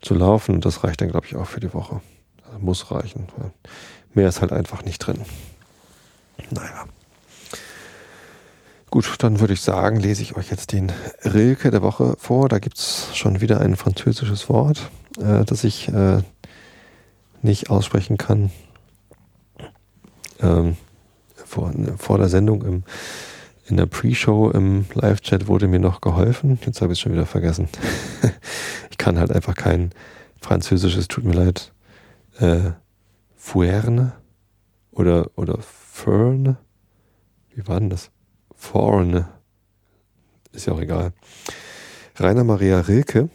zu 0.01 0.15
laufen. 0.15 0.55
Und 0.55 0.65
das 0.65 0.83
reicht 0.83 1.01
dann, 1.01 1.09
glaube 1.09 1.27
ich, 1.27 1.35
auch 1.35 1.45
für 1.45 1.59
die 1.59 1.73
Woche. 1.73 2.01
Also 2.45 2.59
muss 2.59 2.91
reichen. 2.91 3.27
Mehr 4.13 4.29
ist 4.29 4.41
halt 4.41 4.51
einfach 4.51 4.83
nicht 4.83 4.99
drin. 4.99 5.21
Naja. 6.49 6.85
Gut, 8.89 9.13
dann 9.19 9.39
würde 9.39 9.53
ich 9.53 9.61
sagen, 9.61 9.99
lese 9.99 10.21
ich 10.21 10.37
euch 10.37 10.49
jetzt 10.49 10.71
den 10.71 10.91
Rilke 11.23 11.69
der 11.69 11.81
Woche 11.81 12.15
vor. 12.17 12.47
Da 12.49 12.59
gibt 12.59 12.77
es 12.77 13.09
schon 13.13 13.41
wieder 13.41 13.59
ein 13.59 13.75
französisches 13.75 14.47
Wort, 14.47 14.89
äh, 15.19 15.43
das 15.43 15.63
ich 15.63 15.89
äh, 15.89 16.21
nicht 17.41 17.69
aussprechen 17.69 18.17
kann. 18.17 18.51
Ähm, 20.41 20.77
vor, 21.35 21.71
vor, 21.97 22.17
der 22.17 22.29
Sendung 22.29 22.63
im, 22.63 22.83
in 23.67 23.77
der 23.77 23.85
Pre-Show 23.85 24.51
im 24.51 24.85
Live-Chat 24.93 25.47
wurde 25.47 25.67
mir 25.67 25.79
noch 25.79 26.01
geholfen. 26.01 26.59
Jetzt 26.65 26.81
habe 26.81 26.93
ich 26.93 26.99
es 26.99 27.01
schon 27.01 27.13
wieder 27.13 27.25
vergessen. 27.25 27.67
ich 28.91 28.97
kann 28.97 29.19
halt 29.19 29.31
einfach 29.31 29.55
kein 29.55 29.91
französisches, 30.41 31.07
tut 31.07 31.23
mir 31.23 31.33
leid. 31.33 31.71
Äh, 32.39 32.71
Fuerne 33.35 34.13
oder, 34.91 35.29
oder 35.35 35.59
Fern. 35.61 36.57
Wie 37.53 37.67
war 37.67 37.79
denn 37.79 37.89
das? 37.89 38.11
Foreign, 38.55 39.25
ist 40.51 40.65
ja 40.65 40.73
auch 40.73 40.81
egal. 40.81 41.13
Rainer 42.17 42.43
Maria 42.43 42.79
Rilke, 42.79 43.29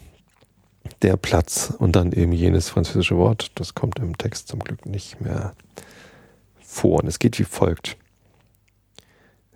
der 1.02 1.16
Platz 1.16 1.72
und 1.78 1.96
dann 1.96 2.12
eben 2.12 2.32
jenes 2.32 2.68
französische 2.68 3.16
Wort, 3.16 3.52
das 3.56 3.74
kommt 3.74 3.98
im 3.98 4.16
Text 4.16 4.48
zum 4.48 4.60
Glück 4.60 4.86
nicht 4.86 5.20
mehr 5.20 5.54
vor. 6.70 7.00
Und 7.00 7.08
es 7.08 7.18
geht 7.18 7.38
wie 7.38 7.44
folgt. 7.44 7.96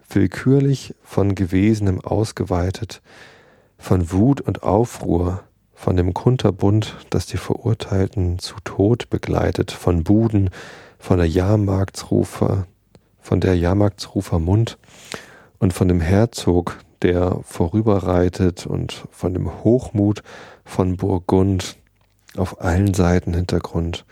Willkürlich 0.08 0.94
von 1.02 1.34
Gewesenem 1.34 2.00
ausgeweitet, 2.00 3.00
von 3.78 4.10
Wut 4.12 4.40
und 4.40 4.62
Aufruhr, 4.62 5.44
von 5.72 5.96
dem 5.96 6.14
Kunterbund, 6.14 6.96
das 7.10 7.26
die 7.26 7.36
Verurteilten 7.36 8.38
zu 8.38 8.56
Tod 8.64 9.10
begleitet, 9.10 9.70
von 9.70 10.04
Buden, 10.04 10.50
von 10.98 11.18
der 11.18 11.28
Jahrmarktsrufer, 11.28 12.66
von 13.20 13.40
der 13.40 13.56
Jahrmarktsrufer 13.56 14.38
Mund 14.38 14.78
und 15.58 15.72
von 15.72 15.88
dem 15.88 16.00
Herzog, 16.00 16.78
der 17.02 17.40
vorüberreitet 17.42 18.66
und 18.66 19.04
von 19.10 19.34
dem 19.34 19.64
Hochmut 19.64 20.22
von 20.64 20.96
Burgund 20.96 21.76
auf 22.36 22.60
allen 22.60 22.94
Seiten 22.94 23.34
Hintergrund, 23.34 24.04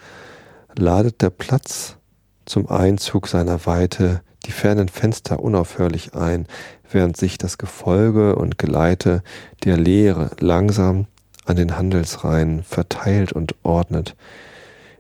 ladet 0.76 1.22
der 1.22 1.30
Platz 1.30 1.96
zum 2.44 2.68
Einzug 2.68 3.28
seiner 3.28 3.66
Weite 3.66 4.22
die 4.46 4.52
fernen 4.52 4.88
Fenster 4.88 5.40
unaufhörlich 5.40 6.14
ein, 6.14 6.46
während 6.90 7.16
sich 7.16 7.38
das 7.38 7.58
Gefolge 7.58 8.36
und 8.36 8.58
Geleite 8.58 9.22
der 9.64 9.76
Leere 9.76 10.30
langsam 10.40 11.06
an 11.44 11.56
den 11.56 11.76
Handelsreihen 11.76 12.62
verteilt 12.62 13.32
und 13.32 13.54
ordnet. 13.62 14.16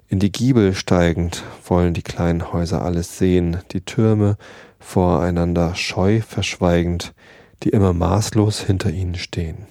In 0.08 0.18
die 0.18 0.32
Giebel 0.32 0.74
steigend 0.74 1.42
wollen 1.64 1.94
die 1.94 2.02
kleinen 2.02 2.52
Häuser 2.52 2.82
alles 2.82 3.18
sehen, 3.18 3.58
die 3.72 3.80
Türme 3.80 4.36
voreinander 4.78 5.74
scheu 5.74 6.20
verschweigend, 6.20 7.14
die 7.62 7.70
immer 7.70 7.92
maßlos 7.92 8.60
hinter 8.60 8.90
ihnen 8.90 9.14
stehen. 9.14 9.66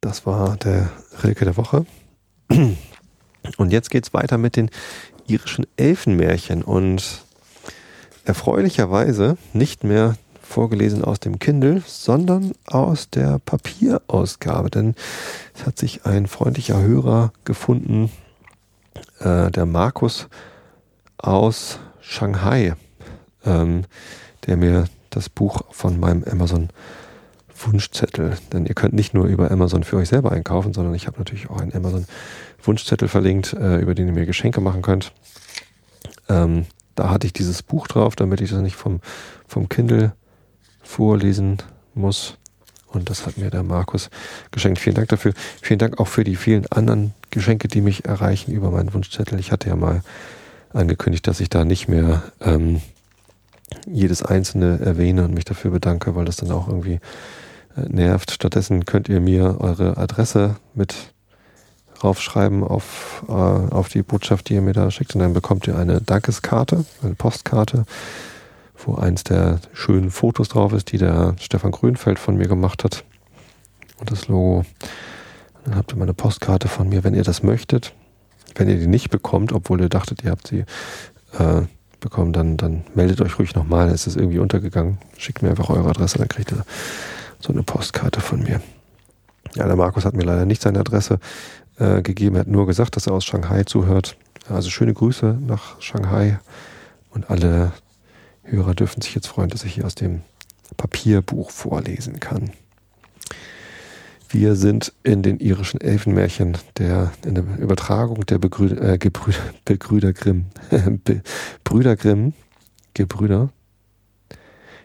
Das 0.00 0.26
war 0.26 0.56
der 0.56 0.90
Rilke 1.22 1.44
der 1.44 1.56
Woche. 1.56 1.86
Und 3.56 3.72
jetzt 3.72 3.90
geht 3.90 4.06
es 4.06 4.14
weiter 4.14 4.38
mit 4.38 4.56
den 4.56 4.70
irischen 5.26 5.66
Elfenmärchen 5.76 6.62
und 6.62 7.22
erfreulicherweise 8.24 9.36
nicht 9.52 9.84
mehr 9.84 10.16
vorgelesen 10.42 11.04
aus 11.04 11.20
dem 11.20 11.38
Kindle, 11.38 11.82
sondern 11.86 12.52
aus 12.66 13.10
der 13.10 13.38
Papierausgabe. 13.38 14.70
Denn 14.70 14.94
es 15.54 15.66
hat 15.66 15.78
sich 15.78 16.06
ein 16.06 16.26
freundlicher 16.26 16.80
Hörer 16.80 17.32
gefunden, 17.44 18.10
äh, 19.20 19.50
der 19.50 19.66
Markus 19.66 20.28
aus 21.18 21.78
Shanghai, 22.00 22.74
ähm, 23.44 23.84
der 24.46 24.56
mir 24.56 24.88
das 25.10 25.28
Buch 25.28 25.62
von 25.70 26.00
meinem 26.00 26.24
Amazon 26.24 26.68
Wunschzettel, 27.60 28.36
denn 28.52 28.66
ihr 28.66 28.74
könnt 28.74 28.94
nicht 28.94 29.14
nur 29.14 29.26
über 29.26 29.50
Amazon 29.50 29.84
für 29.84 29.96
euch 29.96 30.08
selber 30.08 30.32
einkaufen, 30.32 30.72
sondern 30.72 30.94
ich 30.94 31.06
habe 31.06 31.18
natürlich 31.18 31.50
auch 31.50 31.60
einen 31.60 31.74
Amazon 31.74 32.06
Wunschzettel 32.62 33.08
verlinkt, 33.08 33.52
äh, 33.52 33.78
über 33.78 33.94
den 33.94 34.06
ihr 34.06 34.12
mir 34.12 34.26
Geschenke 34.26 34.60
machen 34.60 34.82
könnt. 34.82 35.12
Ähm, 36.28 36.66
da 36.94 37.10
hatte 37.10 37.26
ich 37.26 37.32
dieses 37.32 37.62
Buch 37.62 37.86
drauf, 37.86 38.16
damit 38.16 38.40
ich 38.40 38.50
das 38.50 38.60
nicht 38.60 38.76
vom, 38.76 39.00
vom 39.46 39.68
Kindle 39.68 40.12
vorlesen 40.82 41.58
muss. 41.94 42.36
Und 42.88 43.10
das 43.10 43.26
hat 43.26 43.36
mir 43.36 43.50
der 43.50 43.62
Markus 43.62 44.08
geschenkt. 44.50 44.78
Vielen 44.78 44.96
Dank 44.96 45.08
dafür. 45.08 45.34
Vielen 45.60 45.78
Dank 45.78 46.00
auch 46.00 46.08
für 46.08 46.24
die 46.24 46.36
vielen 46.36 46.66
anderen 46.72 47.12
Geschenke, 47.30 47.68
die 47.68 47.82
mich 47.82 48.06
erreichen 48.06 48.52
über 48.52 48.70
meinen 48.70 48.94
Wunschzettel. 48.94 49.38
Ich 49.38 49.52
hatte 49.52 49.68
ja 49.68 49.76
mal 49.76 50.02
angekündigt, 50.72 51.26
dass 51.26 51.40
ich 51.40 51.50
da 51.50 51.64
nicht 51.64 51.88
mehr 51.88 52.22
ähm, 52.40 52.80
jedes 53.86 54.22
einzelne 54.22 54.80
erwähne 54.80 55.24
und 55.24 55.34
mich 55.34 55.44
dafür 55.44 55.70
bedanke, 55.70 56.14
weil 56.14 56.24
das 56.24 56.36
dann 56.36 56.50
auch 56.50 56.68
irgendwie 56.68 57.00
nervt. 57.76 58.30
Stattdessen 58.30 58.84
könnt 58.84 59.08
ihr 59.08 59.20
mir 59.20 59.60
eure 59.60 59.96
Adresse 59.96 60.56
mit 60.74 60.94
raufschreiben 62.02 62.62
auf, 62.62 63.24
äh, 63.28 63.32
auf 63.32 63.88
die 63.88 64.02
Botschaft, 64.02 64.48
die 64.48 64.54
ihr 64.54 64.62
mir 64.62 64.72
da 64.72 64.90
schickt. 64.90 65.14
Und 65.14 65.20
dann 65.20 65.34
bekommt 65.34 65.66
ihr 65.66 65.76
eine 65.76 66.00
Dankeskarte, 66.00 66.84
eine 67.02 67.14
Postkarte 67.14 67.84
wo 68.84 68.94
eins 68.94 69.24
der 69.24 69.60
schönen 69.72 70.10
Fotos 70.10 70.48
drauf 70.48 70.72
ist, 70.72 70.92
die 70.92 70.98
der 70.98 71.34
Stefan 71.38 71.72
Grünfeld 71.72 72.18
von 72.18 72.36
mir 72.36 72.48
gemacht 72.48 72.84
hat. 72.84 73.04
Und 73.98 74.10
das 74.10 74.28
Logo. 74.28 74.64
Dann 75.64 75.76
habt 75.76 75.92
ihr 75.92 75.96
mal 75.96 76.04
eine 76.04 76.14
Postkarte 76.14 76.68
von 76.68 76.88
mir, 76.88 77.04
wenn 77.04 77.14
ihr 77.14 77.24
das 77.24 77.42
möchtet. 77.42 77.92
Wenn 78.54 78.68
ihr 78.68 78.76
die 78.76 78.86
nicht 78.86 79.10
bekommt, 79.10 79.52
obwohl 79.52 79.80
ihr 79.80 79.88
dachtet, 79.88 80.22
ihr 80.24 80.30
habt 80.30 80.46
sie 80.46 80.64
äh, 81.38 81.62
bekommen, 82.00 82.32
dann, 82.32 82.56
dann 82.56 82.84
meldet 82.94 83.20
euch 83.20 83.38
ruhig 83.38 83.54
nochmal. 83.54 83.88
Es 83.90 84.06
ist 84.06 84.16
irgendwie 84.16 84.38
untergegangen. 84.38 84.98
Schickt 85.16 85.42
mir 85.42 85.50
einfach 85.50 85.68
eure 85.68 85.90
Adresse, 85.90 86.18
dann 86.18 86.28
kriegt 86.28 86.52
ihr 86.52 86.64
so 87.40 87.52
eine 87.52 87.62
Postkarte 87.62 88.20
von 88.20 88.42
mir. 88.42 88.60
Ja, 89.54 89.66
der 89.66 89.76
Markus 89.76 90.04
hat 90.04 90.14
mir 90.14 90.24
leider 90.24 90.44
nicht 90.44 90.62
seine 90.62 90.80
Adresse 90.80 91.18
äh, 91.78 92.02
gegeben. 92.02 92.36
Er 92.36 92.40
hat 92.40 92.48
nur 92.48 92.66
gesagt, 92.66 92.96
dass 92.96 93.06
er 93.06 93.14
aus 93.14 93.24
Shanghai 93.24 93.64
zuhört. 93.64 94.16
Also 94.48 94.70
schöne 94.70 94.94
Grüße 94.94 95.38
nach 95.40 95.80
Shanghai 95.80 96.38
und 97.10 97.30
alle 97.30 97.72
Hörer 98.42 98.74
dürfen 98.74 99.02
sich 99.02 99.14
jetzt 99.14 99.26
freuen, 99.26 99.50
dass 99.50 99.64
ich 99.64 99.74
hier 99.74 99.84
aus 99.84 99.94
dem 99.94 100.22
Papierbuch 100.76 101.50
vorlesen 101.50 102.20
kann. 102.20 102.50
Wir 104.30 104.56
sind 104.56 104.92
in 105.02 105.22
den 105.22 105.38
irischen 105.38 105.80
Elfenmärchen 105.80 106.58
der, 106.76 107.12
in 107.24 107.34
der 107.34 107.44
Übertragung 107.58 108.26
der 108.26 108.38
Begrü 108.38 108.66
äh, 108.76 108.98
Gebrüder, 108.98 109.38
Begrüder 109.64 110.12
Grimm. 110.12 110.46
Be 111.04 111.22
Brüder 111.64 111.96
Grimm. 111.96 112.34
Gebrüder. 112.92 113.50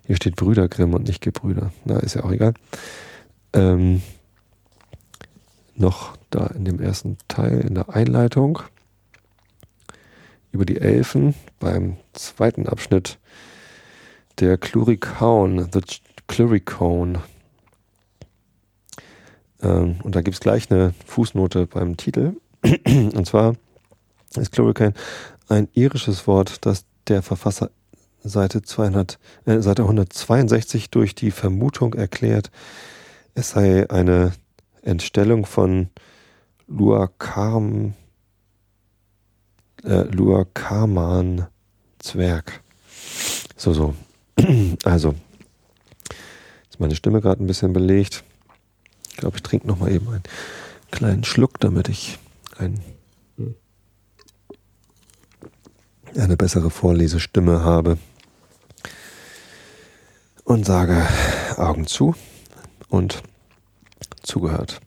Hier 0.05 0.15
steht 0.15 0.35
Brüder 0.35 0.67
Grimm 0.67 0.93
und 0.93 1.07
nicht 1.07 1.21
Gebrüder. 1.21 1.71
Na, 1.85 1.99
ist 1.99 2.15
ja 2.15 2.23
auch 2.23 2.31
egal. 2.31 2.53
Ähm, 3.53 4.01
noch 5.75 6.17
da 6.29 6.47
in 6.47 6.65
dem 6.65 6.79
ersten 6.79 7.17
Teil 7.27 7.61
in 7.61 7.75
der 7.75 7.89
Einleitung 7.89 8.59
über 10.51 10.65
die 10.65 10.79
Elfen 10.79 11.33
beim 11.59 11.97
zweiten 12.13 12.67
Abschnitt 12.67 13.17
der 14.39 14.57
Cluricaun, 14.57 15.69
The 15.71 15.81
Cluricone. 16.27 17.21
Ähm, 19.61 19.99
und 20.03 20.15
da 20.15 20.21
gibt 20.21 20.35
es 20.35 20.41
gleich 20.41 20.69
eine 20.69 20.93
Fußnote 21.05 21.67
beim 21.67 21.97
Titel. 21.97 22.33
und 22.63 23.25
zwar 23.25 23.55
ist 24.35 24.51
Cluricane 24.51 24.93
ein 25.47 25.67
irisches 25.73 26.27
Wort, 26.27 26.65
das 26.65 26.85
der 27.07 27.21
Verfasser 27.21 27.69
Seite, 28.24 28.61
200, 28.61 29.19
äh, 29.45 29.59
Seite 29.59 29.84
162 29.84 30.89
durch 30.89 31.15
die 31.15 31.32
Vermutung 31.32 31.93
erklärt, 31.93 32.51
es 33.36 33.51
sei 33.51 33.89
eine 33.89 34.34
Entstellung 34.82 35.45
von 35.45 35.89
Luakarm, 36.67 37.93
äh, 39.84 40.03
Luakarman 40.03 41.47
Zwerg. 41.99 42.61
So, 43.55 43.74
so. 43.74 43.95
Also, 44.84 45.15
ist 46.69 46.80
meine 46.80 46.95
Stimme 46.95 47.21
gerade 47.21 47.43
ein 47.43 47.47
bisschen 47.47 47.71
belegt. 47.71 48.24
Ich 49.11 49.17
glaube, 49.17 49.38
ich 49.38 49.43
trinke 49.43 49.67
noch 49.67 49.80
mal 49.80 49.91
eben 49.91 50.09
einen 50.09 50.24
kleinen 50.91 51.24
Schluck, 51.24 51.59
damit 51.59 51.88
ich 51.88 52.17
ein, 52.57 52.82
eine 56.15 56.36
bessere 56.36 56.69
Vorlesestimme 56.69 57.61
habe. 57.61 57.97
Und 60.43 60.65
sage 60.65 61.07
Augen 61.57 61.87
zu 61.87 62.15
und 62.89 63.23
zugehört. 64.23 64.81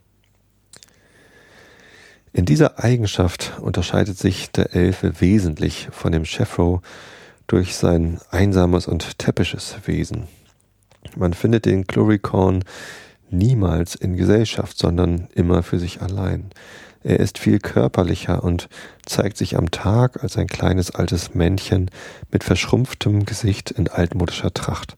In 2.32 2.44
dieser 2.44 2.78
Eigenschaft 2.84 3.54
unterscheidet 3.61 4.18
sich 4.18 4.50
der 4.50 4.74
Elfe 4.74 5.20
wesentlich 5.20 5.88
von 5.90 6.12
dem 6.12 6.26
Chefro 6.26 6.82
durch 7.46 7.76
sein 7.76 8.20
einsames 8.30 8.86
und 8.86 9.18
täppisches 9.18 9.76
Wesen. 9.86 10.28
Man 11.16 11.32
findet 11.32 11.64
den 11.64 11.86
Chloricorn 11.86 12.62
niemals 13.30 13.94
in 13.94 14.16
Gesellschaft, 14.16 14.76
sondern 14.76 15.28
immer 15.34 15.62
für 15.62 15.78
sich 15.78 16.02
allein. 16.02 16.50
Er 17.02 17.20
ist 17.20 17.38
viel 17.38 17.61
körperlicher 17.61 18.42
und 18.42 18.68
zeigt 19.07 19.36
sich 19.36 19.57
am 19.57 19.70
Tag 19.70 20.22
als 20.22 20.36
ein 20.36 20.48
kleines 20.48 20.90
altes 20.90 21.34
Männchen 21.34 21.90
mit 22.30 22.44
verschrumpftem 22.44 23.24
Gesicht 23.24 23.70
in 23.70 23.88
altmodischer 23.88 24.52
Tracht. 24.52 24.96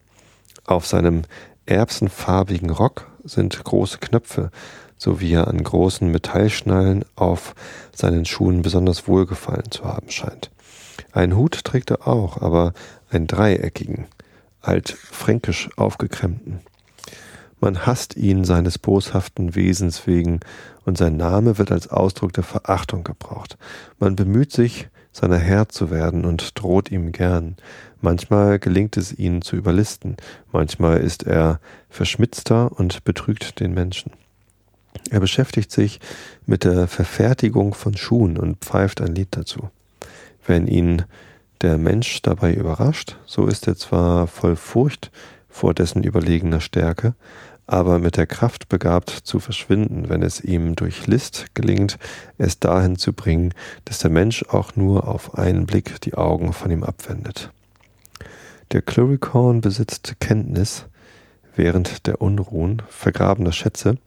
Auf 0.69 0.87
seinem 0.87 1.23
erbsenfarbigen 1.65 2.69
Rock 2.69 3.11
sind 3.25 3.65
große 3.65 3.97
Knöpfe, 4.01 4.51
so 4.99 5.19
wie 5.19 5.33
er 5.33 5.49
an 5.49 5.65
großen 5.65 6.11
Metallschnallen 6.11 7.07
auf 7.17 7.55
seinen 7.95 8.27
Schuhen 8.27 8.61
besonders 8.61 9.09
wohlgefallen 9.09 9.71
zu 9.71 9.87
haben 9.87 10.11
scheint. 10.11 10.51
Einen 11.11 11.39
Hut 11.39 11.65
trägt 11.65 11.91
er 11.91 12.07
auch, 12.07 12.43
aber 12.43 12.75
einen 13.09 13.27
dreieckigen, 13.27 14.09
altfränkisch 14.61 15.71
aufgekrempten. 15.79 16.61
Man 17.61 17.87
hasst 17.87 18.19
ihn 18.19 18.45
seines 18.45 18.79
boshaften 18.79 19.55
Wesens 19.55 20.07
wegen, 20.07 20.41
und 20.85 20.99
sein 20.99 21.17
Name 21.17 21.57
wird 21.57 21.73
als 21.73 21.89
Ausdruck 21.89 22.35
der 22.35 22.45
Verachtung 22.45 23.05
gebraucht. 23.05 23.57
Man 23.99 24.17
bemüht 24.17 24.53
sich, 24.53 24.91
seiner 25.13 25.39
Herr 25.39 25.69
zu 25.69 25.91
werden 25.91 26.25
und 26.25 26.61
droht 26.61 26.91
ihm 26.91 27.13
gern. 27.13 27.57
Manchmal 28.01 28.59
gelingt 28.59 28.97
es 28.97 29.19
ihnen 29.19 29.43
zu 29.43 29.57
überlisten, 29.57 30.17
manchmal 30.53 30.99
ist 30.99 31.25
er 31.25 31.61
verschmitzter 31.91 32.71
und 32.73 33.05
betrügt 33.05 33.61
den 33.61 33.75
Menschen. 33.75 34.13
Er 35.11 35.21
beschäftigt 35.21 35.71
sich 35.71 36.01
mit 36.47 36.65
der 36.65 36.87
Verfertigung 36.87 37.75
von 37.75 37.97
Schuhen 37.97 38.37
und 38.37 38.59
pfeift 38.59 39.01
ein 39.01 39.15
Lied 39.15 39.29
dazu. 39.31 39.71
Wenn 40.47 40.67
ihn 40.67 41.05
der 41.61 41.79
Mensch 41.79 42.23
dabei 42.23 42.55
überrascht, 42.55 43.17
so 43.27 43.47
ist 43.47 43.67
er 43.67 43.77
zwar 43.77 44.27
voll 44.27 44.57
Furcht 44.57 45.11
vor 45.49 45.75
dessen 45.75 46.05
überlegener 46.05 46.61
Stärke, 46.61 47.15
aber 47.69 47.99
mit 47.99 48.17
der 48.17 48.27
Kraft 48.27 48.71
begabt 48.71 49.11
zu 49.11 49.41
verschwinden, 49.41 50.09
wenn 50.09 50.23
es 50.23 50.41
ihm 50.41 50.75
durch 50.75 51.07
List 51.07 51.55
gelingt, 51.55 51.99
es 52.39 52.59
dahin 52.59 52.97
zu 52.97 53.13
bringen, 53.13 53.53
dass 53.85 53.99
der 53.99 54.11
Mensch 54.11 54.43
auch 54.49 54.75
nur 54.75 55.07
auf 55.07 55.39
einen 55.39 55.67
Blick 55.67 56.01
die 56.01 56.15
Augen 56.15 56.55
von 56.55 56.71
ihm 56.71 56.83
abwendet. 56.83 57.53
Der 58.73 58.81
Cluricorn 58.81 59.61
besitzt 59.61 60.17
Kenntnis 60.19 60.87
während 61.57 62.07
der 62.07 62.23
Unruhen 62.23 62.81
vergrabener 62.89 63.53
Schätze, 63.53 63.99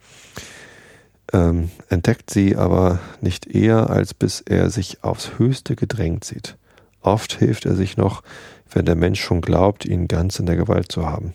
ähm, 1.31 1.69
entdeckt 1.87 2.31
sie 2.31 2.55
aber 2.55 2.99
nicht 3.21 3.45
eher, 3.45 3.91
als 3.91 4.15
bis 4.15 4.41
er 4.41 4.71
sich 4.71 5.03
aufs 5.03 5.37
Höchste 5.37 5.75
gedrängt 5.75 6.23
sieht. 6.23 6.57
Oft 7.01 7.33
hilft 7.33 7.67
er 7.67 7.75
sich 7.75 7.95
noch, 7.95 8.23
wenn 8.71 8.85
der 8.85 8.95
Mensch 8.95 9.21
schon 9.21 9.41
glaubt, 9.41 9.85
ihn 9.85 10.07
ganz 10.07 10.39
in 10.39 10.47
der 10.47 10.55
Gewalt 10.55 10.91
zu 10.91 11.05
haben. 11.05 11.33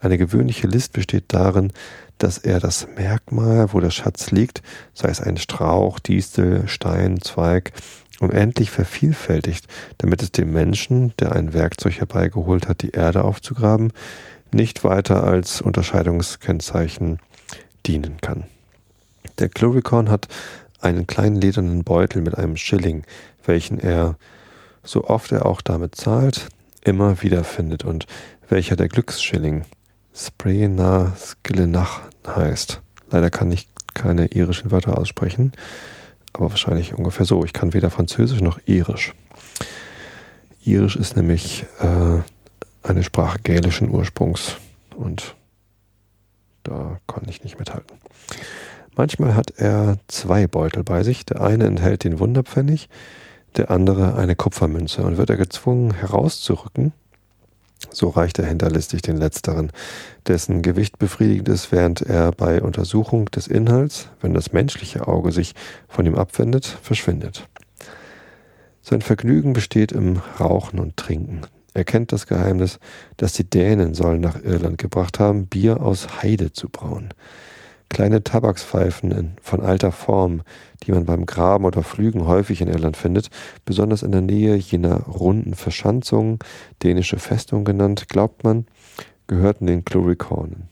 Eine 0.00 0.16
gewöhnliche 0.16 0.66
List 0.66 0.94
besteht 0.94 1.24
darin, 1.28 1.72
dass 2.16 2.38
er 2.38 2.58
das 2.58 2.88
Merkmal, 2.96 3.72
wo 3.72 3.80
der 3.80 3.90
Schatz 3.90 4.30
liegt, 4.30 4.62
sei 4.94 5.08
es 5.08 5.20
ein 5.20 5.36
Strauch, 5.36 5.98
Distel, 5.98 6.66
Stein, 6.68 7.20
Zweig, 7.20 7.72
unendlich 8.18 8.70
vervielfältigt, 8.70 9.66
damit 9.98 10.22
es 10.22 10.32
dem 10.32 10.52
Menschen, 10.52 11.14
der 11.18 11.32
ein 11.32 11.52
Werkzeug 11.52 11.98
herbeigeholt 11.98 12.68
hat, 12.68 12.82
die 12.82 12.90
Erde 12.90 13.24
aufzugraben, 13.24 13.92
nicht 14.52 14.84
weiter 14.84 15.22
als 15.24 15.60
Unterscheidungskennzeichen 15.60 17.18
dienen 17.86 18.18
kann. 18.20 18.44
Der 19.38 19.48
Cluricorn 19.48 20.10
hat 20.10 20.28
einen 20.80 21.06
kleinen 21.06 21.36
ledernen 21.36 21.84
Beutel 21.84 22.22
mit 22.22 22.36
einem 22.36 22.56
Schilling, 22.56 23.04
welchen 23.44 23.78
er, 23.78 24.16
so 24.82 25.04
oft 25.04 25.32
er 25.32 25.46
auch 25.46 25.60
damit 25.60 25.94
zahlt, 25.94 26.48
immer 26.84 27.22
wieder 27.22 27.44
findet 27.44 27.84
und 27.84 28.06
welcher 28.48 28.76
der 28.76 28.88
Glücksschilling 28.88 29.64
Sprena 30.14 31.14
Skillenach 31.16 32.00
heißt. 32.26 32.82
Leider 33.10 33.30
kann 33.30 33.50
ich 33.50 33.68
keine 33.94 34.26
irischen 34.26 34.70
Wörter 34.70 34.98
aussprechen, 34.98 35.52
aber 36.32 36.50
wahrscheinlich 36.50 36.94
ungefähr 36.94 37.26
so. 37.26 37.44
Ich 37.44 37.52
kann 37.52 37.74
weder 37.74 37.90
Französisch 37.90 38.40
noch 38.40 38.60
Irisch. 38.66 39.14
Irisch 40.64 40.96
ist 40.96 41.16
nämlich 41.16 41.64
äh, 41.80 42.18
eine 42.82 43.02
Sprache 43.02 43.38
gälischen 43.42 43.90
Ursprungs 43.90 44.56
und 44.96 45.34
da 46.62 46.98
kann 47.06 47.24
ich 47.28 47.42
nicht 47.42 47.58
mithalten. 47.58 47.96
Manchmal 48.96 49.34
hat 49.34 49.52
er 49.56 49.98
zwei 50.08 50.46
Beutel 50.46 50.84
bei 50.84 51.02
sich. 51.02 51.24
Der 51.24 51.40
eine 51.40 51.64
enthält 51.64 52.04
den 52.04 52.18
Wunderpfennig, 52.18 52.88
der 53.56 53.70
andere 53.70 54.16
eine 54.16 54.36
Kupfermünze 54.36 55.02
und 55.02 55.16
wird 55.16 55.30
er 55.30 55.36
gezwungen 55.36 55.94
herauszurücken, 55.94 56.92
so 57.92 58.08
reicht 58.08 58.38
er 58.38 58.46
hinterlistig 58.46 59.02
den 59.02 59.16
letzteren, 59.16 59.72
dessen 60.26 60.62
Gewicht 60.62 60.98
befriedigend 60.98 61.48
ist, 61.48 61.72
während 61.72 62.02
er 62.02 62.32
bei 62.32 62.62
Untersuchung 62.62 63.26
des 63.26 63.46
Inhalts, 63.46 64.08
wenn 64.20 64.34
das 64.34 64.52
menschliche 64.52 65.08
Auge 65.08 65.32
sich 65.32 65.54
von 65.88 66.06
ihm 66.06 66.14
abwendet, 66.14 66.66
verschwindet. 66.66 67.48
Sein 68.82 69.02
Vergnügen 69.02 69.52
besteht 69.52 69.92
im 69.92 70.20
Rauchen 70.38 70.78
und 70.78 70.96
Trinken. 70.96 71.42
Er 71.74 71.84
kennt 71.84 72.12
das 72.12 72.26
Geheimnis, 72.26 72.80
das 73.16 73.34
die 73.34 73.48
Dänen 73.48 73.94
sollen 73.94 74.20
nach 74.20 74.42
Irland 74.42 74.78
gebracht 74.78 75.20
haben, 75.20 75.46
Bier 75.46 75.80
aus 75.82 76.22
Heide 76.22 76.52
zu 76.52 76.68
brauen. 76.68 77.14
Kleine 77.90 78.22
Tabakspfeifen 78.22 79.36
von 79.42 79.60
alter 79.60 79.90
Form, 79.90 80.42
die 80.84 80.92
man 80.92 81.04
beim 81.04 81.26
Graben 81.26 81.64
oder 81.64 81.82
Flügen 81.82 82.26
häufig 82.26 82.60
in 82.60 82.68
Irland 82.68 82.96
findet, 82.96 83.30
besonders 83.64 84.04
in 84.04 84.12
der 84.12 84.20
Nähe 84.20 84.54
jener 84.54 85.02
runden 85.02 85.54
Verschanzungen, 85.54 86.38
dänische 86.84 87.18
Festung 87.18 87.64
genannt, 87.64 88.08
glaubt 88.08 88.44
man, 88.44 88.66
gehörten 89.26 89.66
den 89.66 89.84
Cluricornen. 89.84 90.68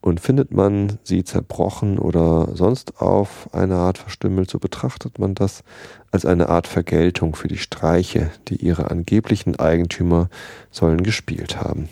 Und 0.00 0.20
findet 0.20 0.52
man 0.52 0.98
sie 1.02 1.22
zerbrochen 1.22 1.98
oder 1.98 2.48
sonst 2.54 3.02
auf 3.02 3.52
eine 3.52 3.76
Art 3.76 3.98
verstümmelt, 3.98 4.48
so 4.48 4.58
betrachtet 4.58 5.18
man 5.18 5.34
das 5.34 5.64
als 6.12 6.24
eine 6.24 6.48
Art 6.48 6.66
Vergeltung 6.66 7.36
für 7.36 7.48
die 7.48 7.58
Streiche, 7.58 8.30
die 8.48 8.56
ihre 8.56 8.90
angeblichen 8.90 9.58
Eigentümer 9.58 10.30
sollen 10.70 11.02
gespielt 11.02 11.60
haben. 11.60 11.88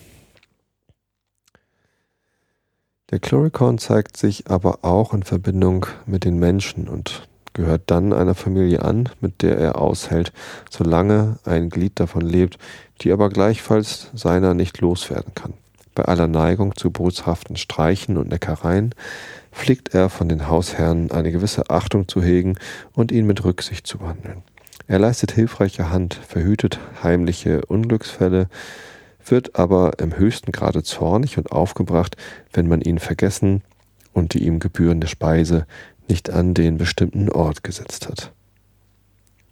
Der 3.14 3.20
Chloricon 3.20 3.78
zeigt 3.78 4.16
sich 4.16 4.50
aber 4.50 4.80
auch 4.82 5.14
in 5.14 5.22
Verbindung 5.22 5.86
mit 6.04 6.24
den 6.24 6.36
Menschen 6.40 6.88
und 6.88 7.28
gehört 7.52 7.82
dann 7.86 8.12
einer 8.12 8.34
Familie 8.34 8.82
an, 8.82 9.08
mit 9.20 9.42
der 9.42 9.56
er 9.56 9.80
aushält, 9.80 10.32
solange 10.68 11.38
ein 11.44 11.70
Glied 11.70 12.00
davon 12.00 12.22
lebt, 12.22 12.58
die 13.02 13.12
aber 13.12 13.28
gleichfalls 13.28 14.10
seiner 14.14 14.54
nicht 14.54 14.80
loswerden 14.80 15.32
kann. 15.32 15.52
Bei 15.94 16.06
aller 16.06 16.26
Neigung 16.26 16.74
zu 16.74 16.90
boshaften 16.90 17.54
Streichen 17.54 18.16
und 18.16 18.30
Neckereien 18.30 18.96
pflegt 19.52 19.94
er 19.94 20.08
von 20.10 20.28
den 20.28 20.48
Hausherren 20.48 21.12
eine 21.12 21.30
gewisse 21.30 21.70
Achtung 21.70 22.08
zu 22.08 22.20
hegen 22.20 22.56
und 22.94 23.12
ihn 23.12 23.26
mit 23.26 23.44
Rücksicht 23.44 23.86
zu 23.86 23.98
behandeln. 23.98 24.42
Er 24.88 24.98
leistet 24.98 25.30
hilfreiche 25.30 25.88
Hand, 25.88 26.14
verhütet 26.14 26.80
heimliche 27.04 27.64
Unglücksfälle, 27.66 28.48
wird 29.30 29.58
aber 29.58 29.98
im 29.98 30.16
höchsten 30.16 30.52
Grade 30.52 30.82
zornig 30.82 31.38
und 31.38 31.52
aufgebracht, 31.52 32.16
wenn 32.52 32.68
man 32.68 32.80
ihn 32.80 32.98
vergessen 32.98 33.62
und 34.12 34.34
die 34.34 34.44
ihm 34.44 34.60
gebührende 34.60 35.06
Speise 35.06 35.66
nicht 36.08 36.30
an 36.30 36.54
den 36.54 36.76
bestimmten 36.76 37.30
Ort 37.30 37.62
gesetzt 37.62 38.08
hat. 38.08 38.32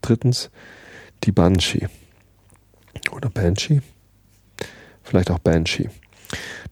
Drittens 0.00 0.50
die 1.24 1.32
Banshee 1.32 1.88
oder 3.12 3.30
Banshee, 3.30 3.80
vielleicht 5.02 5.30
auch 5.30 5.38
Banshee. 5.38 5.90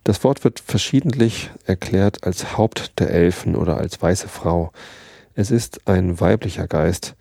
Das 0.05 0.25
Wort 0.25 0.45
wird 0.45 0.61
verschiedentlich 0.61 1.51
erklärt 1.65 2.25
als 2.25 2.57
Haupt 2.57 2.99
der 2.99 3.11
Elfen 3.11 3.55
oder 3.55 3.77
als 3.77 4.01
weiße 4.01 4.29
Frau. 4.29 4.73
Es 5.35 5.51
ist 5.51 5.87
ein 5.87 6.21
weiblicher 6.21 6.67
Geist, 6.67 7.15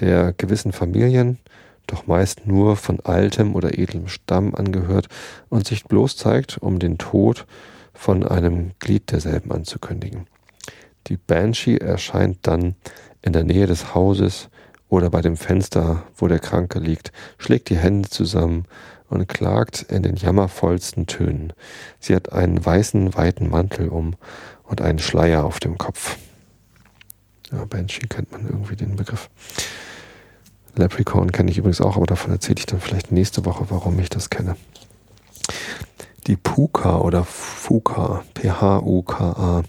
der 0.00 0.32
gewissen 0.32 0.72
Familien, 0.72 1.38
doch 1.88 2.06
meist 2.06 2.46
nur 2.46 2.76
von 2.76 3.00
altem 3.00 3.54
oder 3.54 3.78
edlem 3.78 4.08
Stamm 4.08 4.54
angehört 4.54 5.08
und 5.48 5.66
sich 5.66 5.84
bloß 5.84 6.16
zeigt, 6.16 6.58
um 6.58 6.78
den 6.78 6.98
Tod 6.98 7.46
von 7.92 8.26
einem 8.26 8.72
Glied 8.78 9.10
derselben 9.10 9.50
anzukündigen. 9.50 10.26
Die 11.08 11.16
Banshee 11.16 11.78
erscheint 11.78 12.38
dann 12.42 12.76
in 13.22 13.32
der 13.32 13.44
Nähe 13.44 13.66
des 13.66 13.94
Hauses 13.94 14.48
oder 14.88 15.10
bei 15.10 15.20
dem 15.20 15.36
Fenster, 15.36 16.04
wo 16.14 16.28
der 16.28 16.38
Kranke 16.38 16.78
liegt, 16.78 17.12
schlägt 17.38 17.70
die 17.70 17.76
Hände 17.76 18.08
zusammen 18.08 18.66
und 19.08 19.28
klagt 19.28 19.82
in 19.82 20.02
den 20.02 20.16
jammervollsten 20.16 21.06
Tönen. 21.06 21.52
Sie 21.98 22.14
hat 22.14 22.32
einen 22.32 22.64
weißen, 22.64 23.14
weiten 23.14 23.48
Mantel 23.48 23.88
um 23.88 24.14
und 24.64 24.80
einen 24.80 24.98
Schleier 24.98 25.44
auf 25.44 25.60
dem 25.60 25.78
Kopf. 25.78 26.18
Ja, 27.50 27.64
Banshee 27.64 28.06
kennt 28.06 28.30
man 28.32 28.46
irgendwie 28.46 28.76
den 28.76 28.96
Begriff. 28.96 29.30
Leprechaun 30.78 31.32
kenne 31.32 31.50
ich 31.50 31.58
übrigens 31.58 31.80
auch, 31.80 31.96
aber 31.96 32.06
davon 32.06 32.32
erzähle 32.32 32.56
ich 32.58 32.66
dann 32.66 32.80
vielleicht 32.80 33.12
nächste 33.12 33.44
Woche, 33.44 33.66
warum 33.68 33.98
ich 33.98 34.08
das 34.08 34.30
kenne. 34.30 34.56
Die 36.26 36.36
Puka 36.36 36.98
oder 36.98 37.24
Fuka, 37.24 38.24
P-H-U-K-A. 38.34 39.62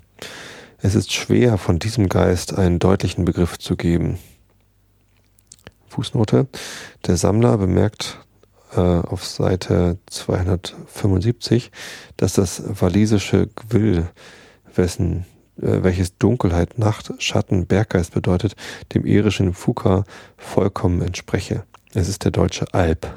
Es 0.82 0.96
ist 0.96 1.12
schwer, 1.12 1.58
von 1.58 1.80
diesem 1.80 2.10
Geist 2.10 2.58
einen 2.58 2.80
deutlichen 2.80 3.26
Begriff 3.26 3.58
zu 3.58 3.76
geben. 3.76 4.18
Fußnote. 5.90 6.48
Der 7.06 7.18
Sammler 7.18 7.58
bemerkt 7.58 8.20
äh, 8.76 8.80
auf 8.80 9.26
Seite 9.26 9.98
275, 10.08 11.72
dass 12.18 12.34
das 12.34 12.64
walisische 12.82 13.48
Gwill, 13.48 14.08
wessen, 14.76 15.26
welches 15.62 16.18
Dunkelheit, 16.18 16.78
Nacht, 16.80 17.12
Schatten, 17.20 17.66
Berggeist 17.66 18.14
bedeutet, 18.14 18.56
dem 18.94 19.06
irischen 19.06 19.54
Fuka 19.54 20.04
vollkommen 20.38 21.02
entspreche. 21.02 21.64
Es 21.94 22.08
ist 22.08 22.24
der 22.24 22.32
deutsche 22.32 22.74
Alp. 22.74 23.08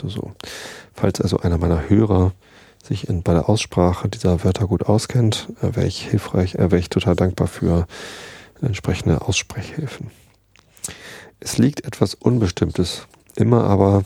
So, 0.00 0.08
so. 0.08 0.32
Falls 0.94 1.20
also 1.20 1.38
einer 1.38 1.58
meiner 1.58 1.88
Hörer 1.88 2.32
sich 2.82 3.08
in, 3.08 3.22
bei 3.22 3.32
der 3.32 3.48
Aussprache 3.48 4.08
dieser 4.08 4.44
Wörter 4.44 4.66
gut 4.66 4.86
auskennt, 4.86 5.48
äh, 5.60 5.74
wäre 5.76 5.86
ich 5.86 6.08
hilfreich, 6.08 6.56
äh, 6.56 6.70
wäre 6.70 6.78
ich 6.78 6.90
total 6.90 7.16
dankbar 7.16 7.46
für 7.46 7.86
entsprechende 8.60 9.22
Aussprechhilfen. 9.22 10.10
Es 11.40 11.58
liegt 11.58 11.84
etwas 11.84 12.14
Unbestimmtes, 12.14 13.06
immer 13.34 13.64
aber 13.64 14.04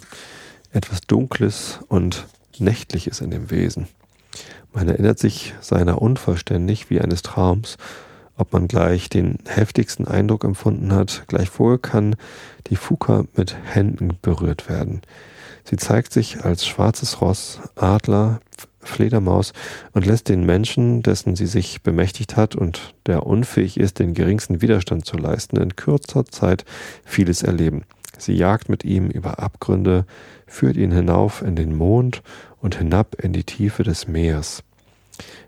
etwas 0.72 1.02
Dunkles 1.02 1.80
und 1.88 2.26
Nächtliches 2.58 3.20
in 3.20 3.30
dem 3.30 3.50
Wesen. 3.50 3.88
Man 4.72 4.88
erinnert 4.88 5.18
sich 5.18 5.54
seiner 5.60 6.00
unvollständig 6.02 6.90
wie 6.90 7.00
eines 7.00 7.22
Traums, 7.22 7.76
ob 8.36 8.52
man 8.52 8.68
gleich 8.68 9.08
den 9.08 9.38
heftigsten 9.46 10.06
Eindruck 10.06 10.44
empfunden 10.44 10.92
hat. 10.92 11.24
Gleichwohl 11.26 11.78
kann 11.78 12.16
die 12.68 12.76
Fuka 12.76 13.24
mit 13.34 13.56
Händen 13.64 14.18
berührt 14.20 14.68
werden. 14.68 15.02
Sie 15.64 15.76
zeigt 15.76 16.12
sich 16.12 16.44
als 16.44 16.66
schwarzes 16.66 17.20
Ross, 17.20 17.60
Adler, 17.74 18.40
Fledermaus 18.80 19.52
und 19.92 20.06
lässt 20.06 20.28
den 20.28 20.46
Menschen, 20.46 21.02
dessen 21.02 21.34
sie 21.34 21.46
sich 21.46 21.82
bemächtigt 21.82 22.36
hat 22.36 22.54
und 22.54 22.94
der 23.06 23.26
unfähig 23.26 23.78
ist, 23.78 23.98
den 23.98 24.14
geringsten 24.14 24.62
Widerstand 24.62 25.04
zu 25.04 25.16
leisten, 25.16 25.56
in 25.56 25.74
kürzer 25.74 26.24
Zeit 26.24 26.64
vieles 27.04 27.42
erleben. 27.42 27.84
Sie 28.18 28.34
jagt 28.34 28.68
mit 28.68 28.84
ihm 28.84 29.10
über 29.10 29.40
Abgründe, 29.40 30.06
führt 30.46 30.76
ihn 30.76 30.92
hinauf 30.92 31.42
in 31.42 31.56
den 31.56 31.76
Mond 31.76 32.22
und 32.66 32.78
hinab 32.78 33.14
in 33.22 33.32
die 33.32 33.44
Tiefe 33.44 33.84
des 33.84 34.08
Meers. 34.08 34.64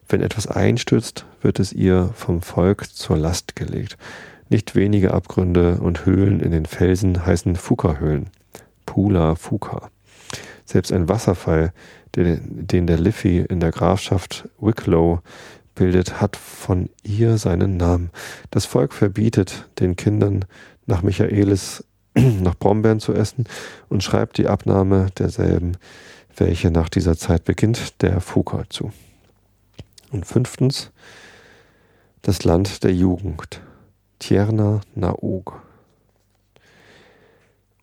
Wenn 0.08 0.20
etwas 0.20 0.46
einstürzt, 0.46 1.26
wird 1.42 1.58
es 1.58 1.72
ihr 1.72 2.10
vom 2.14 2.42
Volk 2.42 2.88
zur 2.94 3.16
Last 3.18 3.56
gelegt. 3.56 3.98
Nicht 4.50 4.76
wenige 4.76 5.12
Abgründe 5.12 5.80
und 5.80 6.06
Höhlen 6.06 6.38
in 6.38 6.52
den 6.52 6.64
Felsen 6.64 7.26
heißen 7.26 7.56
Fuka-Höhlen. 7.56 8.30
Pula 8.86 9.34
Fuka. 9.34 9.90
Selbst 10.64 10.92
ein 10.92 11.08
Wasserfall, 11.08 11.72
den, 12.14 12.86
der 12.86 12.98
Liffey 12.98 13.40
in 13.40 13.58
der 13.58 13.72
Grafschaft 13.72 14.48
Wicklow 14.60 15.18
bildet, 15.74 16.20
hat 16.20 16.36
von 16.36 16.88
ihr 17.02 17.36
seinen 17.36 17.76
Namen. 17.76 18.10
Das 18.52 18.64
Volk 18.64 18.92
verbietet 18.92 19.68
den 19.80 19.96
Kindern 19.96 20.44
nach 20.86 21.02
Michaelis 21.02 21.82
nach 22.14 22.54
Brombeeren 22.54 23.00
zu 23.00 23.12
essen 23.12 23.44
und 23.88 24.04
schreibt 24.04 24.38
die 24.38 24.46
Abnahme 24.46 25.08
derselben, 25.18 25.78
welche 26.40 26.70
nach 26.70 26.88
dieser 26.88 27.16
Zeit 27.16 27.44
beginnt, 27.44 28.02
der 28.02 28.20
Fuka 28.20 28.64
zu. 28.68 28.92
Und 30.10 30.26
fünftens, 30.26 30.90
das 32.22 32.44
Land 32.44 32.84
der 32.84 32.94
Jugend, 32.94 33.60
Tierna 34.18 34.80
Naog. 34.94 35.62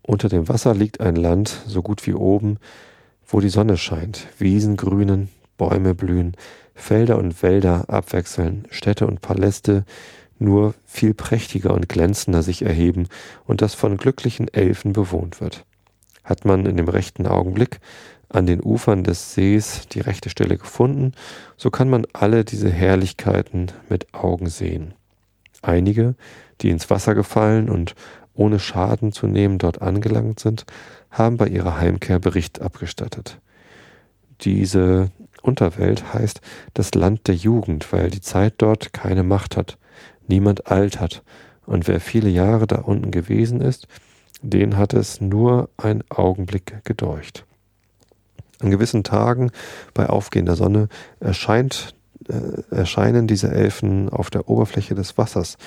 Unter 0.02 0.30
dem 0.30 0.48
Wasser 0.48 0.74
liegt 0.74 1.02
ein 1.02 1.16
Land, 1.16 1.62
so 1.66 1.82
gut 1.82 2.06
wie 2.06 2.14
oben, 2.14 2.58
wo 3.26 3.40
die 3.40 3.50
Sonne 3.50 3.78
scheint, 3.78 4.28
Wiesen 4.38 4.78
grünen, 4.78 5.30
Bäume 5.58 5.96
blühen, 5.96 6.36
Felder 6.76 7.18
und 7.18 7.42
Wälder 7.42 7.86
abwechseln, 7.88 8.68
Städte 8.70 9.08
und 9.08 9.22
Paläste 9.22 9.86
nur 10.38 10.76
viel 10.86 11.14
prächtiger 11.14 11.74
und 11.74 11.88
glänzender 11.88 12.44
sich 12.44 12.62
erheben 12.62 13.08
und 13.46 13.62
das 13.62 13.74
von 13.74 13.98
glücklichen 13.98 14.54
Elfen 14.54 14.94
bewohnt 14.94 15.40
wird. 15.40 15.66
Hat 16.24 16.44
man 16.44 16.66
in 16.66 16.76
dem 16.76 16.90
rechten 16.90 17.26
Augenblick 17.26 17.80
an 18.30 18.46
den 18.46 18.62
Ufern 18.62 19.04
des 19.04 19.34
Sees 19.34 19.88
die 19.88 20.02
rechte 20.02 20.30
Stelle 20.30 20.58
gefunden, 20.58 21.14
so 21.58 21.70
kann 21.70 21.90
man 21.90 22.06
alle 22.14 22.44
diese 22.44 22.70
Herrlichkeiten 22.70 23.72
mit 23.90 24.14
Augen 24.14 24.48
sehen. 24.48 24.94
Einige, 25.62 26.16
die 26.62 26.70
ins 26.70 26.90
Wasser 26.90 27.16
gefallen 27.16 27.70
und 27.70 27.96
ohne 28.34 28.60
Schaden 28.60 29.12
zu 29.12 29.28
nehmen 29.28 29.58
dort 29.58 29.82
angelangt 29.82 30.40
sind, 30.40 30.66
haben 31.10 31.38
bei 31.38 31.48
ihrer 31.48 31.80
Heimkehr 31.80 32.20
Bericht 32.20 32.62
abgestattet. 32.62 33.40
Diese 34.42 35.12
Unterwelt 35.42 36.14
heißt 36.14 36.42
das 36.74 36.94
Land 36.94 37.28
der 37.28 37.36
Jugend, 37.36 37.92
weil 37.94 38.10
die 38.10 38.22
Zeit 38.22 38.56
dort 38.58 38.94
keine 38.94 39.24
Macht 39.24 39.56
hat, 39.56 39.78
niemand 40.28 40.68
altert, 40.68 41.24
und 41.66 41.88
wer 41.88 42.00
viele 42.00 42.30
Jahre 42.30 42.68
da 42.68 42.78
unten 42.78 43.12
gewesen 43.12 43.62
ist, 43.62 43.88
den 44.42 44.78
hat 44.78 44.94
es 44.94 45.22
nur 45.22 45.70
ein 45.78 46.04
Augenblick 46.10 46.84
gedeucht. 46.84 47.45
An 48.60 48.72
gewissen 48.72 49.04
Tagen 49.04 49.52
bei 49.94 50.08
aufgehender 50.08 50.56
Sonne 50.56 50.88
erscheint, 51.20 51.94
äh, 52.28 52.76
erscheinen 52.76 53.28
diese 53.28 53.52
Elfen 53.52 54.10
auf 54.10 54.30
der 54.30 54.50
Oberfläche 54.50 54.96
des 54.96 55.18
Wassers 55.18 55.58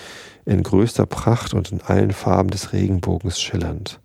in 0.45 0.63
größter 0.63 1.07
Pracht 1.07 1.55
und 1.55 1.71
in 1.71 1.81
allen 1.83 2.13
Farben 2.13 2.51
des 2.51 2.73
Regenbogens 2.73 3.41
schillernd. 3.41 4.01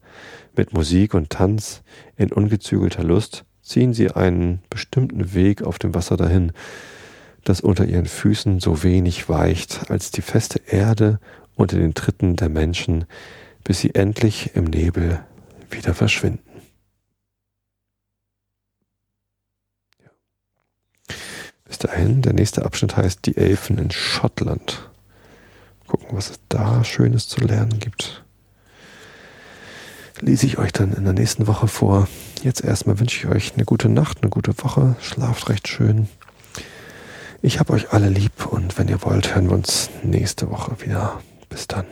Mit 0.56 0.74
Musik 0.74 1.14
und 1.14 1.30
Tanz, 1.30 1.82
in 2.16 2.32
ungezügelter 2.32 3.04
Lust, 3.04 3.46
ziehen 3.62 3.94
sie 3.94 4.12
einen 4.12 4.62
bestimmten 4.70 5.34
Weg 5.34 5.64
auf 5.64 5.80
dem 5.80 5.96
Wasser 5.96 6.18
dahin, 6.18 6.52
das 7.44 7.62
unter 7.62 7.86
ihren 7.86 8.06
Füßen 8.06 8.60
so 8.60 8.84
wenig 8.84 9.30
weicht 9.30 9.90
als 9.90 10.12
die 10.12 10.22
feste 10.22 10.62
Erde 10.68 11.20
unter 11.56 11.78
den 11.78 11.94
Tritten 11.94 12.36
der 12.36 12.50
Menschen, 12.50 13.06
bis 13.64 13.80
sie 13.80 13.96
endlich 13.96 14.52
im 14.56 14.66
Nebel 14.66 15.22
wieder 15.72 15.94
verschwinden. 15.94 16.53
Bis 21.74 21.80
dahin, 21.80 22.22
der 22.22 22.34
nächste 22.34 22.66
Abschnitt 22.66 22.98
heißt 22.98 23.26
Die 23.26 23.36
Elfen 23.36 23.80
in 23.80 23.90
Schottland. 23.90 24.92
Gucken, 25.88 26.10
was 26.12 26.30
es 26.30 26.40
da 26.48 26.84
Schönes 26.84 27.28
zu 27.28 27.42
lernen 27.42 27.80
gibt. 27.80 28.24
Lese 30.20 30.46
ich 30.46 30.60
euch 30.60 30.72
dann 30.72 30.94
in 30.94 31.04
der 31.04 31.14
nächsten 31.14 31.48
Woche 31.48 31.68
vor. 31.68 32.08
Jetzt 32.44 32.64
erstmal 32.64 33.00
wünsche 33.00 33.18
ich 33.18 33.36
euch 33.36 33.54
eine 33.56 33.66
gute 33.66 33.90
Nacht, 33.90 34.20
eine 34.22 34.30
gute 34.30 34.56
Woche. 34.64 34.96
Schlaft 35.02 35.50
recht 35.50 35.68
schön. 35.68 36.10
Ich 37.42 37.60
habe 37.60 37.74
euch 37.74 37.92
alle 37.92 38.10
lieb 38.10 38.46
und 38.46 38.78
wenn 38.78 38.88
ihr 38.88 39.02
wollt, 39.02 39.34
hören 39.34 39.50
wir 39.50 39.56
uns 39.56 39.90
nächste 40.04 40.52
Woche 40.52 40.80
wieder. 40.86 41.24
Bis 41.50 41.68
dann. 41.68 41.86